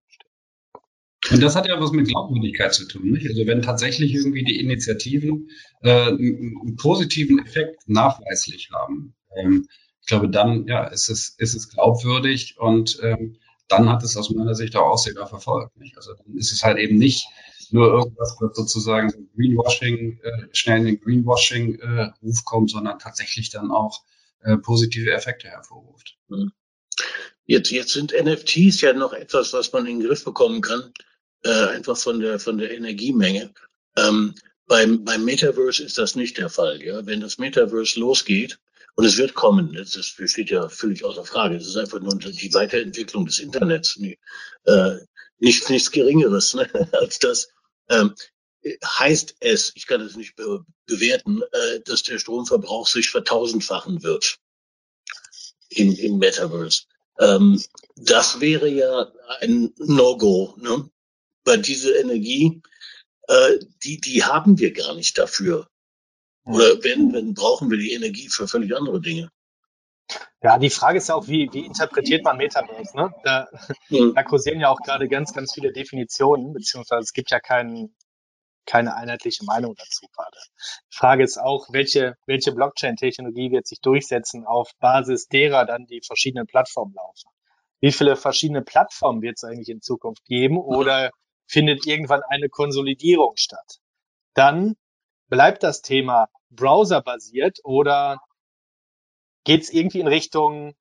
und 1.31 1.43
das 1.43 1.55
hat 1.55 1.67
ja 1.67 1.79
was 1.79 1.91
mit 1.91 2.07
Glaubwürdigkeit 2.07 2.73
zu 2.73 2.87
tun. 2.87 3.11
Nicht? 3.11 3.27
Also 3.27 3.45
wenn 3.45 3.61
tatsächlich 3.61 4.15
irgendwie 4.15 4.45
die 4.45 4.57
Initiativen 4.57 5.49
äh, 5.81 6.07
einen 6.07 6.77
positiven 6.77 7.39
Effekt 7.39 7.87
nachweislich 7.87 8.69
haben, 8.73 9.13
ähm, 9.35 9.67
ich 10.01 10.07
glaube, 10.07 10.29
dann 10.29 10.65
ja, 10.65 10.85
ist 10.87 11.09
es, 11.09 11.35
ist 11.37 11.55
es 11.55 11.69
glaubwürdig 11.69 12.57
und 12.57 12.99
ähm, 13.03 13.37
dann 13.67 13.89
hat 13.89 14.01
es 14.01 14.17
aus 14.17 14.31
meiner 14.31 14.55
Sicht 14.55 14.75
auch 14.75 14.89
Aussehen 14.89 15.17
verfolgt. 15.27 15.77
Nicht? 15.77 15.97
Also 15.97 16.13
dann 16.13 16.35
ist 16.37 16.53
es 16.53 16.63
halt 16.63 16.77
eben 16.77 16.97
nicht 16.97 17.27
nur 17.73 17.87
irgendwas, 17.87 18.37
was 18.39 18.55
sozusagen 18.55 19.29
Greenwashing, 19.35 20.19
äh, 20.21 20.47
schnell 20.53 20.79
in 20.79 20.85
den 20.85 21.01
Greenwashing-Ruf 21.01 22.39
äh, 22.39 22.43
kommt, 22.45 22.71
sondern 22.71 22.99
tatsächlich 22.99 23.49
dann 23.49 23.71
auch 23.71 24.03
äh, 24.41 24.57
positive 24.57 25.11
Effekte 25.11 25.49
hervorruft. 25.49 26.17
Mhm. 26.27 26.51
Jetzt, 27.45 27.71
jetzt 27.71 27.93
sind 27.93 28.13
NFTs 28.13 28.81
ja 28.81 28.93
noch 28.93 29.13
etwas, 29.13 29.53
was 29.53 29.71
man 29.73 29.87
in 29.87 29.99
den 29.99 30.07
Griff 30.07 30.23
bekommen 30.23 30.61
kann 30.61 30.93
äh, 31.43 31.49
einfach 31.49 31.97
von 31.97 32.19
der, 32.19 32.39
von 32.39 32.57
der 32.57 32.71
Energiemenge. 32.71 33.53
Ähm, 33.97 34.35
beim, 34.67 35.03
beim 35.03 35.25
Metaverse 35.25 35.83
ist 35.83 35.97
das 35.97 36.15
nicht 36.15 36.37
der 36.37 36.49
Fall. 36.49 36.81
Ja? 36.83 37.05
Wenn 37.05 37.21
das 37.21 37.37
Metaverse 37.37 37.99
losgeht, 37.99 38.59
und 38.95 39.05
es 39.05 39.17
wird 39.17 39.33
kommen, 39.33 39.73
das, 39.73 39.91
das 39.91 40.07
steht 40.07 40.49
ja 40.49 40.67
völlig 40.67 41.05
außer 41.05 41.23
Frage, 41.23 41.55
es 41.55 41.67
ist 41.67 41.77
einfach 41.77 42.01
nur 42.01 42.15
die 42.15 42.53
Weiterentwicklung 42.53 43.25
des 43.25 43.39
Internets, 43.39 43.95
nee, 43.97 44.19
äh, 44.65 44.97
nicht, 45.37 45.69
nichts 45.69 45.91
Geringeres 45.91 46.53
ne, 46.53 46.69
als 46.91 47.19
das. 47.19 47.49
Ähm, 47.89 48.15
heißt 48.83 49.35
es, 49.39 49.71
ich 49.75 49.87
kann 49.87 50.01
es 50.01 50.15
nicht 50.15 50.35
be 50.35 50.65
bewerten, 50.85 51.41
äh, 51.51 51.79
dass 51.81 52.03
der 52.03 52.19
Stromverbrauch 52.19 52.87
sich 52.87 53.09
vertausendfachen 53.09 54.03
wird 54.03 54.37
im, 55.69 55.95
im 55.95 56.17
Metaverse. 56.17 56.83
Ähm, 57.19 57.61
das 57.95 58.39
wäre 58.41 58.69
ja 58.69 59.11
ein 59.41 59.73
No-Go. 59.77 60.55
Ne? 60.57 60.89
weil 61.49 61.61
diese 61.61 61.93
Energie, 61.97 62.61
äh, 63.27 63.59
die, 63.83 63.99
die 63.99 64.23
haben 64.23 64.59
wir 64.59 64.71
gar 64.71 64.95
nicht 64.95 65.17
dafür. 65.17 65.67
Oder 66.45 66.83
wenn, 66.83 67.11
wenn 67.13 67.33
brauchen 67.33 67.69
wir 67.69 67.77
die 67.77 67.93
Energie 67.93 68.29
für 68.29 68.47
völlig 68.47 68.75
andere 68.75 69.01
Dinge. 69.01 69.31
Ja, 70.41 70.57
die 70.57 70.69
Frage 70.69 70.99
ist 70.99 71.09
ja 71.09 71.15
auch, 71.15 71.27
wie, 71.27 71.49
wie 71.51 71.65
interpretiert 71.65 72.23
man 72.23 72.37
Metaverse? 72.37 72.95
Ne? 72.95 73.13
Da, 73.23 73.47
mhm. 73.89 74.13
da 74.15 74.23
kursieren 74.23 74.59
ja 74.59 74.69
auch 74.69 74.79
gerade 74.79 75.09
ganz, 75.09 75.33
ganz 75.33 75.53
viele 75.53 75.73
Definitionen, 75.73 76.53
beziehungsweise 76.53 77.01
es 77.01 77.13
gibt 77.13 77.29
ja 77.31 77.39
kein, 77.39 77.93
keine 78.65 78.95
einheitliche 78.95 79.43
Meinung 79.43 79.75
dazu 79.75 80.05
gerade. 80.15 80.37
Die 80.91 80.95
Frage 80.95 81.23
ist 81.23 81.37
auch, 81.37 81.67
welche, 81.71 82.15
welche 82.25 82.53
Blockchain-Technologie 82.53 83.51
wird 83.51 83.67
sich 83.67 83.81
durchsetzen, 83.81 84.45
auf 84.45 84.71
Basis 84.79 85.27
derer 85.27 85.65
dann 85.65 85.87
die 85.87 86.01
verschiedenen 86.05 86.47
Plattformen 86.47 86.93
laufen? 86.93 87.29
Wie 87.81 87.91
viele 87.91 88.15
verschiedene 88.15 88.61
Plattformen 88.61 89.21
wird 89.21 89.37
es 89.37 89.43
eigentlich 89.43 89.69
in 89.69 89.81
Zukunft 89.81 90.23
geben? 90.25 90.57
Oder 90.57 91.11
findet 91.49 91.85
irgendwann 91.87 92.21
eine 92.29 92.47
Konsolidierung 92.47 93.33
statt. 93.35 93.79
Dann 94.35 94.75
bleibt 95.27 95.63
das 95.63 95.81
Thema 95.81 96.27
browserbasiert 96.51 97.59
oder 97.63 98.21
geht 99.43 99.63
es 99.63 99.71
irgendwie 99.71 99.99
in 99.99 100.07
Richtung 100.07 100.75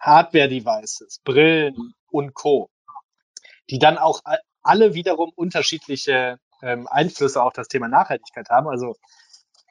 Hardware-Devices, 0.00 1.20
Brillen 1.24 1.94
und 2.10 2.34
Co., 2.34 2.70
die 3.70 3.78
dann 3.78 3.98
auch 3.98 4.20
alle 4.62 4.94
wiederum 4.94 5.32
unterschiedliche 5.34 6.38
ähm, 6.62 6.86
Einflüsse 6.88 7.42
auf 7.42 7.52
das 7.52 7.68
Thema 7.68 7.88
Nachhaltigkeit 7.88 8.48
haben. 8.50 8.68
Also 8.68 8.94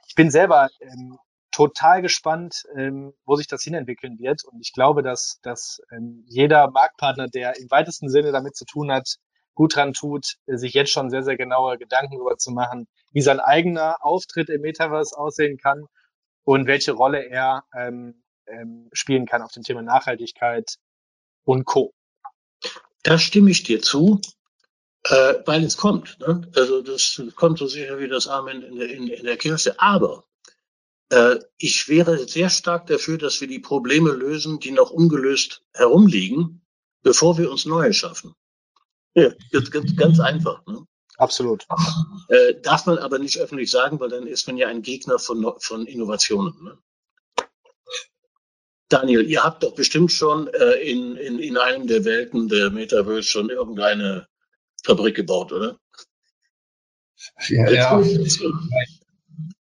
ich 0.07 0.15
bin 0.15 0.31
selber 0.31 0.69
ähm, 0.79 1.17
total 1.51 2.01
gespannt, 2.01 2.63
ähm, 2.75 3.13
wo 3.25 3.35
sich 3.35 3.47
das 3.47 3.63
hinentwickeln 3.63 4.17
wird. 4.19 4.43
Und 4.43 4.59
ich 4.61 4.73
glaube, 4.73 5.03
dass, 5.03 5.39
dass 5.43 5.81
ähm, 5.91 6.23
jeder 6.27 6.69
Marktpartner, 6.71 7.27
der 7.27 7.57
im 7.59 7.69
weitesten 7.69 8.09
Sinne 8.09 8.31
damit 8.31 8.55
zu 8.55 8.65
tun 8.65 8.91
hat, 8.91 9.17
gut 9.55 9.75
dran 9.75 9.93
tut, 9.93 10.37
sich 10.47 10.73
jetzt 10.73 10.91
schon 10.91 11.11
sehr, 11.11 11.23
sehr 11.23 11.37
genaue 11.37 11.77
Gedanken 11.77 12.15
darüber 12.15 12.37
zu 12.37 12.51
machen, 12.51 12.87
wie 13.11 13.21
sein 13.21 13.39
eigener 13.39 13.97
Auftritt 14.03 14.49
im 14.49 14.61
Metaverse 14.61 15.15
aussehen 15.15 15.57
kann 15.57 15.85
und 16.43 16.67
welche 16.67 16.93
Rolle 16.93 17.25
er 17.29 17.65
ähm, 17.75 18.23
ähm, 18.47 18.89
spielen 18.93 19.25
kann 19.25 19.41
auf 19.41 19.51
dem 19.51 19.63
Thema 19.63 19.81
Nachhaltigkeit 19.81 20.77
und 21.43 21.65
Co. 21.65 21.93
Da 23.03 23.17
stimme 23.17 23.51
ich 23.51 23.63
dir 23.63 23.81
zu, 23.81 24.21
äh, 25.03 25.35
weil 25.45 25.63
es 25.63 25.77
kommt. 25.77 26.19
Ne? 26.19 26.49
Also 26.55 26.81
das 26.81 27.21
kommt 27.35 27.59
so 27.59 27.67
sicher 27.67 27.99
wie 27.99 28.07
das 28.07 28.27
Amen 28.27 28.61
in 28.61 28.75
der, 28.77 28.89
in, 28.89 29.07
in 29.07 29.25
der 29.25 29.37
Kirche. 29.37 29.79
Aber 29.79 30.25
äh, 31.09 31.39
ich 31.57 31.89
wäre 31.89 32.27
sehr 32.27 32.49
stark 32.49 32.87
dafür, 32.87 33.17
dass 33.17 33.41
wir 33.41 33.47
die 33.47 33.59
Probleme 33.59 34.11
lösen, 34.11 34.59
die 34.59 34.71
noch 34.71 34.91
ungelöst 34.91 35.63
herumliegen, 35.73 36.65
bevor 37.01 37.37
wir 37.37 37.51
uns 37.51 37.65
neue 37.65 37.93
schaffen. 37.93 38.33
Ja, 39.13 39.31
ganz, 39.51 39.69
ganz, 39.69 39.95
ganz 39.95 40.19
einfach. 40.19 40.65
Ne? 40.65 40.85
Absolut. 41.17 41.67
Äh, 42.29 42.55
darf 42.61 42.85
man 42.85 42.97
aber 42.97 43.19
nicht 43.19 43.37
öffentlich 43.37 43.69
sagen, 43.69 43.99
weil 43.99 44.09
dann 44.09 44.25
ist 44.25 44.47
man 44.47 44.57
ja 44.57 44.67
ein 44.67 44.81
Gegner 44.81 45.19
von, 45.19 45.53
von 45.59 45.85
Innovationen. 45.85 46.53
Ne? 46.63 46.77
Daniel, 48.89 49.29
ihr 49.29 49.43
habt 49.43 49.63
doch 49.63 49.75
bestimmt 49.75 50.11
schon 50.11 50.47
äh, 50.47 50.73
in, 50.75 51.15
in, 51.15 51.39
in 51.39 51.57
einem 51.57 51.87
der 51.87 52.05
Welten 52.05 52.47
der 52.47 52.69
Metaverse 52.69 53.23
schon 53.23 53.49
irgendeine 53.49 54.27
Fabrik 54.83 55.15
gebaut, 55.15 55.51
oder? 55.51 55.79
Ja, 57.47 57.69
ja. 57.71 58.03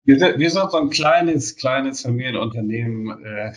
Wir, 0.04 0.20
sind, 0.20 0.40
wir 0.40 0.50
sind 0.52 0.72
so 0.72 0.78
ein 0.78 0.90
kleines, 0.90 1.56
kleines 1.56 2.02
Familienunternehmen. 2.02 3.24
Äh, 3.24 3.54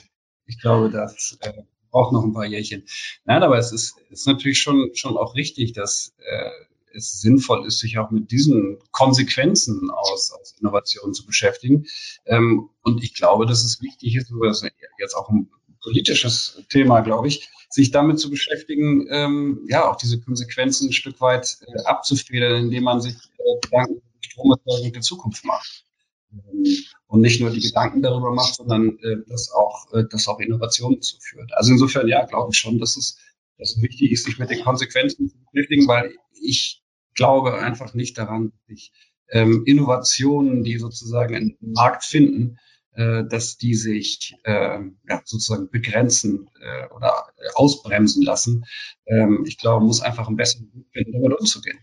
ich 0.46 0.60
glaube, 0.60 0.90
das 0.90 1.38
äh, 1.40 1.62
braucht 1.90 2.12
noch 2.12 2.22
ein 2.22 2.34
paar 2.34 2.44
Jährchen. 2.44 2.84
Nein, 3.24 3.42
aber 3.42 3.58
es 3.58 3.72
ist, 3.72 3.96
ist 4.10 4.26
natürlich 4.26 4.60
schon, 4.60 4.90
schon 4.94 5.16
auch 5.16 5.34
richtig, 5.34 5.72
dass 5.72 6.14
äh, 6.18 6.50
es 6.94 7.20
sinnvoll 7.20 7.66
ist, 7.66 7.78
sich 7.78 7.98
auch 7.98 8.10
mit 8.10 8.30
diesen 8.30 8.78
Konsequenzen 8.90 9.90
aus, 9.90 10.32
aus 10.32 10.54
Innovationen 10.60 11.14
zu 11.14 11.26
beschäftigen. 11.26 11.86
Ähm, 12.26 12.70
und 12.82 13.02
ich 13.02 13.14
glaube, 13.14 13.46
dass 13.46 13.64
es 13.64 13.80
wichtig 13.80 14.16
ist, 14.16 14.30
das 14.30 14.62
ist 14.62 14.72
jetzt 14.98 15.14
auch 15.14 15.28
ein 15.28 15.50
politisches 15.82 16.62
Thema, 16.70 17.00
glaube 17.00 17.28
ich, 17.28 17.50
sich 17.68 17.90
damit 17.90 18.18
zu 18.18 18.30
beschäftigen, 18.30 19.06
ähm, 19.10 19.66
ja, 19.68 19.90
auch 19.90 19.96
diese 19.96 20.20
Konsequenzen 20.20 20.88
ein 20.88 20.92
Stück 20.92 21.20
weit 21.20 21.58
äh, 21.66 21.82
abzufedern, 21.84 22.64
indem 22.64 22.84
man 22.84 23.00
sich 23.00 23.14
äh, 23.14 23.60
Gedanken 23.62 23.94
über 23.94 24.02
die 24.22 24.28
Stromerzeugung 24.30 24.92
der 24.92 25.02
Zukunft 25.02 25.44
macht. 25.44 25.84
Ähm, 26.32 26.64
und 27.06 27.20
nicht 27.20 27.40
nur 27.40 27.50
die 27.50 27.60
Gedanken 27.60 28.02
darüber 28.02 28.32
macht, 28.32 28.54
sondern 28.54 28.98
äh, 29.00 29.16
das 29.28 29.50
auch, 29.52 29.92
äh, 29.92 30.04
das 30.08 30.26
auch 30.26 30.40
Innovationen 30.40 31.02
zuführt. 31.02 31.50
Also 31.54 31.72
insofern, 31.72 32.08
ja, 32.08 32.24
glaube 32.24 32.50
ich 32.52 32.58
schon, 32.58 32.78
dass 32.78 32.96
es, 32.96 33.18
dass 33.58 33.76
es 33.76 33.82
wichtig 33.82 34.12
ist, 34.12 34.24
sich 34.24 34.38
mit 34.38 34.50
den 34.50 34.62
Konsequenzen 34.62 35.28
zu 35.28 35.36
beschäftigen, 35.52 35.86
weil 35.86 36.14
ich 36.40 36.83
glaube 37.14 37.54
einfach 37.58 37.94
nicht 37.94 38.18
daran, 38.18 38.52
dass 38.68 38.90
ähm, 39.28 39.64
Innovationen, 39.66 40.64
die 40.64 40.78
sozusagen 40.78 41.34
im 41.34 41.56
Markt 41.60 42.04
finden, 42.04 42.58
äh, 42.92 43.24
dass 43.24 43.56
die 43.56 43.74
sich 43.74 44.34
äh, 44.44 44.78
ja, 45.08 45.22
sozusagen 45.24 45.70
begrenzen 45.70 46.48
äh, 46.60 46.86
oder 46.94 47.26
ausbremsen 47.54 48.22
lassen. 48.22 48.66
Ähm, 49.06 49.44
ich 49.46 49.58
glaube, 49.58 49.80
man 49.80 49.88
muss 49.88 50.00
einfach 50.00 50.28
einen 50.28 50.36
besseren 50.36 50.70
Weg 50.74 50.86
finden, 50.92 51.12
damit 51.12 51.38
umzugehen. 51.38 51.78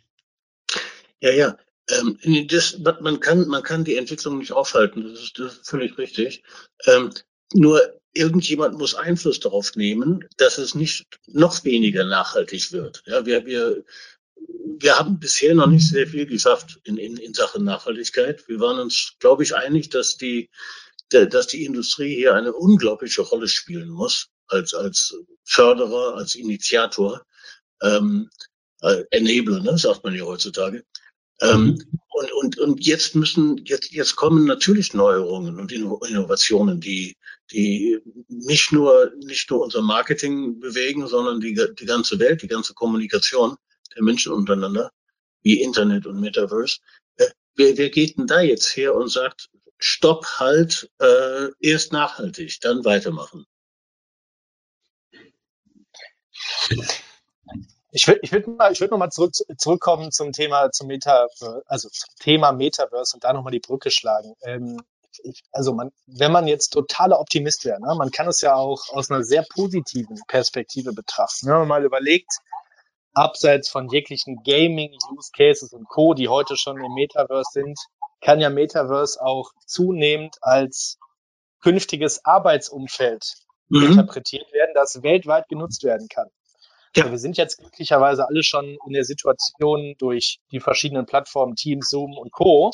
Ja, 1.20 1.32
ja. 1.32 1.58
Ähm, 1.90 2.48
das, 2.48 2.80
man, 3.02 3.20
kann, 3.20 3.48
man 3.48 3.64
kann 3.64 3.84
die 3.84 3.98
Entwicklung 3.98 4.38
nicht 4.38 4.54
aufhalten, 4.54 5.04
das 5.04 5.22
ist, 5.22 5.40
das 5.40 5.54
ist 5.58 5.70
völlig 5.70 5.98
richtig. 5.98 6.44
Ähm, 6.86 7.12
nur 7.54 7.82
irgendjemand 8.14 8.78
muss 8.78 8.96
Einfluss 8.96 9.40
darauf 9.40 9.76
nehmen, 9.76 10.26
dass 10.38 10.58
es 10.58 10.76
nicht 10.76 11.06
noch 11.28 11.64
weniger 11.64 12.06
nachhaltig 12.06 12.72
wird. 12.72 13.04
Ja, 13.06 13.26
wir, 13.26 13.46
wir, 13.46 13.84
wir 14.82 14.98
haben 14.98 15.20
bisher 15.20 15.54
noch 15.56 15.68
nicht 15.68 15.88
sehr 15.88 16.08
viel 16.08 16.26
geschafft 16.26 16.80
in, 16.84 16.98
in, 16.98 17.18
in 17.18 17.34
Sachen 17.34 17.64
Nachhaltigkeit. 17.64 18.48
Wir 18.48 18.60
waren 18.60 18.80
uns, 18.80 19.16
glaube 19.20 19.44
ich, 19.44 19.56
einig, 19.56 19.90
dass 19.90 20.18
die, 20.18 20.50
dass 21.10 21.48
die 21.48 21.66
Industrie 21.66 22.16
hier 22.16 22.34
eine 22.34 22.54
unglaubliche 22.54 23.22
Rolle 23.22 23.48
spielen 23.48 23.90
muss, 23.90 24.30
als, 24.48 24.74
als 24.74 25.16
Förderer, 25.44 26.16
als 26.16 26.36
Initiator, 26.36 27.26
ähm, 27.82 28.30
äh, 28.82 29.04
Enabler, 29.12 29.62
ne, 29.62 29.78
sagt 29.78 30.04
man 30.04 30.16
ja 30.16 30.24
heutzutage. 30.24 30.84
Ähm, 31.42 31.84
und, 32.10 32.32
und, 32.34 32.60
und 32.60 32.86
jetzt 32.86 33.16
müssen, 33.16 33.58
jetzt, 33.66 33.92
jetzt 33.92 34.16
kommen 34.16 34.46
natürlich 34.46 34.94
Neuerungen 34.94 35.60
und 35.60 35.72
Innovationen, 35.72 36.80
die, 36.80 37.18
die 37.52 38.00
nicht 38.28 38.72
nur, 38.72 39.12
nicht 39.18 39.50
nur 39.50 39.62
unser 39.62 39.82
Marketing 39.82 40.60
bewegen, 40.60 41.08
sondern 41.08 41.40
die, 41.40 41.60
die 41.80 41.86
ganze 41.86 42.20
Welt, 42.20 42.42
die 42.44 42.48
ganze 42.48 42.74
Kommunikation 42.74 43.58
der 43.96 44.04
Menschen 44.04 44.32
untereinander, 44.34 44.92
wie 45.42 45.62
Internet 45.62 46.06
und 46.06 46.20
Metaverse. 46.20 46.80
Äh, 47.18 47.28
wer, 47.56 47.78
wer 47.78 47.90
geht 47.90 48.18
denn 48.18 48.28
da 48.28 48.42
jetzt 48.42 48.76
her 48.76 48.96
und 48.96 49.10
sagt, 49.10 49.50
Stopp, 49.80 50.26
halt, 50.40 50.92
äh, 51.00 51.48
erst 51.60 51.92
nachhaltig, 51.92 52.60
dann 52.62 52.86
weitermachen? 52.86 53.46
Ich 57.94 58.08
würde 58.08 58.20
ich 58.24 58.32
würd 58.32 58.48
würd 58.48 58.92
noch 58.92 59.10
zurück, 59.10 59.34
zurückkommen 59.58 60.12
zum 60.12 60.32
Thema, 60.32 60.72
zum 60.72 60.88
Meta, 60.88 61.28
also 61.66 61.90
zum 61.90 62.16
Thema 62.20 62.52
Metaverse 62.52 63.16
und 63.16 63.24
da 63.24 63.34
noch 63.34 63.44
mal 63.44 63.52
die 63.52 63.60
Brücke 63.60 63.92
schlagen. 63.92 64.36
Ähm, 64.44 64.82
ich, 65.24 65.44
also 65.52 65.74
man, 65.74 65.92
wenn 66.06 66.32
man 66.32 66.48
jetzt 66.48 66.70
totaler 66.70 67.20
Optimist 67.20 67.66
wäre, 67.66 67.82
ne, 67.82 67.94
man 67.96 68.12
kann 68.12 68.28
es 68.28 68.42
ja 68.42 68.56
auch 68.56 68.90
aus 68.90 69.12
einer 69.12 69.24
sehr 69.24 69.44
positiven 69.44 70.22
Perspektive 70.28 70.94
betrachten. 70.94 71.48
Wenn 71.48 71.60
man 71.60 71.68
mal 71.68 71.84
überlegt, 71.84 72.32
abseits 73.14 73.70
von 73.70 73.90
jeglichen 73.90 74.42
Gaming-Use-Cases 74.44 75.74
und 75.74 75.88
Co., 75.88 76.14
die 76.14 76.28
heute 76.28 76.56
schon 76.58 76.78
im 76.84 76.94
Metaverse 76.94 77.50
sind, 77.52 77.80
kann 78.22 78.40
ja 78.40 78.50
Metaverse 78.50 79.20
auch 79.22 79.52
zunehmend 79.66 80.38
als 80.42 80.98
künftiges 81.62 82.24
Arbeitsumfeld 82.26 83.24
mhm. 83.70 83.84
interpretiert 83.84 84.52
werden, 84.54 84.72
das 84.74 85.04
weltweit 85.04 85.48
genutzt 85.50 85.84
werden 85.84 86.08
kann. 86.08 86.28
Ja. 86.96 87.10
wir 87.10 87.18
sind 87.18 87.38
jetzt 87.38 87.58
glücklicherweise 87.58 88.28
alle 88.28 88.44
schon 88.44 88.78
in 88.86 88.94
der 88.94 89.06
Situation 89.06 89.96
durch 89.98 90.40
die 90.52 90.60
verschiedenen 90.60 91.06
Plattformen 91.06 91.56
Teams, 91.56 91.90
Zoom 91.90 92.18
und 92.18 92.34
Co. 92.34 92.72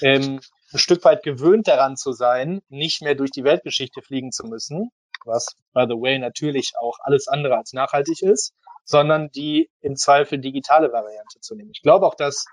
Ähm, 0.00 0.40
ein 0.72 0.78
Stück 0.78 1.04
weit 1.04 1.22
gewöhnt 1.22 1.68
daran 1.68 1.96
zu 1.96 2.12
sein, 2.12 2.60
nicht 2.68 3.02
mehr 3.02 3.14
durch 3.14 3.30
die 3.30 3.44
Weltgeschichte 3.44 4.00
fliegen 4.02 4.32
zu 4.32 4.46
müssen, 4.46 4.90
was, 5.24 5.54
by 5.74 5.84
the 5.88 5.94
way, 5.94 6.18
natürlich 6.18 6.72
auch 6.80 6.96
alles 7.02 7.28
andere 7.28 7.56
als 7.56 7.72
nachhaltig 7.72 8.22
ist, 8.22 8.52
sondern 8.86 9.30
die 9.32 9.68
im 9.80 9.96
Zweifel 9.96 10.38
digitale 10.38 10.92
Variante 10.92 11.40
zu 11.40 11.56
nehmen. 11.56 11.72
Ich 11.74 11.82
glaube 11.82 12.06
auch, 12.06 12.14
dass, 12.14 12.46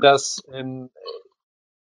dass, 0.00 0.40
ähm, 0.52 0.90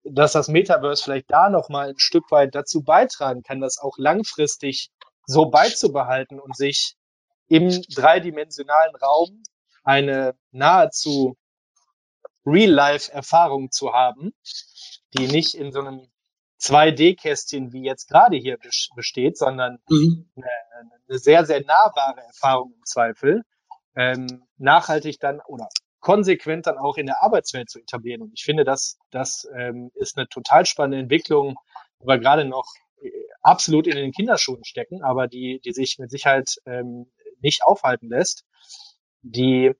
dass 0.03 0.31
das 0.31 0.47
Metaverse 0.47 1.03
vielleicht 1.03 1.31
da 1.31 1.49
nochmal 1.49 1.89
ein 1.89 1.99
Stück 1.99 2.31
weit 2.31 2.53
dazu 2.53 2.83
beitragen 2.83 3.41
kann, 3.41 3.59
das 3.59 3.79
auch 3.79 3.97
langfristig 3.97 4.91
so 5.25 5.49
beizubehalten 5.49 6.39
und 6.39 6.55
sich 6.55 6.95
im 7.47 7.81
dreidimensionalen 7.95 8.95
Raum 8.95 9.43
eine 9.83 10.35
nahezu 10.51 11.35
Real-Life-Erfahrung 12.45 13.71
zu 13.71 13.91
haben, 13.91 14.33
die 15.17 15.27
nicht 15.27 15.55
in 15.55 15.71
so 15.71 15.79
einem 15.79 16.07
2D-Kästchen 16.61 17.73
wie 17.73 17.83
jetzt 17.83 18.07
gerade 18.07 18.37
hier 18.37 18.57
besteht, 18.95 19.37
sondern 19.37 19.79
mhm. 19.89 20.29
eine, 20.35 20.47
eine, 21.07 21.17
sehr, 21.17 21.45
sehr 21.45 21.63
nahbare 21.63 22.21
Erfahrung 22.21 22.73
im 22.75 22.85
Zweifel, 22.85 23.43
ähm, 23.95 24.43
nachhaltig 24.57 25.19
dann 25.19 25.41
oder 25.47 25.67
konsequent 25.99 26.67
dann 26.67 26.77
auch 26.77 26.97
in 26.97 27.05
der 27.05 27.21
Arbeitswelt 27.21 27.69
zu 27.69 27.79
etablieren. 27.79 28.21
Und 28.21 28.33
ich 28.33 28.43
finde, 28.43 28.63
das, 28.63 28.97
das 29.11 29.47
ähm, 29.55 29.91
ist 29.95 30.17
eine 30.17 30.27
total 30.27 30.65
spannende 30.65 30.99
Entwicklung, 30.99 31.55
wo 31.99 32.07
wir 32.07 32.19
gerade 32.19 32.45
noch 32.45 32.65
äh, 33.01 33.09
absolut 33.41 33.87
in 33.87 33.95
den 33.95 34.11
Kinderschuhen 34.11 34.63
stecken, 34.63 35.03
aber 35.03 35.27
die, 35.27 35.59
die 35.63 35.73
sich 35.73 35.97
mit 35.99 36.09
Sicherheit 36.09 36.55
ähm, 36.65 37.11
nicht 37.41 37.63
aufhalten 37.63 38.09
lässt, 38.09 38.45
die 39.21 39.73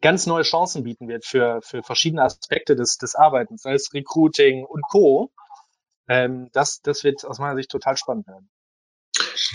ganz 0.00 0.26
neue 0.26 0.42
Chancen 0.42 0.84
bieten 0.84 1.08
wird 1.08 1.24
für, 1.24 1.60
für 1.62 1.82
verschiedene 1.82 2.22
Aspekte 2.22 2.76
des, 2.76 2.96
des 2.98 3.14
Arbeitens, 3.14 3.62
sei 3.62 3.74
es 3.74 3.92
Recruiting 3.92 4.64
und 4.64 4.82
Co. 4.90 5.32
Ähm, 6.08 6.50
das, 6.52 6.80
das 6.82 7.04
wird 7.04 7.24
aus 7.24 7.38
meiner 7.38 7.56
Sicht 7.56 7.70
total 7.70 7.96
spannend 7.96 8.26
werden. 8.26 8.50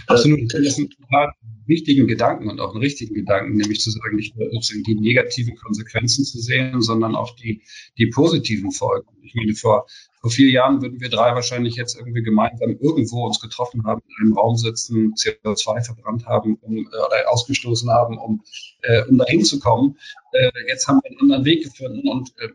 Absolut. 0.08 0.54
Das 0.54 0.62
ist 0.62 0.78
ein 0.78 0.90
total 0.90 1.32
wichtigen 1.68 2.08
Gedanken 2.08 2.50
und 2.50 2.60
auch 2.60 2.72
einen 2.72 2.82
richtigen 2.82 3.16
Gedanken, 3.16 3.56
nämlich 3.56 3.82
zu 3.82 3.90
sagen, 3.90 4.16
nicht 4.16 4.36
nur 4.36 4.50
sozusagen 4.52 4.84
die 4.84 4.96
negativen 4.96 5.56
Konsequenzen 5.56 6.24
zu 6.26 6.40
sehen, 6.40 6.82
sondern 6.82 7.16
auch 7.16 7.36
die, 7.36 7.64
die 7.98 8.08
positiven 8.08 8.72
Folgen. 8.72 9.08
Ich 9.24 9.34
meine, 9.36 9.56
vor, 9.56 9.88
vor 10.22 10.30
vier 10.30 10.50
Jahren 10.50 10.82
würden 10.82 11.00
wir 11.00 11.10
drei 11.10 11.34
wahrscheinlich 11.34 11.76
jetzt 11.76 11.98
irgendwie 11.98 12.22
gemeinsam 12.22 12.78
irgendwo 12.80 13.26
uns 13.26 13.40
getroffen 13.40 13.84
haben, 13.86 14.02
in 14.08 14.28
einem 14.28 14.38
Raum 14.38 14.58
sitzen, 14.58 15.14
CO2 15.14 15.84
verbrannt 15.84 16.26
haben 16.26 16.56
um, 16.62 16.78
äh, 16.78 16.82
oder 16.82 17.32
ausgestoßen 17.32 17.90
haben, 17.90 18.18
um, 18.18 18.44
äh, 18.82 19.04
um 19.08 19.18
dahin 19.18 19.44
zu 19.44 19.60
kommen. 19.60 19.98
Äh, 20.34 20.52
jetzt 20.68 20.88
haben 20.88 21.00
wir 21.04 21.12
einen 21.12 21.22
anderen 21.22 21.46
Weg 21.46 21.64
gefunden 21.64 22.08
und 22.08 22.30
äh, 22.40 22.50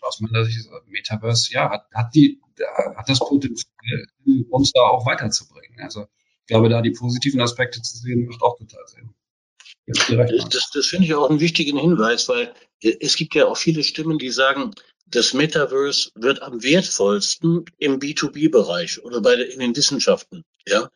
aus 0.00 0.20
meiner 0.20 0.44
Sicht, 0.44 0.68
Metaverse, 0.88 1.52
ja, 1.52 1.68
hat, 1.70 1.86
hat 1.92 2.14
die 2.14 2.40
hat 2.96 3.08
das 3.08 3.18
Potenzial, 3.18 4.06
uns 4.50 4.72
da 4.72 4.80
auch 4.80 5.06
weiterzubringen. 5.06 5.80
Also 5.80 6.06
ich 6.46 6.54
glaube, 6.54 6.68
da 6.68 6.80
die 6.80 6.92
positiven 6.92 7.40
Aspekte 7.40 7.82
zu 7.82 7.96
sehen, 7.96 8.24
macht 8.24 8.40
auch 8.40 8.56
total 8.56 8.86
Sinn. 8.86 9.10
Das, 9.88 10.70
das, 10.72 10.86
finde 10.86 11.06
ich 11.06 11.14
auch 11.14 11.28
einen 11.28 11.40
wichtigen 11.40 11.76
Hinweis, 11.76 12.28
weil 12.28 12.54
es 12.80 13.16
gibt 13.16 13.34
ja 13.34 13.46
auch 13.46 13.56
viele 13.56 13.82
Stimmen, 13.82 14.18
die 14.18 14.30
sagen, 14.30 14.70
das 15.06 15.34
Metaverse 15.34 16.10
wird 16.14 16.42
am 16.42 16.62
wertvollsten 16.62 17.64
im 17.78 17.98
B2B-Bereich 17.98 19.02
oder 19.02 19.20
bei 19.20 19.34
in 19.34 19.58
den 19.58 19.74
Wissenschaften, 19.74 20.44
ja, 20.68 20.88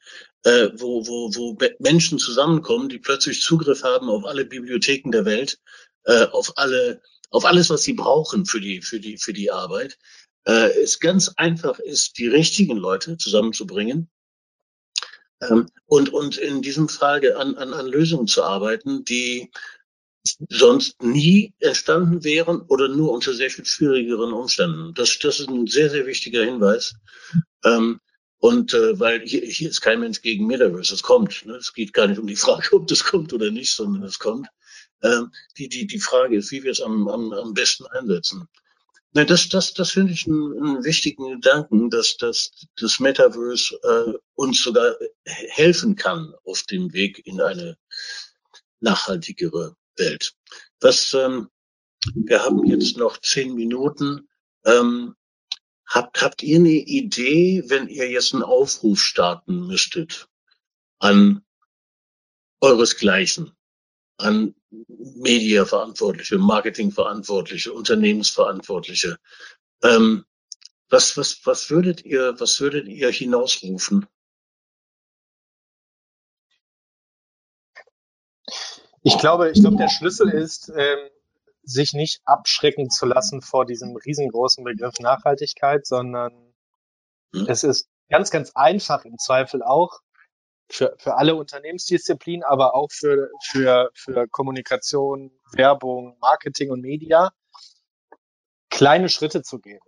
äh, 0.44 0.68
wo, 0.74 1.05
wo, 1.09 1.34
wo 1.34 1.59
Menschen 1.80 2.20
zusammenkommen, 2.20 2.88
die 2.88 2.98
plötzlich 2.98 3.42
Zugriff 3.42 3.82
haben 3.82 4.09
auf 4.09 4.24
alle 4.26 4.44
Bibliotheken 4.44 5.11
der 5.11 5.24
Welt, 5.24 5.59
äh, 6.05 6.26
auf 6.26 6.53
alle, 6.59 7.03
auf 7.30 7.44
alles, 7.44 7.70
was 7.70 7.82
sie 7.82 7.94
brauchen 7.94 8.46
für 8.46 8.61
die, 8.61 8.82
für 8.82 9.01
die, 9.01 9.18
für 9.18 9.32
die 9.32 9.51
Arbeit. 9.51 9.98
Äh, 10.44 10.70
es 10.80 11.01
ganz 11.01 11.32
einfach 11.36 11.80
ist, 11.80 12.18
die 12.18 12.28
richtigen 12.28 12.76
Leute 12.76 13.16
zusammenzubringen 13.16 14.09
und, 15.86 16.12
und 16.12 16.36
in 16.36 16.62
diesem 16.62 16.88
Fall 16.88 17.34
an, 17.34 17.57
an, 17.57 17.72
an 17.72 17.86
Lösungen 17.86 18.26
zu 18.26 18.43
arbeiten, 18.43 19.05
die 19.05 19.51
sonst 20.49 21.03
nie 21.03 21.55
entstanden 21.61 22.24
wären 22.24 22.61
oder 22.62 22.88
nur 22.88 23.12
unter 23.12 23.32
sehr 23.32 23.51
viel 23.51 23.64
schwierigeren 23.64 24.32
Umständen. 24.32 24.93
Das, 24.95 25.18
das 25.18 25.41
ist 25.41 25.49
ein 25.49 25.66
sehr, 25.66 25.88
sehr 25.88 26.07
wichtiger 26.07 26.45
Hinweis. 26.45 26.95
Ähm, 27.64 28.01
und 28.38 28.72
äh, 28.74 28.99
weil 28.99 29.20
hier, 29.20 29.43
hier 29.43 29.70
ist 29.70 29.80
kein 29.80 30.01
Mensch 30.01 30.22
gegen 30.22 30.47
Metaverse, 30.47 30.95
es 30.95 31.03
kommt. 31.03 31.45
Ne? 31.47 31.55
Es 31.55 31.72
geht 31.72 31.93
gar 31.93 32.07
nicht 32.07 32.18
um 32.18 32.26
die 32.26 32.36
Frage, 32.36 32.74
ob 32.74 32.86
das 32.86 33.05
kommt 33.05 33.32
oder 33.32 33.51
nicht, 33.51 33.72
sondern 33.72 34.03
es 34.03 34.18
kommt. 34.18 34.49
Ähm, 35.03 35.30
die, 35.57 35.68
die, 35.68 35.86
die 35.86 36.01
Frage 36.01 36.36
ist, 36.36 36.51
wie 36.51 36.62
wir 36.62 36.70
es 36.72 36.80
am, 36.80 37.09
am, 37.09 37.32
am 37.32 37.55
besten 37.55 37.86
einsetzen. 37.86 38.47
Nein, 39.12 39.26
das, 39.26 39.48
das, 39.48 39.74
das 39.74 39.90
finde 39.90 40.12
ich 40.12 40.26
einen, 40.26 40.52
einen 40.62 40.84
wichtigen 40.84 41.40
Gedanken, 41.40 41.90
dass, 41.90 42.16
dass 42.16 42.52
das 42.76 43.00
Metaverse 43.00 43.74
äh, 43.82 44.18
uns 44.34 44.62
sogar 44.62 44.94
helfen 45.24 45.96
kann 45.96 46.32
auf 46.44 46.62
dem 46.62 46.92
Weg 46.92 47.26
in 47.26 47.40
eine 47.40 47.76
nachhaltigere 48.78 49.76
Welt. 49.96 50.34
Was, 50.80 51.12
ähm, 51.14 51.48
wir 52.14 52.44
haben 52.44 52.64
jetzt 52.64 52.96
noch 52.96 53.18
zehn 53.18 53.54
Minuten. 53.54 54.28
Ähm, 54.64 55.16
habt, 55.86 56.22
habt 56.22 56.42
ihr 56.42 56.58
eine 56.58 56.70
Idee, 56.70 57.64
wenn 57.66 57.88
ihr 57.88 58.08
jetzt 58.08 58.32
einen 58.32 58.44
Aufruf 58.44 59.02
starten 59.02 59.66
müsstet 59.66 60.28
an 61.00 61.44
euresgleichen, 62.61 63.56
an 64.18 64.54
Mediaverantwortliche, 64.70 66.38
Marketingverantwortliche, 66.38 67.72
Unternehmensverantwortliche? 67.72 69.18
Ähm, 69.82 70.24
was, 70.88 71.16
was, 71.16 71.40
was 71.44 71.70
würdet 71.70 72.04
ihr, 72.04 72.38
was 72.38 72.60
würdet 72.60 72.88
ihr 72.88 73.10
hinausrufen? 73.10 74.06
Ich 79.02 79.16
glaube, 79.18 79.50
ich 79.50 79.60
glaube, 79.60 79.76
der 79.76 79.88
Schlüssel 79.88 80.30
ist, 80.30 80.70
ähm, 80.76 80.98
sich 81.62 81.92
nicht 81.92 82.20
abschrecken 82.24 82.90
zu 82.90 83.06
lassen 83.06 83.40
vor 83.40 83.64
diesem 83.64 83.96
riesengroßen 83.96 84.64
Begriff 84.64 84.98
Nachhaltigkeit, 84.98 85.86
sondern 85.86 86.32
hm. 87.32 87.46
es 87.48 87.64
ist 87.64 87.88
ganz, 88.10 88.30
ganz 88.30 88.52
einfach 88.54 89.04
im 89.04 89.18
Zweifel 89.18 89.62
auch 89.62 90.00
für, 90.70 90.94
für 90.98 91.16
alle 91.16 91.34
Unternehmensdisziplinen, 91.34 92.44
aber 92.44 92.74
auch 92.74 92.90
für, 92.90 93.30
für, 93.42 93.90
für 93.94 94.28
Kommunikation, 94.28 95.32
Werbung, 95.52 96.16
Marketing 96.20 96.70
und 96.70 96.80
Media, 96.80 97.30
kleine 98.70 99.08
Schritte 99.08 99.42
zu 99.42 99.58
gehen. 99.58 99.80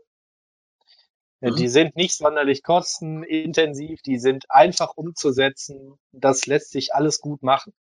Mhm. 1.40 1.56
Die 1.56 1.68
sind 1.68 1.96
nicht 1.96 2.16
sonderlich 2.16 2.62
kostenintensiv, 2.62 4.02
die 4.02 4.18
sind 4.18 4.50
einfach 4.50 4.96
umzusetzen. 4.96 5.98
Das 6.12 6.46
lässt 6.46 6.70
sich 6.70 6.94
alles 6.94 7.20
gut 7.20 7.42
machen. 7.42 7.72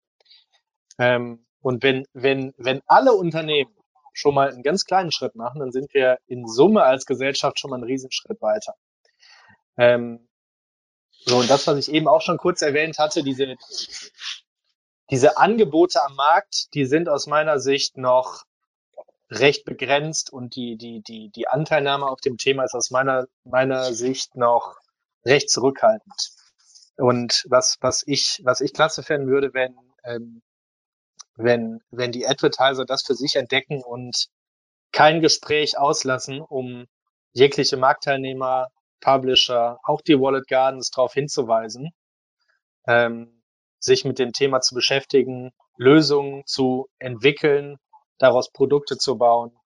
Ähm, 0.98 1.46
und 1.60 1.82
wenn, 1.82 2.06
wenn, 2.12 2.54
wenn 2.56 2.80
alle 2.86 3.12
Unternehmen 3.12 3.74
schon 4.12 4.34
mal 4.34 4.50
einen 4.50 4.62
ganz 4.62 4.84
kleinen 4.84 5.12
Schritt 5.12 5.34
machen, 5.34 5.60
dann 5.60 5.72
sind 5.72 5.92
wir 5.94 6.18
in 6.26 6.46
Summe 6.46 6.82
als 6.82 7.06
Gesellschaft 7.06 7.60
schon 7.60 7.70
mal 7.70 7.76
einen 7.76 7.84
Riesenschritt 7.84 8.40
weiter. 8.40 8.74
Ähm, 9.76 10.28
so, 11.24 11.38
und 11.38 11.50
das, 11.50 11.66
was 11.66 11.76
ich 11.78 11.94
eben 11.94 12.08
auch 12.08 12.22
schon 12.22 12.38
kurz 12.38 12.62
erwähnt 12.62 12.98
hatte, 12.98 13.22
diese, 13.22 13.56
diese 15.10 15.38
Angebote 15.38 16.02
am 16.02 16.14
Markt, 16.14 16.74
die 16.74 16.86
sind 16.86 17.08
aus 17.08 17.26
meiner 17.26 17.58
Sicht 17.58 17.96
noch 17.96 18.44
recht 19.30 19.64
begrenzt 19.64 20.32
und 20.32 20.56
die, 20.56 20.76
die, 20.76 21.02
die, 21.02 21.30
die 21.30 21.46
Anteilnahme 21.48 22.06
auf 22.06 22.20
dem 22.20 22.36
Thema 22.36 22.64
ist 22.64 22.74
aus 22.74 22.90
meiner, 22.90 23.26
meiner 23.44 23.92
Sicht 23.92 24.34
noch 24.36 24.76
recht 25.24 25.50
zurückhaltend. 25.50 26.30
Und 26.96 27.44
was, 27.48 27.76
was 27.80 28.02
ich, 28.06 28.40
was 28.44 28.60
ich 28.60 28.72
klasse 28.72 29.02
fänden 29.02 29.28
würde, 29.28 29.54
wenn 29.54 29.76
ähm, 30.04 30.42
wenn, 31.42 31.80
wenn 31.90 32.12
die 32.12 32.26
Advertiser 32.26 32.84
das 32.84 33.02
für 33.02 33.14
sich 33.14 33.36
entdecken 33.36 33.82
und 33.82 34.28
kein 34.92 35.20
Gespräch 35.20 35.78
auslassen, 35.78 36.40
um 36.40 36.86
jegliche 37.32 37.76
Marktteilnehmer, 37.76 38.68
Publisher, 39.00 39.78
auch 39.82 40.00
die 40.00 40.18
Wallet 40.18 40.46
Gardens 40.48 40.90
darauf 40.90 41.14
hinzuweisen, 41.14 41.90
ähm, 42.86 43.42
sich 43.78 44.04
mit 44.04 44.18
dem 44.18 44.32
Thema 44.32 44.60
zu 44.60 44.74
beschäftigen, 44.74 45.52
Lösungen 45.76 46.42
zu 46.46 46.88
entwickeln, 46.98 47.78
daraus 48.18 48.52
Produkte 48.52 48.98
zu 48.98 49.16
bauen 49.16 49.56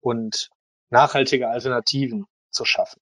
und 0.00 0.50
nachhaltige 0.90 1.48
Alternativen 1.48 2.26
zu 2.50 2.64
schaffen. 2.64 3.00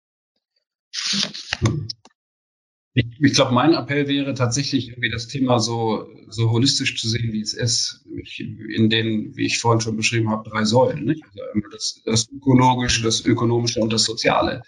Ich, 2.94 3.06
ich 3.20 3.34
glaube, 3.34 3.52
mein 3.52 3.72
Appell 3.72 4.06
wäre 4.06 4.34
tatsächlich 4.34 4.90
irgendwie 4.90 5.10
das 5.10 5.26
Thema 5.26 5.58
so, 5.58 6.06
so 6.28 6.50
holistisch 6.50 7.00
zu 7.00 7.08
sehen, 7.08 7.32
wie 7.32 7.40
es 7.40 7.54
ist, 7.54 8.04
in 8.38 8.90
den, 8.90 9.34
wie 9.34 9.46
ich 9.46 9.58
vorhin 9.58 9.80
schon 9.80 9.96
beschrieben 9.96 10.30
habe, 10.30 10.48
drei 10.48 10.64
Säulen. 10.64 11.04
Nicht? 11.04 11.24
Also 11.24 11.68
das, 11.72 12.02
das 12.04 12.28
Ökologische, 12.30 13.02
das 13.02 13.24
Ökonomische 13.24 13.80
und 13.80 13.92
das 13.92 14.04
Soziale. 14.04 14.62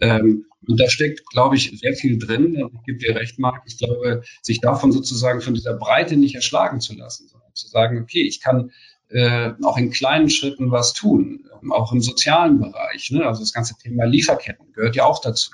Ähm, 0.00 0.46
und 0.66 0.78
da 0.78 0.88
steckt, 0.88 1.26
glaube 1.30 1.56
ich, 1.56 1.78
sehr 1.78 1.94
viel 1.94 2.18
drin. 2.18 2.54
Ich 2.54 2.82
gebe 2.84 2.98
dir 2.98 3.16
recht, 3.16 3.38
Marc. 3.38 3.62
Ich 3.66 3.78
glaube, 3.78 4.22
sich 4.42 4.60
davon 4.60 4.92
sozusagen 4.92 5.40
von 5.40 5.54
dieser 5.54 5.74
Breite 5.74 6.16
nicht 6.16 6.34
erschlagen 6.34 6.80
zu 6.80 6.94
lassen, 6.94 7.28
sondern 7.28 7.54
zu 7.54 7.68
sagen, 7.68 8.02
okay, 8.02 8.22
ich 8.22 8.40
kann 8.40 8.70
äh, 9.08 9.52
auch 9.62 9.76
in 9.78 9.90
kleinen 9.90 10.30
Schritten 10.30 10.70
was 10.70 10.92
tun, 10.92 11.48
auch 11.70 11.92
im 11.92 12.00
sozialen 12.00 12.60
Bereich. 12.60 13.10
Ne? 13.10 13.26
Also 13.26 13.40
das 13.40 13.52
ganze 13.52 13.74
Thema 13.76 14.04
Lieferketten 14.04 14.72
gehört 14.72 14.96
ja 14.96 15.04
auch 15.04 15.20
dazu. 15.20 15.50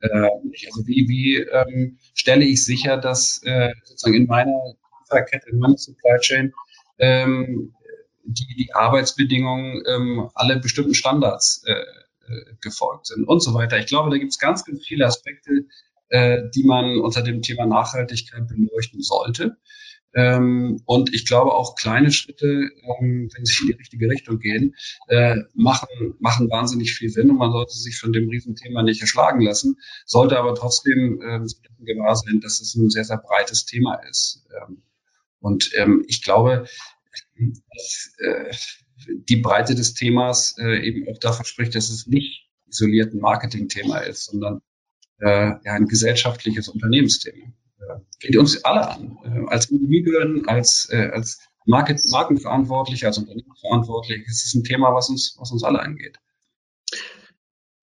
Äh, 0.00 0.08
also 0.08 0.86
wie, 0.86 1.06
wie 1.08 1.36
ähm, 1.36 1.98
stelle 2.14 2.44
ich 2.44 2.64
sicher, 2.64 2.96
dass 2.96 3.42
äh, 3.44 3.72
sozusagen 3.84 4.16
in 4.16 4.26
meiner 4.26 4.74
Lieferkette, 5.02 5.50
in 5.50 5.58
meiner 5.58 5.76
Supply 5.76 6.18
Chain 6.20 6.52
ähm, 6.98 7.74
die, 8.24 8.54
die 8.56 8.74
Arbeitsbedingungen 8.74 9.82
ähm, 9.86 10.30
alle 10.34 10.58
bestimmten 10.58 10.94
Standards 10.94 11.62
äh, 11.66 11.74
gefolgt 12.60 13.06
sind 13.06 13.24
und 13.24 13.40
so 13.40 13.54
weiter. 13.54 13.78
Ich 13.78 13.86
glaube, 13.86 14.10
da 14.10 14.18
gibt 14.18 14.32
es 14.32 14.38
ganz, 14.38 14.64
ganz 14.64 14.84
viele 14.86 15.06
Aspekte, 15.06 15.66
äh, 16.08 16.42
die 16.54 16.64
man 16.64 16.98
unter 17.00 17.22
dem 17.22 17.42
Thema 17.42 17.66
Nachhaltigkeit 17.66 18.46
beleuchten 18.48 19.02
sollte. 19.02 19.56
Ähm, 20.14 20.80
und 20.86 21.12
ich 21.12 21.26
glaube 21.26 21.52
auch 21.52 21.74
kleine 21.74 22.10
Schritte, 22.10 22.46
ähm, 22.46 23.28
wenn 23.34 23.44
sie 23.44 23.62
in 23.62 23.66
die 23.66 23.74
richtige 23.74 24.08
Richtung 24.08 24.38
gehen, 24.38 24.74
äh, 25.08 25.36
machen, 25.52 26.14
machen 26.20 26.48
wahnsinnig 26.48 26.94
viel 26.94 27.10
Sinn 27.10 27.30
und 27.30 27.36
man 27.36 27.52
sollte 27.52 27.74
sich 27.74 27.98
von 27.98 28.14
dem 28.14 28.28
Riesenthema 28.30 28.82
nicht 28.82 29.02
erschlagen 29.02 29.42
lassen, 29.42 29.76
sollte 30.06 30.38
aber 30.38 30.54
trotzdem 30.54 31.20
äh, 31.20 31.40
gewahr 31.84 32.16
sein, 32.16 32.40
dass 32.40 32.60
es 32.60 32.74
ein 32.76 32.88
sehr, 32.88 33.04
sehr 33.04 33.18
breites 33.18 33.66
Thema 33.66 33.96
ist. 34.08 34.46
Ähm, 34.56 34.82
und 35.40 35.70
ähm, 35.74 36.02
ich 36.08 36.22
glaube, 36.22 36.66
dass 37.74 38.14
äh, 38.18 38.54
die 39.06 39.36
Breite 39.36 39.74
des 39.74 39.94
Themas 39.94 40.56
äh, 40.58 40.86
eben 40.86 41.06
auch 41.08 41.18
dafür 41.18 41.44
spricht, 41.44 41.74
dass 41.74 41.90
es 41.90 42.06
nicht 42.06 42.48
isoliert 42.68 43.14
ein 43.14 43.20
Marketingthema 43.20 43.98
ist, 43.98 44.26
sondern 44.26 44.62
äh, 45.18 45.48
ja, 45.48 45.60
ein 45.64 45.86
gesellschaftliches 45.86 46.68
Unternehmensthema 46.68 47.52
geht 48.20 48.36
uns 48.36 48.64
alle 48.64 48.88
an. 48.88 49.18
Äh, 49.24 49.46
als 49.48 49.70
Individuen, 49.70 50.48
als, 50.48 50.88
äh, 50.90 51.10
als 51.12 51.38
Market, 51.64 52.00
Markenverantwortliche, 52.10 53.06
als 53.06 53.18
Unternehmensverantwortliche. 53.18 54.24
Es 54.28 54.44
ist 54.44 54.54
ein 54.54 54.64
Thema, 54.64 54.94
was 54.94 55.08
uns, 55.08 55.36
was 55.38 55.50
uns 55.50 55.64
alle 55.64 55.80
angeht. 55.80 56.18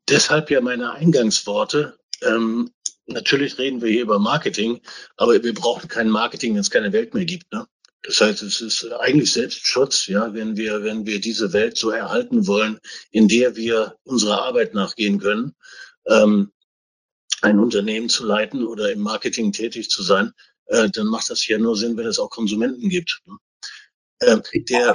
Deshalb 0.09 0.49
ja 0.49 0.61
meine 0.61 0.93
Eingangsworte. 0.93 1.97
Ähm, 2.21 2.71
natürlich 3.05 3.57
reden 3.57 3.81
wir 3.81 3.89
hier 3.89 4.03
über 4.03 4.19
Marketing, 4.19 4.81
aber 5.17 5.41
wir 5.43 5.53
brauchen 5.53 5.87
kein 5.87 6.09
Marketing, 6.09 6.53
wenn 6.53 6.61
es 6.61 6.71
keine 6.71 6.93
Welt 6.93 7.13
mehr 7.13 7.25
gibt. 7.25 7.51
Ne? 7.51 7.65
Das 8.03 8.19
heißt, 8.19 8.43
es 8.43 8.59
ist 8.59 8.91
eigentlich 8.91 9.31
Selbstschutz, 9.31 10.07
ja, 10.07 10.33
wenn 10.33 10.57
wir, 10.57 10.83
wenn 10.83 11.05
wir 11.05 11.21
diese 11.21 11.53
Welt 11.53 11.77
so 11.77 11.89
erhalten 11.89 12.47
wollen, 12.47 12.79
in 13.11 13.29
der 13.29 13.55
wir 13.55 13.95
unserer 14.03 14.43
Arbeit 14.43 14.73
nachgehen 14.73 15.19
können. 15.19 15.55
Ähm, 16.07 16.51
ein 17.41 17.59
Unternehmen 17.59 18.09
zu 18.09 18.25
leiten 18.25 18.65
oder 18.65 18.91
im 18.91 18.99
Marketing 18.99 19.51
tätig 19.53 19.89
zu 19.89 20.03
sein, 20.03 20.33
äh, 20.67 20.89
dann 20.89 21.07
macht 21.07 21.29
das 21.29 21.47
ja 21.47 21.57
nur 21.57 21.77
Sinn, 21.77 21.97
wenn 21.97 22.05
es 22.05 22.19
auch 22.19 22.29
Konsumenten 22.29 22.89
gibt. 22.89 23.21
Ähm, 24.21 24.41
der, 24.53 24.93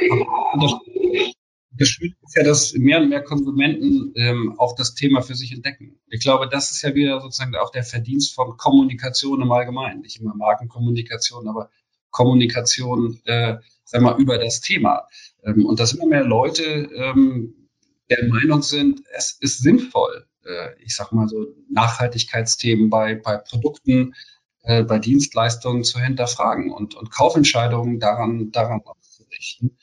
das 1.78 1.88
Schöne 1.88 2.14
ist 2.22 2.36
ja, 2.36 2.42
dass 2.42 2.72
mehr 2.74 3.00
und 3.00 3.08
mehr 3.08 3.22
Konsumenten 3.22 4.12
ähm, 4.16 4.54
auch 4.58 4.74
das 4.74 4.94
Thema 4.94 5.22
für 5.22 5.34
sich 5.34 5.52
entdecken. 5.52 5.98
Ich 6.08 6.20
glaube, 6.20 6.48
das 6.48 6.70
ist 6.72 6.82
ja 6.82 6.94
wieder 6.94 7.20
sozusagen 7.20 7.54
auch 7.56 7.70
der 7.70 7.84
Verdienst 7.84 8.34
von 8.34 8.56
Kommunikation 8.56 9.40
im 9.40 9.52
Allgemeinen. 9.52 10.00
Nicht 10.00 10.20
immer 10.20 10.34
Markenkommunikation, 10.34 11.48
aber 11.48 11.70
Kommunikation, 12.10 13.20
äh, 13.24 13.56
sag 13.84 14.02
mal, 14.02 14.20
über 14.20 14.38
das 14.38 14.60
Thema. 14.60 15.06
Ähm, 15.44 15.66
und 15.66 15.80
dass 15.80 15.92
immer 15.92 16.06
mehr 16.06 16.24
Leute 16.24 16.62
ähm, 16.64 17.68
der 18.10 18.26
Meinung 18.28 18.62
sind, 18.62 19.02
es 19.14 19.32
ist 19.40 19.62
sinnvoll, 19.62 20.26
äh, 20.44 20.70
ich 20.82 20.96
sag 20.96 21.12
mal 21.12 21.28
so 21.28 21.46
Nachhaltigkeitsthemen 21.70 22.90
bei, 22.90 23.14
bei 23.14 23.36
Produkten, 23.36 24.14
äh, 24.62 24.82
bei 24.82 24.98
Dienstleistungen 24.98 25.84
zu 25.84 26.00
hinterfragen 26.00 26.72
und, 26.72 26.94
und 26.94 27.10
Kaufentscheidungen 27.10 28.00
daran, 28.00 28.50
daran 28.50 28.80
auszurichten. 28.84 29.76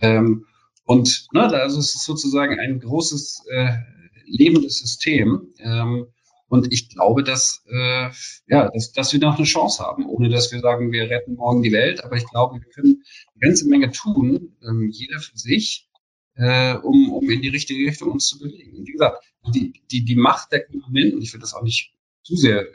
Ähm, 0.00 0.46
und 0.84 1.26
ne, 1.32 1.42
also 1.42 1.78
es 1.78 1.94
ist 1.94 2.04
sozusagen 2.04 2.58
ein 2.58 2.80
großes 2.80 3.44
äh, 3.50 3.72
lebendes 4.26 4.78
System. 4.78 5.52
Ähm, 5.58 6.06
und 6.52 6.70
ich 6.70 6.90
glaube, 6.90 7.22
dass, 7.24 7.64
äh, 7.66 8.10
ja, 8.46 8.68
dass, 8.68 8.92
dass 8.92 9.10
wir 9.14 9.20
noch 9.20 9.38
eine 9.38 9.46
Chance 9.46 9.82
haben, 9.82 10.04
ohne 10.04 10.28
dass 10.28 10.52
wir 10.52 10.60
sagen, 10.60 10.92
wir 10.92 11.08
retten 11.08 11.36
morgen 11.36 11.62
die 11.62 11.72
Welt. 11.72 12.04
Aber 12.04 12.16
ich 12.16 12.28
glaube, 12.28 12.60
wir 12.60 12.68
können 12.68 13.02
eine 13.32 13.40
ganze 13.40 13.66
Menge 13.66 13.90
tun, 13.90 14.54
ähm, 14.62 14.90
jeder 14.92 15.18
für 15.18 15.38
sich, 15.38 15.88
äh, 16.34 16.74
um, 16.74 17.10
um 17.10 17.30
in 17.30 17.40
die 17.40 17.48
richtige 17.48 17.88
Richtung 17.88 18.10
uns 18.10 18.26
zu 18.26 18.38
bewegen. 18.38 18.76
Und 18.76 18.86
wie 18.86 18.92
gesagt, 18.92 19.24
die, 19.54 19.82
die, 19.90 20.04
die 20.04 20.14
Macht 20.14 20.52
der 20.52 20.66
Konsumenten, 20.66 21.22
ich 21.22 21.32
will 21.32 21.40
das 21.40 21.54
auch 21.54 21.62
nicht 21.62 21.94
zu 22.22 22.36
sehr 22.36 22.66
äh, 22.66 22.74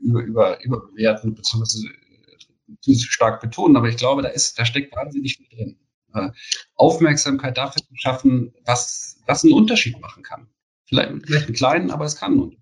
über, 0.00 0.24
über, 0.24 0.64
überbewerten, 0.64 1.34
beziehungsweise 1.34 1.88
äh, 1.88 2.80
zu 2.80 2.94
stark 2.94 3.42
betonen, 3.42 3.76
aber 3.76 3.90
ich 3.90 3.98
glaube, 3.98 4.22
da 4.22 4.28
ist, 4.28 4.58
da 4.58 4.64
steckt 4.64 4.96
wahnsinnig 4.96 5.36
viel 5.36 5.48
drin. 5.50 5.78
Äh, 6.14 6.30
Aufmerksamkeit 6.74 7.58
dafür 7.58 7.82
zu 7.82 7.96
schaffen, 7.96 8.54
was, 8.64 9.20
was 9.26 9.44
einen 9.44 9.52
Unterschied 9.52 10.00
machen 10.00 10.22
kann. 10.22 10.48
Vielleicht, 10.86 11.26
vielleicht 11.26 11.46
einen 11.48 11.54
kleinen, 11.54 11.90
aber 11.90 12.06
es 12.06 12.16
kann 12.16 12.32
einen 12.32 12.40
Unterschied. 12.40 12.59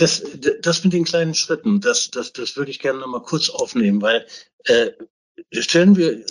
Das, 0.00 0.22
das 0.60 0.84
mit 0.84 0.92
den 0.92 1.04
kleinen 1.04 1.34
Schritten, 1.34 1.80
das, 1.80 2.10
das, 2.10 2.32
das 2.32 2.56
würde 2.56 2.70
ich 2.70 2.78
gerne 2.78 3.00
noch 3.00 3.08
mal 3.08 3.22
kurz 3.22 3.50
aufnehmen, 3.50 4.00
weil 4.00 4.26
äh, 4.64 4.92
stellen 5.52 5.96
wir 5.96 6.24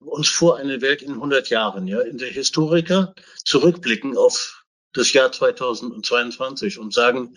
uns 0.00 0.28
vor 0.28 0.56
eine 0.56 0.80
Welt 0.80 1.02
in 1.02 1.12
100 1.12 1.48
Jahren, 1.50 1.86
ja, 1.86 2.00
in 2.00 2.18
der 2.18 2.30
Historiker 2.30 3.14
zurückblicken 3.44 4.16
auf 4.16 4.64
das 4.92 5.12
Jahr 5.12 5.30
2022 5.32 6.78
und 6.78 6.92
sagen, 6.94 7.36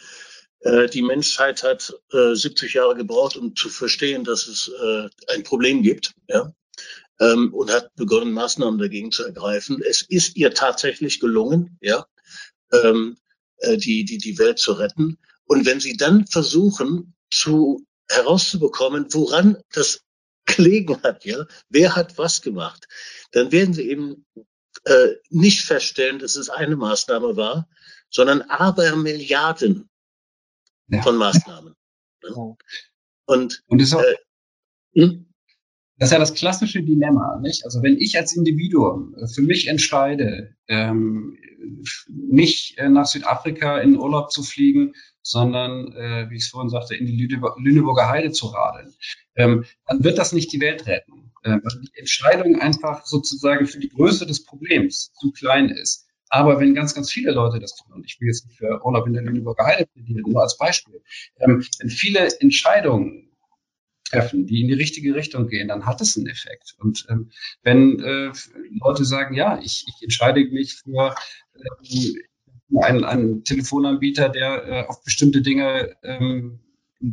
äh, 0.62 0.88
die 0.88 1.02
Menschheit 1.02 1.64
hat 1.64 1.94
äh, 2.12 2.34
70 2.34 2.74
Jahre 2.74 2.96
gebraucht, 2.96 3.38
um 3.38 3.56
zu 3.56 3.70
verstehen, 3.70 4.24
dass 4.24 4.48
es 4.48 4.72
äh, 4.82 5.10
ein 5.34 5.44
Problem 5.44 5.84
gibt, 5.84 6.14
ja, 6.28 6.54
ähm, 7.20 7.54
und 7.54 7.72
hat 7.72 7.94
begonnen, 7.96 8.32
Maßnahmen 8.32 8.80
dagegen 8.80 9.12
zu 9.12 9.26
ergreifen. 9.26 9.82
Es 9.82 10.02
ist 10.02 10.36
ihr 10.36 10.54
tatsächlich 10.54 11.20
gelungen, 11.20 11.78
ja, 11.82 12.06
ähm, 12.72 13.18
äh, 13.58 13.78
die, 13.78 14.06
die, 14.06 14.18
die 14.18 14.38
Welt 14.38 14.60
zu 14.60 14.74
retten. 14.74 15.18
Und 15.50 15.66
wenn 15.66 15.80
Sie 15.80 15.98
dann 15.98 16.28
versuchen, 16.28 17.16
zu 17.32 17.84
herauszubekommen, 18.08 19.08
woran 19.12 19.58
das 19.72 20.04
gelegen 20.46 21.02
hat, 21.02 21.26
ja, 21.26 21.46
wer 21.70 21.96
hat 21.96 22.20
was 22.20 22.42
gemacht, 22.42 22.88
dann 23.32 23.52
werden 23.52 23.74
Sie 23.74 23.90
eben 23.90 24.26
äh, 24.86 25.16
nicht 25.30 25.62
feststellen, 25.62 26.20
dass 26.20 26.36
es 26.36 26.50
eine 26.50 26.76
Maßnahme 26.76 27.36
war, 27.36 27.68
sondern 28.12 28.44
aber 28.44 28.96
Milliarden 28.96 29.90
ja. 30.88 31.02
von 31.02 31.18
Maßnahmen. 31.18 31.74
Ne? 32.24 32.56
Und, 33.26 33.64
Und 33.66 33.82
das, 33.82 33.94
auch, 33.94 34.04
äh, 34.04 34.16
hm? 35.02 35.34
das 35.98 36.10
ist 36.10 36.14
ja 36.14 36.20
das 36.20 36.34
klassische 36.36 36.84
Dilemma, 36.84 37.40
nicht? 37.42 37.66
Also 37.66 37.82
wenn 37.82 37.98
ich 37.98 38.16
als 38.18 38.36
Individuum 38.36 39.16
für 39.34 39.42
mich 39.42 39.68
entscheide, 39.68 40.56
ähm, 40.68 41.40
nicht 42.08 42.78
äh, 42.78 42.88
nach 42.88 43.08
Südafrika 43.08 43.80
in 43.80 43.98
Urlaub 43.98 44.32
zu 44.32 44.44
fliegen, 44.44 44.94
sondern, 45.22 45.94
äh, 45.94 46.30
wie 46.30 46.38
ich 46.38 46.44
es 46.44 46.50
vorhin 46.50 46.70
sagte, 46.70 46.96
in 46.96 47.06
die 47.06 47.18
Lüneburger 47.18 48.10
Heide 48.10 48.32
zu 48.32 48.48
radeln, 48.48 48.94
ähm, 49.36 49.66
dann 49.88 50.04
wird 50.04 50.18
das 50.18 50.34
nicht 50.34 50.52
die 50.52 50.62
Welt 50.62 50.88
retten. 50.88 51.30
Äh, 51.44 51.52
weil 51.64 51.82
die 51.82 51.92
Entscheidung 51.98 52.60
einfach 52.60 53.06
sozusagen 53.06 53.66
für 53.66 53.80
die 53.80 53.90
Größe 53.90 54.26
des 54.26 54.44
Problems 54.44 55.14
zu 55.14 55.32
klein 55.32 55.70
ist. 55.70 56.08
Aber 56.28 56.60
wenn 56.60 56.76
ganz, 56.76 56.94
ganz 56.94 57.12
viele 57.12 57.32
Leute 57.32 57.60
das 57.60 57.76
tun, 57.76 57.94
und 57.94 58.06
ich 58.06 58.20
will 58.20 58.28
jetzt 58.28 58.46
nicht 58.46 58.58
für 58.58 58.86
Urlaub 58.86 59.08
in 59.08 59.14
der 59.14 59.24
Lüneburger 59.24 59.66
Heide 59.66 59.88
plädieren, 59.88 60.24
nur 60.28 60.42
als 60.42 60.58
Beispiel, 60.58 61.02
ähm, 61.40 61.66
wenn 61.80 61.90
viele 61.90 62.28
Entscheidungen 62.40 63.32
treffen, 64.04 64.46
die 64.46 64.62
in 64.62 64.68
die 64.68 64.74
richtige 64.74 65.16
Richtung 65.16 65.48
gehen, 65.48 65.70
dann 65.70 65.86
hat 65.86 66.02
es 66.02 66.18
einen 66.18 66.28
Effekt. 66.28 66.76
Und 66.78 67.06
ähm, 67.10 67.32
wenn 67.64 68.00
äh, 68.00 68.32
Leute 68.82 69.06
sagen, 69.06 69.34
ja, 69.34 69.60
ich, 69.60 69.86
ich 69.88 70.04
entscheide 70.04 70.44
mich 70.46 70.76
für 70.76 71.16
ähm, 71.56 72.16
einen, 72.78 73.04
einen 73.04 73.44
Telefonanbieter, 73.44 74.30
der 74.30 74.68
äh, 74.68 74.86
auf 74.88 75.04
bestimmte 75.04 75.42
Dinge 75.42 75.96
ähm, 76.04 76.60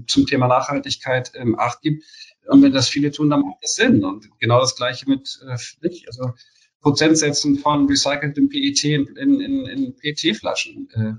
zum 0.07 0.27
Thema 0.27 0.49
Nachhaltigkeit 0.49 1.33
ähm, 1.35 1.59
Acht 1.59 1.81
gibt. 1.83 2.05
Und 2.47 2.63
wenn 2.63 2.73
das 2.73 2.89
viele 2.89 3.11
tun, 3.11 3.31
dann 3.31 3.41
macht 3.41 3.63
das 3.63 3.75
Sinn. 3.75 4.05
Und 4.05 4.29
genau 4.39 4.61
das 4.61 4.77
Gleiche 4.77 5.09
mit 5.09 5.41
äh, 5.47 5.89
also 6.07 6.35
Prozentsätzen 6.81 7.59
von 7.59 7.87
recyceltem 7.87 8.49
PET 8.49 8.85
in, 8.85 9.17
in, 9.17 9.67
in 9.67 9.97
PET-Flaschen. 9.97 10.89
Äh, 10.93 11.15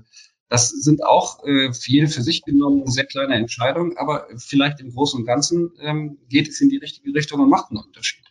das 0.48 0.70
sind 0.70 1.04
auch 1.04 1.44
äh, 1.44 1.72
für 1.74 1.90
jede 1.90 2.08
für 2.08 2.22
sich 2.22 2.42
genommen 2.42 2.86
sehr 2.86 3.04
kleine 3.04 3.34
Entscheidungen, 3.34 3.98
aber 3.98 4.28
vielleicht 4.38 4.80
im 4.80 4.92
Großen 4.92 5.20
und 5.20 5.26
Ganzen 5.26 5.72
ähm, 5.80 6.18
geht 6.28 6.48
es 6.48 6.60
in 6.62 6.70
die 6.70 6.78
richtige 6.78 7.14
Richtung 7.14 7.40
und 7.40 7.50
macht 7.50 7.70
einen 7.70 7.80
Unterschied. 7.80 8.24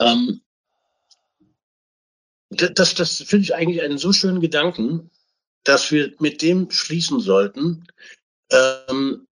Ähm, 0.00 0.41
das, 2.56 2.94
das 2.94 3.22
finde 3.22 3.44
ich 3.44 3.54
eigentlich 3.54 3.82
einen 3.82 3.98
so 3.98 4.12
schönen 4.12 4.40
Gedanken, 4.40 5.10
dass 5.64 5.90
wir 5.90 6.12
mit 6.18 6.42
dem 6.42 6.70
schließen 6.70 7.20
sollten. 7.20 7.86
Ähm, 8.50 9.26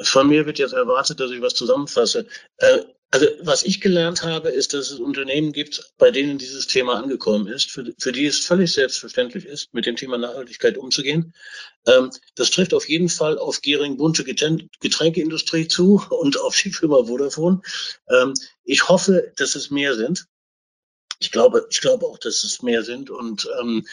von 0.00 0.28
mir 0.28 0.46
wird 0.46 0.58
jetzt 0.58 0.74
erwartet, 0.74 1.20
dass 1.20 1.30
ich 1.30 1.40
was 1.40 1.54
zusammenfasse. 1.54 2.26
Äh, 2.58 2.80
also 3.10 3.28
was 3.42 3.62
ich 3.62 3.80
gelernt 3.80 4.24
habe, 4.24 4.48
ist, 4.48 4.74
dass 4.74 4.90
es 4.90 4.98
Unternehmen 4.98 5.52
gibt, 5.52 5.92
bei 5.98 6.10
denen 6.10 6.36
dieses 6.36 6.66
Thema 6.66 6.96
angekommen 6.96 7.46
ist, 7.46 7.70
für, 7.70 7.94
für 7.96 8.10
die 8.10 8.26
es 8.26 8.40
völlig 8.40 8.72
selbstverständlich 8.72 9.44
ist, 9.46 9.72
mit 9.72 9.86
dem 9.86 9.94
Thema 9.94 10.18
Nachhaltigkeit 10.18 10.76
umzugehen. 10.76 11.32
Ähm, 11.86 12.10
das 12.34 12.50
trifft 12.50 12.74
auf 12.74 12.88
jeden 12.88 13.08
Fall 13.08 13.38
auf 13.38 13.60
Gering 13.60 13.98
bunte 13.98 14.24
Getränkeindustrie 14.24 15.68
zu 15.68 16.02
und 16.10 16.40
auf 16.40 16.60
die 16.60 16.72
Firma 16.72 17.04
Vodafone. 17.04 17.62
Ähm, 18.08 18.34
ich 18.64 18.88
hoffe, 18.88 19.32
dass 19.36 19.54
es 19.54 19.70
mehr 19.70 19.94
sind. 19.94 20.26
Ich 21.18 21.30
glaube, 21.30 21.66
ich 21.70 21.80
glaube 21.80 22.06
auch, 22.06 22.18
dass 22.18 22.44
es 22.44 22.62
mehr 22.62 22.82
sind 22.82 23.10
und 23.10 23.48
ähm, 23.60 23.86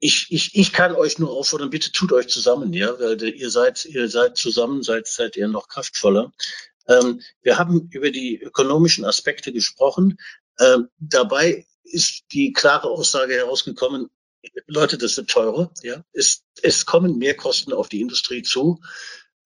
ich, 0.00 0.26
ich, 0.30 0.54
ich 0.54 0.72
kann 0.72 0.94
euch 0.94 1.18
nur 1.18 1.30
auffordern, 1.30 1.70
bitte 1.70 1.90
tut 1.90 2.12
euch 2.12 2.28
zusammen, 2.28 2.72
ja, 2.72 2.98
weil 3.00 3.20
ihr 3.22 3.50
seid, 3.50 3.84
ihr 3.84 4.08
seid 4.08 4.36
zusammen, 4.36 4.82
seid, 4.82 5.08
seid 5.08 5.36
ihr 5.36 5.48
noch 5.48 5.68
kraftvoller. 5.68 6.32
Ähm, 6.86 7.20
wir 7.42 7.58
haben 7.58 7.88
über 7.90 8.10
die 8.10 8.40
ökonomischen 8.40 9.04
Aspekte 9.04 9.52
gesprochen. 9.52 10.18
Ähm, 10.60 10.88
dabei 10.98 11.66
ist 11.82 12.24
die 12.32 12.52
klare 12.52 12.88
Aussage 12.88 13.34
herausgekommen, 13.34 14.08
Leute, 14.66 14.98
das 14.98 15.16
wird 15.16 15.30
teurer, 15.30 15.72
ja. 15.82 16.04
Es, 16.12 16.44
es 16.62 16.86
kommen 16.86 17.18
mehr 17.18 17.36
Kosten 17.36 17.72
auf 17.72 17.88
die 17.88 18.00
Industrie 18.00 18.42
zu, 18.42 18.80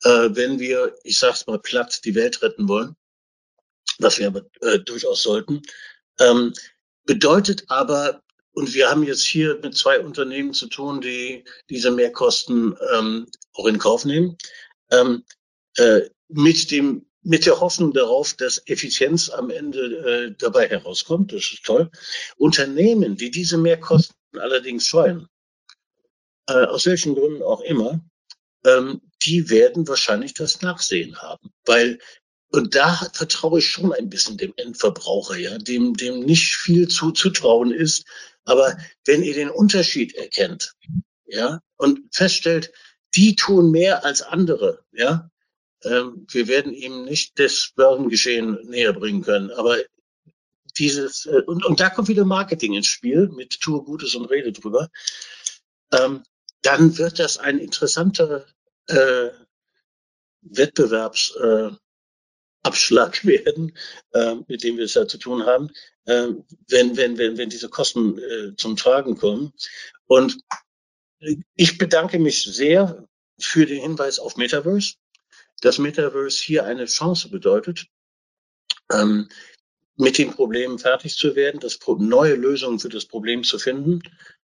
äh, 0.03 0.29
wenn 0.33 0.59
wir, 0.59 0.95
ich 1.03 1.19
sag's 1.19 1.47
mal 1.47 1.59
platt, 1.59 2.05
die 2.05 2.15
Welt 2.15 2.43
retten 2.43 2.69
wollen, 2.69 2.95
was 3.99 4.19
wir 4.19 4.27
aber 4.27 4.43
äh, 4.61 4.79
durchaus 4.81 5.23
sollten. 5.23 5.63
Ähm, 6.19 6.53
bedeutet 7.05 7.65
aber, 7.69 8.23
und 8.53 8.75
wir 8.75 8.91
haben 8.91 9.03
jetzt 9.05 9.25
hier 9.25 9.59
mit 9.63 9.77
zwei 9.77 10.01
Unternehmen 10.01 10.53
zu 10.53 10.69
tun, 10.69 11.01
die 11.01 11.45
diese 11.71 11.91
Mehrkosten 11.91 12.77
ähm, 12.95 13.27
auch 13.55 13.67
in 13.67 13.79
Kauf 13.79 14.05
nehmen, 14.05 14.37
ähm, 14.91 15.25
äh, 15.77 16.03
mit 16.29 16.71
dem 16.71 17.07
mit 17.25 17.47
der 17.47 17.61
Hoffnung 17.61 17.93
darauf, 17.93 18.35
dass 18.35 18.63
Effizienz 18.67 19.31
am 19.31 19.51
Ende 19.51 19.81
äh, 19.81 20.35
dabei 20.39 20.69
herauskommt. 20.69 21.33
Das 21.33 21.53
ist 21.53 21.65
toll. 21.65 21.89
Unternehmen, 22.37 23.17
die 23.17 23.31
diese 23.31 23.59
Mehrkosten 23.59 24.17
allerdings 24.37 24.87
scheuen, 24.87 25.29
äh, 26.49 26.65
aus 26.65 26.87
welchen 26.87 27.15
Gründen 27.15 27.43
auch 27.43 27.61
immer, 27.61 28.01
ähm, 28.65 29.03
die 29.23 29.51
werden 29.51 29.87
wahrscheinlich 29.87 30.35
das 30.35 30.63
Nachsehen 30.63 31.23
haben, 31.23 31.53
weil 31.65 32.01
und 32.53 32.75
da 32.75 32.95
vertraue 33.15 33.61
ich 33.61 33.69
schon 33.69 33.93
ein 33.93 34.11
bisschen 34.11 34.37
dem 34.37 34.53
Endverbraucher, 34.57 35.37
ja, 35.39 35.57
dem, 35.59 35.95
dem 35.95 36.21
nicht 36.21 36.57
viel 36.57 36.87
zuzutrauen 36.87 37.73
ist. 37.73 38.05
Aber 38.45 38.77
wenn 39.07 39.23
ihr 39.23 39.35
den 39.35 39.51
Unterschied 39.51 40.15
erkennt, 40.15 40.75
ja, 41.25 41.61
und 41.77 42.01
feststellt, 42.15 42.71
die 43.15 43.37
tun 43.37 43.71
mehr 43.71 44.05
als 44.05 44.23
andere, 44.23 44.85
ja, 44.93 45.31
ähm, 45.83 46.27
wir 46.31 46.47
werden 46.47 46.73
ihm 46.73 47.05
nicht 47.05 47.39
das 47.39 47.73
Börsengeschehen 47.75 48.59
näher 48.69 48.93
bringen 48.93 49.23
können. 49.23 49.51
Aber 49.51 49.79
dieses, 50.79 51.27
äh, 51.27 51.43
und, 51.47 51.65
und 51.65 51.81
da 51.81 51.91
kommt 51.91 52.09
wieder 52.09 52.25
Marketing 52.25 52.75
ins 52.75 52.87
Spiel 52.87 53.29
mit 53.29 53.61
Tue 53.61 53.83
Gutes 53.83 54.15
und 54.15 54.27
Rede 54.27 54.53
drüber. 54.53 54.91
Ähm, 55.93 56.23
dann 56.63 56.99
wird 56.99 57.19
das 57.19 57.39
ein 57.39 57.59
interessanter 57.59 58.47
äh, 58.89 59.31
Wettbewerbs, 60.43 61.37
äh, 61.37 61.71
Abschlag 62.63 63.25
werden, 63.25 63.77
äh, 64.13 64.37
mit 64.49 64.63
dem 64.63 64.77
wir 64.77 64.85
es 64.85 64.95
da 64.95 65.07
zu 65.07 65.19
tun 65.19 65.45
haben, 65.45 65.71
äh, 66.05 66.29
wenn, 66.69 66.97
wenn, 66.97 67.19
wenn, 67.19 67.39
wenn 67.39 67.51
diese 67.51 67.69
Kosten 67.69 68.19
äh, 68.19 68.57
zum 68.57 68.77
Tragen 68.77 69.17
kommen. 69.17 69.53
Und 70.07 70.39
ich 71.55 71.79
bedanke 71.79 72.19
mich 72.19 72.43
sehr 72.43 73.07
für 73.39 73.67
den 73.67 73.81
Hinweis 73.81 74.19
auf 74.19 74.37
Metaverse. 74.37 74.95
Das 75.61 75.79
Metaverse 75.79 76.43
hier 76.43 76.65
eine 76.65 76.87
Chance 76.87 77.29
bedeutet, 77.29 77.87
ähm, 78.91 79.29
mit 79.97 80.19
den 80.19 80.33
Problemen 80.33 80.79
fertig 80.79 81.17
zu 81.17 81.37
werden, 81.37 81.61
das 81.61 81.79
neue 81.99 82.35
Lösungen 82.35 82.81
für 82.81 82.89
das 82.89 83.05
Problem 83.05 83.45
zu 83.45 83.59
finden. 83.59 84.03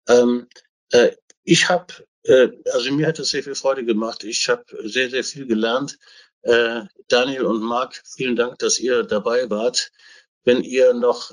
Ähm, 0.06 0.48
äh, 0.90 1.12
ich 1.44 1.68
habe, 1.68 1.94
äh, 2.24 2.48
also 2.72 2.92
mir 2.92 3.06
hat 3.06 3.18
es 3.18 3.30
sehr 3.30 3.42
viel 3.42 3.54
Freude 3.54 3.84
gemacht. 3.84 4.24
Ich 4.24 4.48
habe 4.48 4.64
sehr, 4.84 5.08
sehr 5.08 5.24
viel 5.24 5.46
gelernt. 5.46 5.98
Äh, 6.42 6.82
Daniel 7.08 7.44
und 7.44 7.62
Marc, 7.62 8.02
vielen 8.06 8.36
Dank, 8.36 8.58
dass 8.58 8.78
ihr 8.78 9.02
dabei 9.02 9.48
wart. 9.50 9.92
Wenn 10.44 10.62
ihr 10.62 10.94
noch 10.94 11.32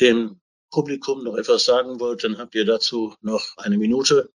dem 0.00 0.40
Publikum 0.70 1.24
noch 1.24 1.36
etwas 1.36 1.64
sagen 1.64 2.00
wollt, 2.00 2.24
dann 2.24 2.38
habt 2.38 2.54
ihr 2.54 2.64
dazu 2.64 3.14
noch 3.20 3.56
eine 3.56 3.78
Minute. 3.78 4.30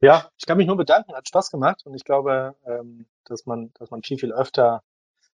Ja, 0.00 0.30
ich 0.38 0.46
kann 0.46 0.58
mich 0.58 0.66
nur 0.66 0.76
bedanken, 0.76 1.14
hat 1.14 1.28
Spaß 1.28 1.50
gemacht 1.50 1.84
und 1.84 1.94
ich 1.94 2.04
glaube, 2.04 2.54
ähm, 2.64 3.06
dass 3.24 3.46
man, 3.46 3.72
dass 3.74 3.90
man 3.90 4.02
viel, 4.02 4.18
viel 4.18 4.32
öfter 4.32 4.82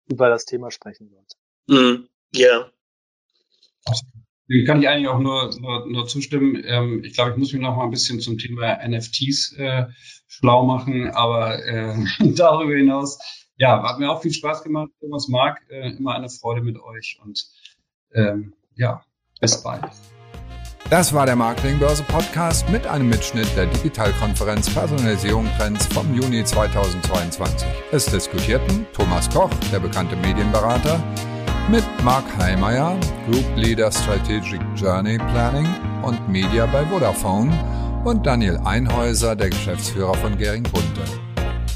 über 0.05 0.29
das 0.29 0.45
Thema 0.45 0.69
sprechen 0.71 1.09
sollte. 1.09 1.35
Mm, 1.67 2.07
ja. 2.33 2.71
Dem 4.51 4.65
kann 4.65 4.81
ich 4.81 4.89
eigentlich 4.89 5.07
auch 5.07 5.19
nur, 5.19 5.49
nur, 5.59 5.87
nur 5.87 6.07
zustimmen. 6.07 6.61
Ähm, 6.65 7.03
ich 7.05 7.13
glaube, 7.13 7.31
ich 7.31 7.37
muss 7.37 7.53
mich 7.53 7.61
noch 7.61 7.77
mal 7.77 7.85
ein 7.85 7.91
bisschen 7.91 8.19
zum 8.19 8.37
Thema 8.37 8.77
NFTs 8.85 9.53
äh, 9.57 9.85
schlau 10.27 10.65
machen, 10.65 11.09
aber 11.09 11.63
äh, 11.65 11.95
darüber 12.35 12.75
hinaus, 12.75 13.17
ja, 13.57 13.81
hat 13.81 13.99
mir 13.99 14.11
auch 14.11 14.21
viel 14.21 14.33
Spaß 14.33 14.63
gemacht. 14.63 14.91
Thomas 14.99 15.29
Mark, 15.29 15.61
äh, 15.69 15.91
immer 15.91 16.15
eine 16.15 16.29
Freude 16.29 16.61
mit 16.61 16.77
euch 16.81 17.17
und 17.23 17.45
ähm, 18.13 18.53
ja, 18.75 19.05
bis 19.39 19.63
bald. 19.63 19.85
Das 20.89 21.13
war 21.13 21.25
der 21.25 21.37
Marketingbörse 21.37 22.03
Podcast 22.03 22.67
mit 22.69 22.85
einem 22.85 23.07
Mitschnitt 23.07 23.47
der 23.55 23.67
Digitalkonferenz 23.67 24.69
Personalisierung 24.73 25.47
Trends 25.57 25.85
vom 25.85 26.13
Juni 26.13 26.43
2022. 26.43 27.65
Es 27.93 28.07
diskutierten 28.07 28.85
Thomas 28.91 29.29
Koch, 29.29 29.51
der 29.71 29.79
bekannte 29.79 30.17
Medienberater, 30.17 31.01
mit 31.69 31.83
Mark 32.03 32.25
Heimeyer, 32.37 32.97
Group 33.29 33.45
Leader 33.55 33.91
Strategic 33.91 34.61
Journey 34.75 35.17
Planning 35.17 35.67
und 36.03 36.29
Media 36.29 36.65
bei 36.65 36.85
Vodafone 36.85 37.51
und 38.03 38.25
Daniel 38.25 38.57
Einhäuser, 38.65 39.35
der 39.35 39.49
Geschäftsführer 39.49 40.15
von 40.15 40.37
Gering 40.37 40.63
Bunte. 40.63 41.01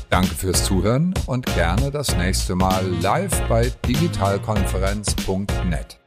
Danke 0.09 0.33
fürs 0.33 0.63
Zuhören 0.63 1.13
und 1.25 1.45
gerne 1.55 1.91
das 1.91 2.15
nächste 2.15 2.55
Mal 2.55 2.85
live 3.01 3.41
bei 3.49 3.69
digitalkonferenz.net. 3.87 6.04